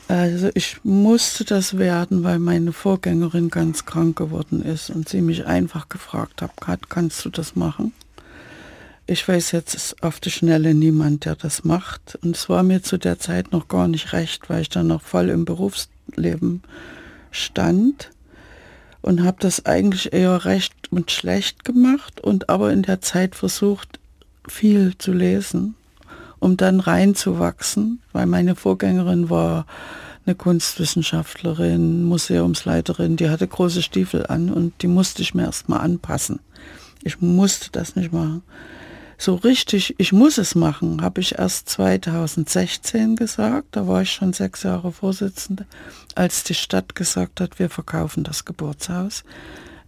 Also 0.09 0.51
ich 0.55 0.79
musste 0.83 1.45
das 1.45 1.79
werden, 1.79 2.25
weil 2.25 2.41
meine 2.41 2.73
Vorgängerin 2.73 3.49
ganz 3.49 3.85
krank 3.85 4.19
geworden 4.19 4.61
ist 4.61 4.91
und 4.91 5.09
sie 5.09 5.21
mich 5.21 5.47
einfach 5.47 5.89
gefragt 5.89 6.43
hat, 6.43 6.91
kannst 6.91 7.25
du 7.25 7.31
das 7.31 7.55
machen? 7.55 7.93
Ich 9.13 9.27
weiß 9.27 9.51
jetzt 9.51 10.05
auf 10.05 10.21
die 10.21 10.31
Schnelle 10.31 10.73
niemand, 10.73 11.25
der 11.25 11.35
das 11.35 11.65
macht. 11.65 12.17
Und 12.23 12.37
es 12.37 12.49
war 12.49 12.63
mir 12.63 12.81
zu 12.81 12.97
der 12.97 13.19
Zeit 13.19 13.51
noch 13.51 13.67
gar 13.67 13.89
nicht 13.89 14.13
recht, 14.13 14.49
weil 14.49 14.63
ich 14.63 14.69
dann 14.69 14.87
noch 14.87 15.03
voll 15.03 15.31
im 15.31 15.45
Berufsleben 15.45 16.63
stand 17.33 18.13
und 19.03 19.25
habe 19.25 19.39
das 19.41 19.67
eigentlich 19.67 20.13
eher 20.13 20.45
recht 20.45 20.93
und 20.93 21.11
schlecht 21.11 21.65
gemacht 21.65 22.21
und 22.21 22.49
aber 22.51 22.73
in 22.73 22.83
der 22.83 23.01
Zeit 23.01 23.35
versucht, 23.35 23.99
viel 24.47 24.97
zu 24.97 25.11
lesen, 25.13 25.75
um 26.39 26.57
dann 26.57 26.79
reinzuwachsen, 26.79 28.01
weil 28.13 28.27
meine 28.27 28.55
Vorgängerin 28.55 29.29
war 29.29 29.67
eine 30.25 30.37
Kunstwissenschaftlerin, 30.37 32.05
Museumsleiterin, 32.05 33.17
die 33.17 33.29
hatte 33.29 33.49
große 33.49 33.83
Stiefel 33.83 34.25
an 34.29 34.51
und 34.51 34.83
die 34.83 34.89
musste 34.89 35.23
ich 35.23 35.35
mir 35.35 35.47
erstmal 35.47 35.81
anpassen. 35.81 36.39
Ich 37.03 37.21
musste 37.21 37.71
das 37.73 37.97
nicht 37.97 38.13
machen. 38.13 38.45
So 39.23 39.35
richtig, 39.35 39.97
ich 39.99 40.15
muss 40.15 40.39
es 40.39 40.55
machen, 40.55 41.03
habe 41.03 41.21
ich 41.21 41.39
erst 41.39 41.69
2016 41.69 43.17
gesagt. 43.17 43.67
Da 43.73 43.87
war 43.87 44.01
ich 44.01 44.13
schon 44.13 44.33
sechs 44.33 44.63
Jahre 44.63 44.93
Vorsitzende, 44.93 45.67
als 46.15 46.43
die 46.43 46.55
Stadt 46.55 46.95
gesagt 46.95 47.43
hat, 47.43 47.59
wir 47.59 47.69
verkaufen 47.69 48.25
das 48.25 48.47
Geburtshaus. 48.47 49.25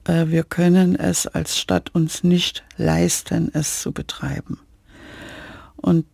Äh, 0.04 0.26
wir 0.26 0.42
können 0.44 0.96
es 0.96 1.26
als 1.26 1.58
Stadt 1.58 1.94
uns 1.94 2.22
nicht 2.22 2.62
leisten, 2.76 3.50
es 3.54 3.80
zu 3.80 3.92
betreiben. 3.92 4.58
Und 5.76 6.04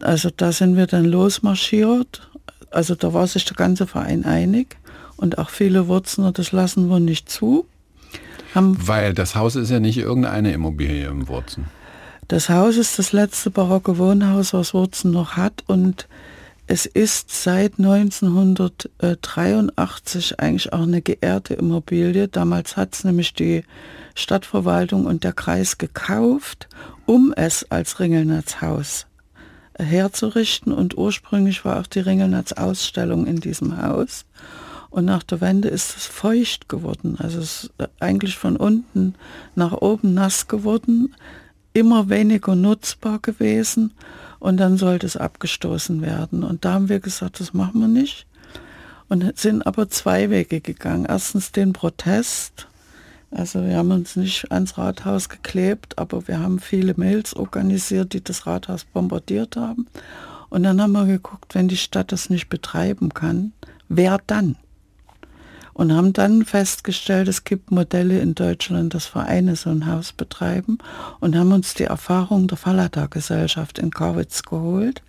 also 0.00 0.30
da 0.36 0.50
sind 0.50 0.76
wir 0.76 0.88
dann 0.88 1.04
losmarschiert. 1.04 2.28
Also 2.72 2.96
da 2.96 3.14
war 3.14 3.28
sich 3.28 3.44
der 3.44 3.56
ganze 3.56 3.86
Verein 3.86 4.24
einig 4.24 4.78
und 5.16 5.38
auch 5.38 5.50
viele 5.50 5.86
Wurzeln, 5.86 6.32
das 6.32 6.50
lassen 6.50 6.88
wir 6.88 6.98
nicht 6.98 7.30
zu. 7.30 7.68
Weil 8.52 9.14
das 9.14 9.36
Haus 9.36 9.54
ist 9.54 9.70
ja 9.70 9.78
nicht 9.78 9.98
irgendeine 9.98 10.52
Immobilie 10.52 11.06
im 11.06 11.28
Wurzen. 11.28 11.66
Das 12.28 12.48
Haus 12.48 12.78
ist 12.78 12.98
das 12.98 13.12
letzte 13.12 13.50
barocke 13.50 13.98
Wohnhaus, 13.98 14.54
was 14.54 14.72
Wurzen 14.72 15.10
noch 15.10 15.36
hat 15.36 15.62
und 15.66 16.08
es 16.66 16.86
ist 16.86 17.30
seit 17.30 17.78
1983 17.78 20.40
eigentlich 20.40 20.72
auch 20.72 20.84
eine 20.84 21.02
geehrte 21.02 21.52
Immobilie. 21.52 22.28
Damals 22.28 22.78
hat 22.78 22.94
es 22.94 23.04
nämlich 23.04 23.34
die 23.34 23.64
Stadtverwaltung 24.14 25.04
und 25.04 25.24
der 25.24 25.34
Kreis 25.34 25.76
gekauft, 25.76 26.70
um 27.04 27.34
es 27.36 27.70
als 27.70 28.00
Ringelnatzhaus 28.00 29.04
herzurichten 29.78 30.72
und 30.72 30.96
ursprünglich 30.96 31.66
war 31.66 31.80
auch 31.80 31.86
die 31.86 32.00
Ringelnatz-Ausstellung 32.00 33.26
in 33.26 33.40
diesem 33.40 33.82
Haus. 33.82 34.24
Und 34.88 35.04
nach 35.04 35.24
der 35.24 35.42
Wende 35.42 35.68
ist 35.68 35.94
es 35.98 36.06
feucht 36.06 36.70
geworden, 36.70 37.18
also 37.18 37.40
es 37.40 37.64
ist 37.64 37.72
eigentlich 38.00 38.38
von 38.38 38.56
unten 38.56 39.14
nach 39.56 39.72
oben 39.72 40.14
nass 40.14 40.48
geworden 40.48 41.14
immer 41.74 42.08
weniger 42.08 42.54
nutzbar 42.54 43.18
gewesen 43.18 43.92
und 44.38 44.56
dann 44.56 44.78
sollte 44.78 45.06
es 45.06 45.16
abgestoßen 45.16 46.00
werden. 46.00 46.44
Und 46.44 46.64
da 46.64 46.74
haben 46.74 46.88
wir 46.88 47.00
gesagt, 47.00 47.40
das 47.40 47.52
machen 47.52 47.80
wir 47.80 47.88
nicht. 47.88 48.26
Und 49.08 49.36
sind 49.36 49.66
aber 49.66 49.90
zwei 49.90 50.30
Wege 50.30 50.60
gegangen. 50.60 51.04
Erstens 51.06 51.52
den 51.52 51.72
Protest. 51.72 52.68
Also 53.30 53.64
wir 53.64 53.76
haben 53.76 53.90
uns 53.90 54.16
nicht 54.16 54.50
ans 54.52 54.78
Rathaus 54.78 55.28
geklebt, 55.28 55.98
aber 55.98 56.26
wir 56.28 56.38
haben 56.38 56.60
viele 56.60 56.94
Mails 56.96 57.34
organisiert, 57.34 58.12
die 58.12 58.22
das 58.22 58.46
Rathaus 58.46 58.84
bombardiert 58.84 59.56
haben. 59.56 59.86
Und 60.50 60.62
dann 60.62 60.80
haben 60.80 60.92
wir 60.92 61.04
geguckt, 61.04 61.54
wenn 61.54 61.66
die 61.66 61.76
Stadt 61.76 62.12
das 62.12 62.30
nicht 62.30 62.48
betreiben 62.48 63.12
kann, 63.12 63.52
wer 63.88 64.20
dann? 64.26 64.56
Und 65.74 65.92
haben 65.92 66.12
dann 66.12 66.44
festgestellt, 66.44 67.28
es 67.28 67.44
gibt 67.44 67.70
Modelle 67.70 68.20
in 68.20 68.34
Deutschland, 68.34 68.94
dass 68.94 69.06
Vereine 69.06 69.56
so 69.56 69.70
ein 69.70 69.86
Haus 69.86 70.12
betreiben 70.12 70.78
und 71.20 71.36
haben 71.36 71.52
uns 71.52 71.74
die 71.74 71.84
Erfahrung 71.84 72.46
der 72.46 72.56
Fallada-Gesellschaft 72.56 73.78
in 73.78 73.90
Karwitz 73.90 74.42
geholt. 74.42 75.02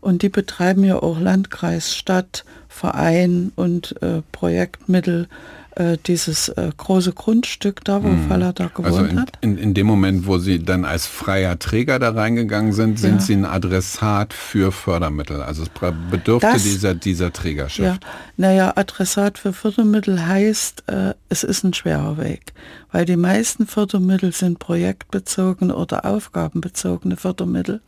Und 0.00 0.20
die 0.20 0.28
betreiben 0.28 0.84
ja 0.84 1.02
auch 1.02 1.18
Landkreis, 1.18 1.96
Stadt, 1.96 2.44
Verein 2.68 3.52
und 3.56 4.00
äh, 4.02 4.20
Projektmittel 4.32 5.28
äh, 5.76 5.98
dieses 6.06 6.48
äh, 6.48 6.70
große 6.76 7.12
Grundstück 7.12 7.84
da, 7.84 8.02
wo 8.02 8.08
Mhm. 8.08 8.28
Fallada 8.28 8.66
gewohnt 8.68 8.86
Also 8.86 9.04
in, 9.04 9.20
hat. 9.20 9.32
in, 9.40 9.58
in 9.58 9.74
dem 9.74 9.86
Moment, 9.86 10.26
wo 10.26 10.38
Sie 10.38 10.62
dann 10.62 10.84
als 10.84 11.06
freier 11.06 11.58
Träger 11.58 11.98
da 11.98 12.10
reingegangen 12.10 12.72
sind, 12.72 12.98
sind 12.98 13.14
Ja. 13.16 13.20
Sie 13.20 13.34
ein 13.34 13.44
Adressat 13.44 14.32
für 14.32 14.72
Fördermittel. 14.72 15.42
Also 15.42 15.62
es 15.64 15.70
bedurfte 16.10 16.46
Das- 16.52 16.62
dieser, 16.62 16.94
dieser 16.94 17.26
Ja, 17.26 17.30
Trägerschaft. 17.30 18.04
naja, 18.36 18.72
Adressat 18.76 19.38
für 19.38 19.52
Fördermittel 19.52 20.26
heißt, 20.26 20.84
äh, 20.88 21.14
es 21.28 21.44
ist 21.44 21.64
ein 21.64 21.74
schwerer 21.74 22.18
Weg, 22.18 22.52
weil 22.92 23.04
die 23.04 23.16
meisten 23.16 23.66
Fördermittel 23.66 24.32
sind 24.32 24.58
projektbezogene 24.58 25.74
oder 25.74 26.04
aufgabenbezogene 26.04 27.16
Fördermittel 27.16 27.80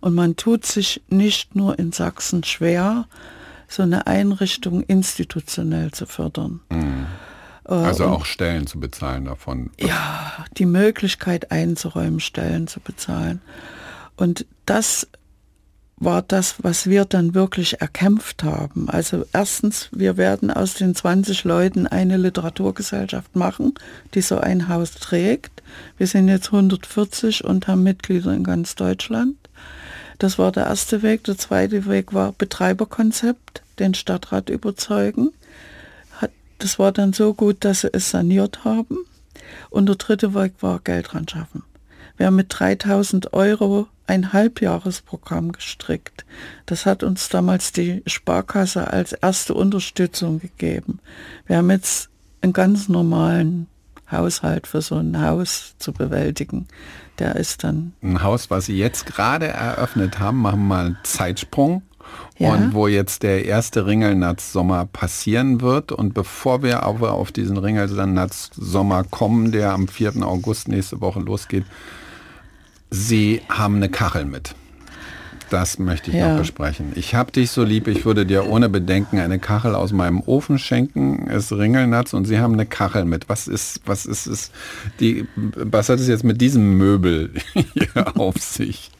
und 0.00 0.14
man 0.14 0.36
tut 0.36 0.64
sich 0.66 1.02
nicht 1.08 1.56
nur 1.56 1.78
in 1.78 1.92
Sachsen 1.92 2.44
schwer, 2.44 3.06
so 3.68 3.82
eine 3.82 4.06
Einrichtung 4.06 4.82
institutionell 4.82 5.92
zu 5.92 6.04
fördern. 6.06 6.60
Äh, 6.68 6.74
also 7.76 8.06
auch 8.06 8.24
Stellen 8.24 8.66
zu 8.66 8.80
bezahlen 8.80 9.26
davon. 9.26 9.70
Ja, 9.80 10.44
die 10.56 10.66
Möglichkeit 10.66 11.50
einzuräumen, 11.50 12.20
Stellen 12.20 12.66
zu 12.66 12.80
bezahlen. 12.80 13.40
Und 14.16 14.46
das 14.66 15.06
war 16.04 16.22
das, 16.22 16.56
was 16.62 16.88
wir 16.88 17.04
dann 17.04 17.34
wirklich 17.34 17.80
erkämpft 17.80 18.42
haben. 18.42 18.90
Also 18.90 19.24
erstens, 19.32 19.88
wir 19.92 20.16
werden 20.16 20.50
aus 20.50 20.74
den 20.74 20.94
20 20.94 21.44
Leuten 21.44 21.86
eine 21.86 22.16
Literaturgesellschaft 22.16 23.36
machen, 23.36 23.74
die 24.14 24.20
so 24.20 24.38
ein 24.38 24.68
Haus 24.68 24.92
trägt. 24.94 25.62
Wir 25.98 26.08
sind 26.08 26.28
jetzt 26.28 26.46
140 26.46 27.44
und 27.44 27.68
haben 27.68 27.84
Mitglieder 27.84 28.32
in 28.32 28.42
ganz 28.42 28.74
Deutschland. 28.74 29.36
Das 30.18 30.38
war 30.38 30.50
der 30.52 30.66
erste 30.66 31.02
Weg. 31.02 31.24
Der 31.24 31.38
zweite 31.38 31.86
Weg 31.86 32.12
war 32.12 32.32
Betreiberkonzept, 32.32 33.62
den 33.78 33.94
Stadtrat 33.94 34.50
überzeugen. 34.50 35.30
Das 36.62 36.78
war 36.78 36.92
dann 36.92 37.12
so 37.12 37.34
gut, 37.34 37.64
dass 37.64 37.80
sie 37.80 37.92
es 37.92 38.10
saniert 38.10 38.64
haben. 38.64 38.98
Und 39.68 39.86
der 39.86 39.96
dritte 39.96 40.32
Weg 40.32 40.52
war 40.60 40.78
Geld 40.78 41.12
ran 41.12 41.26
schaffen. 41.26 41.64
Wir 42.16 42.26
haben 42.26 42.36
mit 42.36 42.46
3000 42.56 43.32
Euro 43.32 43.88
ein 44.06 44.32
Halbjahresprogramm 44.32 45.50
gestrickt. 45.50 46.24
Das 46.66 46.86
hat 46.86 47.02
uns 47.02 47.28
damals 47.28 47.72
die 47.72 48.04
Sparkasse 48.06 48.92
als 48.92 49.12
erste 49.12 49.54
Unterstützung 49.54 50.38
gegeben. 50.38 51.00
Wir 51.46 51.56
haben 51.56 51.70
jetzt 51.70 52.10
einen 52.42 52.52
ganz 52.52 52.88
normalen 52.88 53.66
Haushalt 54.08 54.68
für 54.68 54.82
so 54.82 54.98
ein 54.98 55.20
Haus 55.20 55.74
zu 55.78 55.92
bewältigen. 55.92 56.68
Der 57.18 57.34
ist 57.34 57.64
dann... 57.64 57.92
Ein 58.02 58.22
Haus, 58.22 58.50
was 58.50 58.66
Sie 58.66 58.78
jetzt 58.78 59.06
gerade 59.06 59.48
eröffnet 59.48 60.20
haben, 60.20 60.38
machen 60.38 60.60
wir 60.60 60.66
mal 60.66 60.86
einen 60.86 60.98
Zeitsprung. 61.02 61.82
Ja. 62.38 62.54
Und 62.54 62.74
wo 62.74 62.88
jetzt 62.88 63.22
der 63.22 63.44
erste 63.44 63.86
Ringelnatz-Sommer 63.86 64.86
passieren 64.86 65.60
wird. 65.60 65.92
Und 65.92 66.14
bevor 66.14 66.62
wir 66.62 66.82
aber 66.82 67.12
auf 67.12 67.32
diesen 67.32 67.56
Ringelnatz-Sommer 67.56 69.04
kommen, 69.04 69.52
der 69.52 69.72
am 69.72 69.88
4. 69.88 70.22
August 70.22 70.68
nächste 70.68 71.00
Woche 71.00 71.20
losgeht, 71.20 71.64
Sie 72.90 73.40
haben 73.48 73.76
eine 73.76 73.88
Kachel 73.88 74.24
mit. 74.24 74.54
Das 75.52 75.78
möchte 75.78 76.10
ich 76.10 76.16
ja. 76.16 76.30
noch 76.30 76.38
besprechen. 76.38 76.92
Ich 76.94 77.14
habe 77.14 77.30
dich 77.30 77.50
so 77.50 77.62
lieb, 77.62 77.86
ich 77.86 78.06
würde 78.06 78.24
dir 78.24 78.48
ohne 78.48 78.70
Bedenken 78.70 79.18
eine 79.18 79.38
Kachel 79.38 79.74
aus 79.74 79.92
meinem 79.92 80.22
Ofen 80.22 80.58
schenken. 80.58 81.28
Es 81.28 81.52
Ringelnatz 81.52 82.14
und 82.14 82.24
Sie 82.24 82.38
haben 82.38 82.54
eine 82.54 82.64
Kachel 82.64 83.04
mit. 83.04 83.28
Was 83.28 83.48
ist, 83.48 83.82
was 83.84 84.06
ist 84.06 84.26
es? 84.26 84.50
Die, 84.98 85.26
was 85.36 85.90
hat 85.90 86.00
es 86.00 86.08
jetzt 86.08 86.24
mit 86.24 86.40
diesem 86.40 86.78
Möbel 86.78 87.34
hier 87.74 88.18
auf 88.18 88.36
sich? 88.38 88.90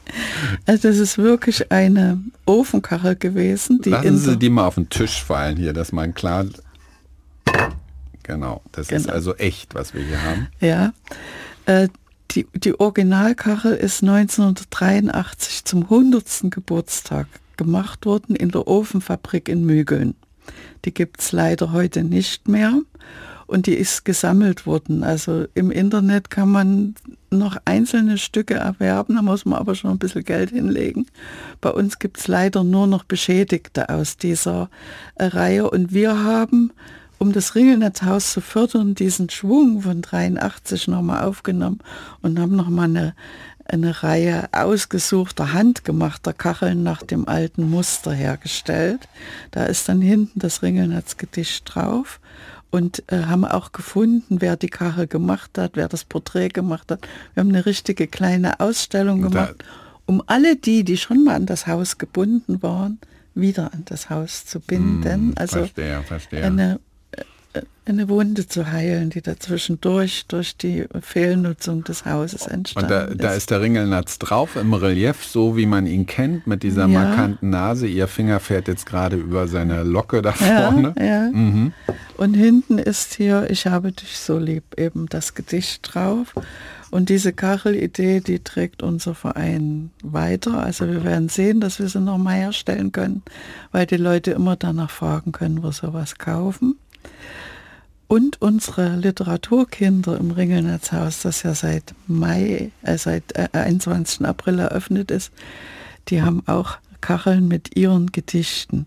Also 0.66 0.88
das 0.88 0.98
ist 0.98 1.16
wirklich 1.16 1.72
eine 1.72 2.20
Ofenkachel 2.44 3.16
gewesen. 3.16 3.80
Die 3.82 3.88
Lassen 3.88 4.18
Sie 4.18 4.36
die 4.36 4.50
mal 4.50 4.66
auf 4.66 4.74
den 4.74 4.90
Tisch 4.90 5.24
fallen 5.24 5.57
hier, 5.57 5.72
dass 5.72 5.90
man 5.90 6.12
klar... 6.12 6.44
Genau, 8.24 8.61
das 8.72 8.88
genau. 8.88 9.00
ist 9.00 9.09
also 9.09 9.34
echt, 9.36 9.74
was 9.74 9.94
wir 9.94 10.05
hier 10.05 10.22
haben. 10.22 10.48
Ja, 10.61 10.92
äh, 11.64 11.88
die, 12.35 12.47
die 12.55 12.78
Originalkachel 12.78 13.74
ist 13.74 14.03
1983 14.03 15.64
zum 15.64 15.85
100. 15.85 16.24
Geburtstag 16.51 17.26
gemacht 17.57 18.07
worden 18.07 18.37
in 18.37 18.51
der 18.51 18.66
Ofenfabrik 18.66 19.49
in 19.49 19.64
Mügeln. 19.64 20.14
Die 20.85 20.95
gibt 20.95 21.20
es 21.20 21.33
leider 21.33 21.72
heute 21.72 22.03
nicht 22.03 22.49
mehr 22.49 22.80
und 23.47 23.66
die 23.66 23.74
ist 23.74 24.05
gesammelt 24.05 24.66
worden. 24.66 25.05
Also 25.05 25.47
im 25.55 25.70
Internet 25.70 26.30
kann 26.30 26.51
man 26.51 26.95
noch 27.30 27.57
einzelne 27.64 28.18
Stücke 28.18 28.55
erwerben, 28.55 29.16
da 29.16 29.22
muss 29.22 29.45
man 29.45 29.59
aber 29.59 29.74
schon 29.74 29.91
ein 29.91 29.99
bisschen 29.99 30.24
Geld 30.24 30.51
hinlegen. 30.51 31.07
Bei 31.61 31.70
uns 31.70 31.99
gibt 31.99 32.18
es 32.18 32.28
leider 32.28 32.64
nur 32.64 32.87
noch 32.87 33.05
Beschädigte 33.05 33.89
aus 33.89 34.16
dieser 34.16 34.70
Reihe 35.18 35.70
und 35.70 35.93
wir 35.93 36.24
haben 36.24 36.72
um 37.18 37.32
das 37.32 37.54
Ringelnetzhaus 37.54 38.32
zu 38.32 38.40
fördern, 38.40 38.94
diesen 38.94 39.30
Schwung 39.30 39.82
von 39.82 40.02
83 40.02 40.88
nochmal 40.88 41.24
aufgenommen 41.24 41.78
und 42.20 42.38
haben 42.38 42.56
nochmal 42.56 42.86
eine, 42.86 43.14
eine 43.64 44.02
Reihe 44.02 44.48
ausgesuchter, 44.52 45.52
handgemachter 45.52 46.32
Kacheln 46.32 46.82
nach 46.82 47.02
dem 47.02 47.28
alten 47.28 47.70
Muster 47.70 48.12
hergestellt. 48.12 49.08
Da 49.50 49.64
ist 49.64 49.88
dann 49.88 50.00
hinten 50.00 50.40
das 50.40 50.62
Ringelnetzgedicht 50.62 51.62
drauf 51.64 52.20
und 52.72 53.04
äh, 53.12 53.24
haben 53.24 53.44
auch 53.44 53.72
gefunden, 53.72 54.40
wer 54.40 54.56
die 54.56 54.68
Kachel 54.68 55.06
gemacht 55.06 55.58
hat, 55.58 55.72
wer 55.74 55.88
das 55.88 56.04
Porträt 56.04 56.48
gemacht 56.48 56.90
hat. 56.90 57.06
Wir 57.34 57.42
haben 57.42 57.50
eine 57.50 57.66
richtige 57.66 58.08
kleine 58.08 58.58
Ausstellung 58.60 59.22
gemacht, 59.22 59.62
um 60.06 60.22
alle 60.26 60.56
die, 60.56 60.82
die 60.82 60.96
schon 60.96 61.22
mal 61.22 61.36
an 61.36 61.46
das 61.46 61.66
Haus 61.66 61.98
gebunden 61.98 62.62
waren, 62.62 62.98
wieder 63.34 63.72
an 63.72 63.82
das 63.84 64.10
Haus 64.10 64.46
zu 64.46 64.58
binden. 64.58 65.04
Hm, 65.04 65.32
also 65.36 65.58
verstehe, 65.58 66.02
verstehe. 66.02 66.44
eine 66.44 66.80
eine 67.85 68.09
Wunde 68.09 68.47
zu 68.47 68.70
heilen, 68.70 69.11
die 69.11 69.22
dazwischendurch 69.22 70.26
durch 70.28 70.57
die 70.57 70.87
Fehlnutzung 71.01 71.83
des 71.83 72.05
Hauses 72.05 72.47
entstanden 72.47 72.93
Und 72.93 73.20
da, 73.20 73.28
da 73.28 73.35
ist 73.35 73.51
der 73.51 73.61
Ringelnatz 73.61 74.18
drauf 74.18 74.57
im 74.57 74.72
Relief, 74.72 75.24
so 75.24 75.57
wie 75.57 75.66
man 75.66 75.87
ihn 75.87 76.07
kennt, 76.07 76.47
mit 76.47 76.62
dieser 76.62 76.83
ja. 76.83 76.89
markanten 76.89 77.51
Nase. 77.51 77.87
Ihr 77.89 78.07
Finger 78.07 78.39
fährt 78.39 78.68
jetzt 78.68 78.87
gerade 78.87 79.16
über 79.16 79.49
seine 79.49 79.83
Locke 79.83 80.22
da 80.22 80.33
vorne. 80.33 80.95
Ja, 80.97 81.05
ja. 81.05 81.30
Mhm. 81.33 81.72
Und 82.16 82.35
hinten 82.35 82.78
ist 82.78 83.14
hier, 83.14 83.51
ich 83.51 83.66
habe 83.66 83.91
dich 83.91 84.18
so 84.18 84.39
lieb, 84.39 84.78
eben 84.78 85.07
das 85.09 85.35
Gedicht 85.35 85.80
drauf. 85.83 86.35
Und 86.93 87.09
diese 87.09 87.33
Kachelidee, 87.33 88.20
die 88.20 88.39
trägt 88.41 88.83
unser 88.83 89.14
Verein 89.14 89.91
weiter. 90.05 90.62
Also 90.62 90.87
wir 90.87 91.03
werden 91.05 91.30
sehen, 91.30 91.61
dass 91.61 91.78
wir 91.80 91.89
sie 91.89 92.01
nochmal 92.01 92.37
herstellen 92.37 92.93
können, 92.93 93.22
weil 93.72 93.87
die 93.87 93.97
Leute 93.97 94.33
immer 94.33 94.57
danach 94.57 94.91
fragen 94.91 95.33
können, 95.33 95.62
wo 95.62 95.70
sie 95.70 95.93
was 95.93 96.18
kaufen. 96.18 96.76
Und 98.12 98.42
unsere 98.42 98.96
Literaturkinder 98.96 100.18
im 100.18 100.32
Ringelnetzhaus, 100.32 101.22
das 101.22 101.44
ja 101.44 101.54
seit 101.54 101.94
Mai, 102.06 102.70
äh, 102.82 102.98
seit 102.98 103.34
äh, 103.34 103.48
21. 103.52 104.26
April 104.26 104.58
eröffnet 104.58 105.10
ist, 105.10 105.32
die 106.08 106.20
haben 106.20 106.42
auch 106.46 106.76
Kacheln 107.00 107.48
mit 107.48 107.74
ihren 107.74 108.12
Gedichten 108.12 108.84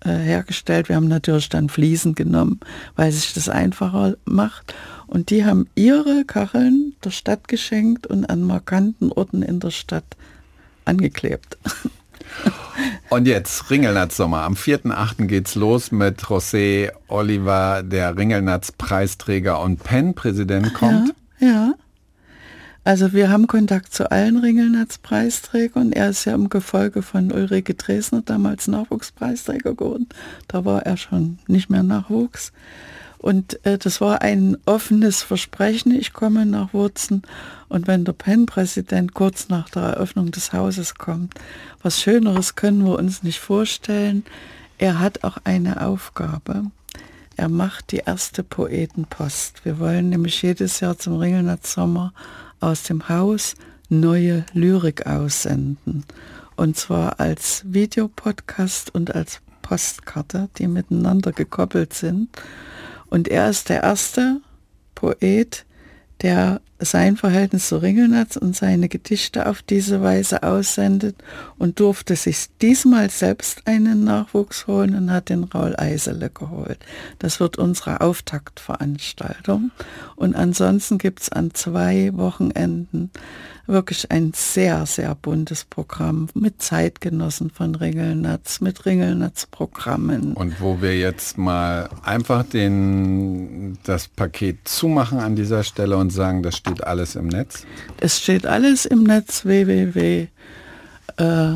äh, 0.00 0.16
hergestellt. 0.16 0.88
Wir 0.88 0.96
haben 0.96 1.08
natürlich 1.08 1.50
dann 1.50 1.68
Fliesen 1.68 2.14
genommen, 2.14 2.58
weil 2.96 3.12
sich 3.12 3.34
das 3.34 3.50
einfacher 3.50 4.16
macht. 4.24 4.74
Und 5.08 5.28
die 5.28 5.44
haben 5.44 5.66
ihre 5.74 6.24
Kacheln 6.24 6.94
der 7.04 7.10
Stadt 7.10 7.48
geschenkt 7.48 8.06
und 8.06 8.24
an 8.30 8.44
markanten 8.44 9.12
Orten 9.12 9.42
in 9.42 9.60
der 9.60 9.72
Stadt 9.72 10.16
angeklebt. 10.86 11.58
Und 13.08 13.26
jetzt 13.26 13.70
Ringelnatz-Sommer. 13.70 14.42
Am 14.42 14.54
4.8. 14.54 15.26
geht's 15.26 15.54
los 15.54 15.92
mit 15.92 16.22
José 16.22 16.90
Oliver, 17.08 17.82
der 17.82 18.16
Ringelnatz-Preisträger 18.16 19.60
und 19.60 19.82
PEN-Präsident 19.82 20.74
kommt. 20.74 21.14
Ja, 21.38 21.46
ja. 21.46 21.74
Also 22.86 23.14
wir 23.14 23.30
haben 23.30 23.46
Kontakt 23.46 23.94
zu 23.94 24.10
allen 24.10 24.36
Ringelnatz-Preisträgern. 24.36 25.92
Er 25.92 26.10
ist 26.10 26.26
ja 26.26 26.34
im 26.34 26.50
Gefolge 26.50 27.00
von 27.00 27.32
Ulrike 27.32 27.74
Dresner 27.74 28.20
damals 28.22 28.68
Nachwuchspreisträger 28.68 29.74
geworden. 29.74 30.08
Da 30.48 30.66
war 30.66 30.82
er 30.82 30.98
schon 30.98 31.38
nicht 31.46 31.70
mehr 31.70 31.82
Nachwuchs. 31.82 32.52
Und 33.24 33.64
äh, 33.64 33.78
das 33.78 34.02
war 34.02 34.20
ein 34.20 34.58
offenes 34.66 35.22
Versprechen, 35.22 35.94
ich 35.94 36.12
komme 36.12 36.44
nach 36.44 36.74
Wurzen. 36.74 37.22
Und 37.70 37.86
wenn 37.86 38.04
der 38.04 38.12
PEN-Präsident 38.12 39.14
kurz 39.14 39.48
nach 39.48 39.70
der 39.70 39.82
Eröffnung 39.82 40.30
des 40.30 40.52
Hauses 40.52 40.96
kommt, 40.96 41.32
was 41.82 42.02
Schöneres 42.02 42.54
können 42.54 42.84
wir 42.84 42.98
uns 42.98 43.22
nicht 43.22 43.40
vorstellen. 43.40 44.24
Er 44.76 45.00
hat 45.00 45.24
auch 45.24 45.38
eine 45.44 45.80
Aufgabe. 45.86 46.64
Er 47.34 47.48
macht 47.48 47.92
die 47.92 48.02
erste 48.04 48.42
Poetenpost. 48.42 49.64
Wir 49.64 49.78
wollen 49.78 50.10
nämlich 50.10 50.42
jedes 50.42 50.80
Jahr 50.80 50.98
zum 50.98 51.16
Ringelnatz 51.16 51.72
Sommer 51.72 52.12
aus 52.60 52.82
dem 52.82 53.08
Haus 53.08 53.54
neue 53.88 54.44
Lyrik 54.52 55.06
aussenden. 55.06 56.04
Und 56.56 56.76
zwar 56.76 57.20
als 57.20 57.62
Videopodcast 57.64 58.94
und 58.94 59.14
als 59.14 59.40
Postkarte, 59.62 60.50
die 60.58 60.66
miteinander 60.68 61.32
gekoppelt 61.32 61.94
sind. 61.94 62.28
Und 63.14 63.28
er 63.28 63.48
ist 63.48 63.68
der 63.68 63.84
erste 63.84 64.40
Poet, 64.96 65.64
der 66.22 66.60
sein 66.84 67.16
Verhältnis 67.16 67.68
zu 67.68 67.76
Ringelnatz 67.76 68.36
und 68.36 68.56
seine 68.56 68.88
Gedichte 68.88 69.46
auf 69.46 69.62
diese 69.62 70.02
Weise 70.02 70.42
aussendet 70.42 71.16
und 71.58 71.80
durfte 71.80 72.16
sich 72.16 72.46
diesmal 72.60 73.10
selbst 73.10 73.66
einen 73.66 74.04
Nachwuchs 74.04 74.66
holen 74.66 74.94
und 74.94 75.10
hat 75.10 75.28
den 75.28 75.44
Raul 75.44 75.74
Eisele 75.76 76.30
geholt. 76.30 76.78
Das 77.18 77.40
wird 77.40 77.58
unsere 77.58 78.00
Auftaktveranstaltung. 78.00 79.70
Und 80.16 80.34
ansonsten 80.34 80.98
gibt 80.98 81.22
es 81.22 81.28
an 81.30 81.54
zwei 81.54 82.10
Wochenenden 82.14 83.10
wirklich 83.66 84.10
ein 84.10 84.32
sehr, 84.34 84.84
sehr 84.86 85.14
buntes 85.14 85.64
Programm 85.64 86.28
mit 86.34 86.60
Zeitgenossen 86.60 87.50
von 87.50 87.74
Ringelnatz, 87.74 88.60
mit 88.60 88.84
Ringelnatz-Programmen. 88.84 90.34
Und 90.34 90.60
wo 90.60 90.82
wir 90.82 90.98
jetzt 90.98 91.38
mal 91.38 91.88
einfach 92.02 92.44
den, 92.44 93.78
das 93.84 94.08
Paket 94.08 94.68
zumachen 94.68 95.18
an 95.18 95.36
dieser 95.36 95.64
Stelle 95.64 95.96
und 95.96 96.10
sagen, 96.10 96.42
das 96.42 96.56
steht 96.56 96.73
alles 96.82 97.14
im 97.14 97.28
Netz? 97.28 97.66
Es 98.00 98.20
steht 98.20 98.46
alles 98.46 98.86
im 98.86 99.04
Netz 99.04 99.44
www. 99.44 100.26
Äh. 101.16 101.54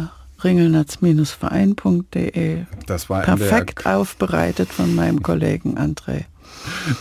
Das 2.87 3.11
war 3.11 3.23
perfekt 3.23 3.87
aufbereitet 3.87 4.69
von 4.69 4.95
meinem 4.95 5.23
Kollegen 5.23 5.77
André. 5.77 6.27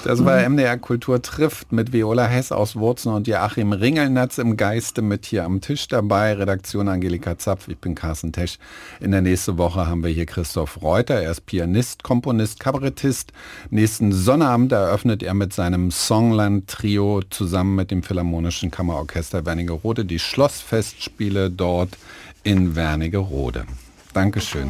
Das 0.03 0.23
war 0.25 0.47
MDR 0.47 0.77
Kultur 0.77 1.21
trifft 1.21 1.71
mit 1.71 1.93
Viola 1.93 2.25
Hess 2.25 2.51
aus 2.51 2.75
Wurzen 2.75 3.13
und 3.13 3.27
Joachim 3.27 3.71
Ringelnatz 3.71 4.37
im 4.37 4.57
Geiste 4.57 5.01
mit 5.01 5.25
hier 5.25 5.45
am 5.45 5.61
Tisch 5.61 5.87
dabei. 5.87 6.33
Redaktion 6.33 6.87
Angelika 6.87 7.37
Zapf, 7.37 7.67
ich 7.67 7.77
bin 7.77 7.95
Carsten 7.95 8.31
Tesch. 8.31 8.59
In 8.99 9.11
der 9.11 9.21
nächsten 9.21 9.57
Woche 9.57 9.87
haben 9.87 10.03
wir 10.03 10.11
hier 10.11 10.25
Christoph 10.25 10.81
Reuter. 10.81 11.21
Er 11.21 11.31
ist 11.31 11.45
Pianist, 11.45 12.03
Komponist, 12.03 12.59
Kabarettist. 12.59 13.31
Nächsten 13.69 14.11
Sonnabend 14.11 14.71
eröffnet 14.71 15.23
er 15.23 15.33
mit 15.33 15.53
seinem 15.53 15.91
Songland-Trio 15.91 17.21
zusammen 17.29 17.75
mit 17.75 17.91
dem 17.91 18.03
Philharmonischen 18.03 18.71
Kammerorchester 18.71 19.45
Wernigerode 19.45 20.05
die 20.05 20.19
Schlossfestspiele 20.19 21.51
dort 21.51 21.97
in 22.43 22.75
Wernigerode. 22.75 23.65
Dankeschön. 24.13 24.69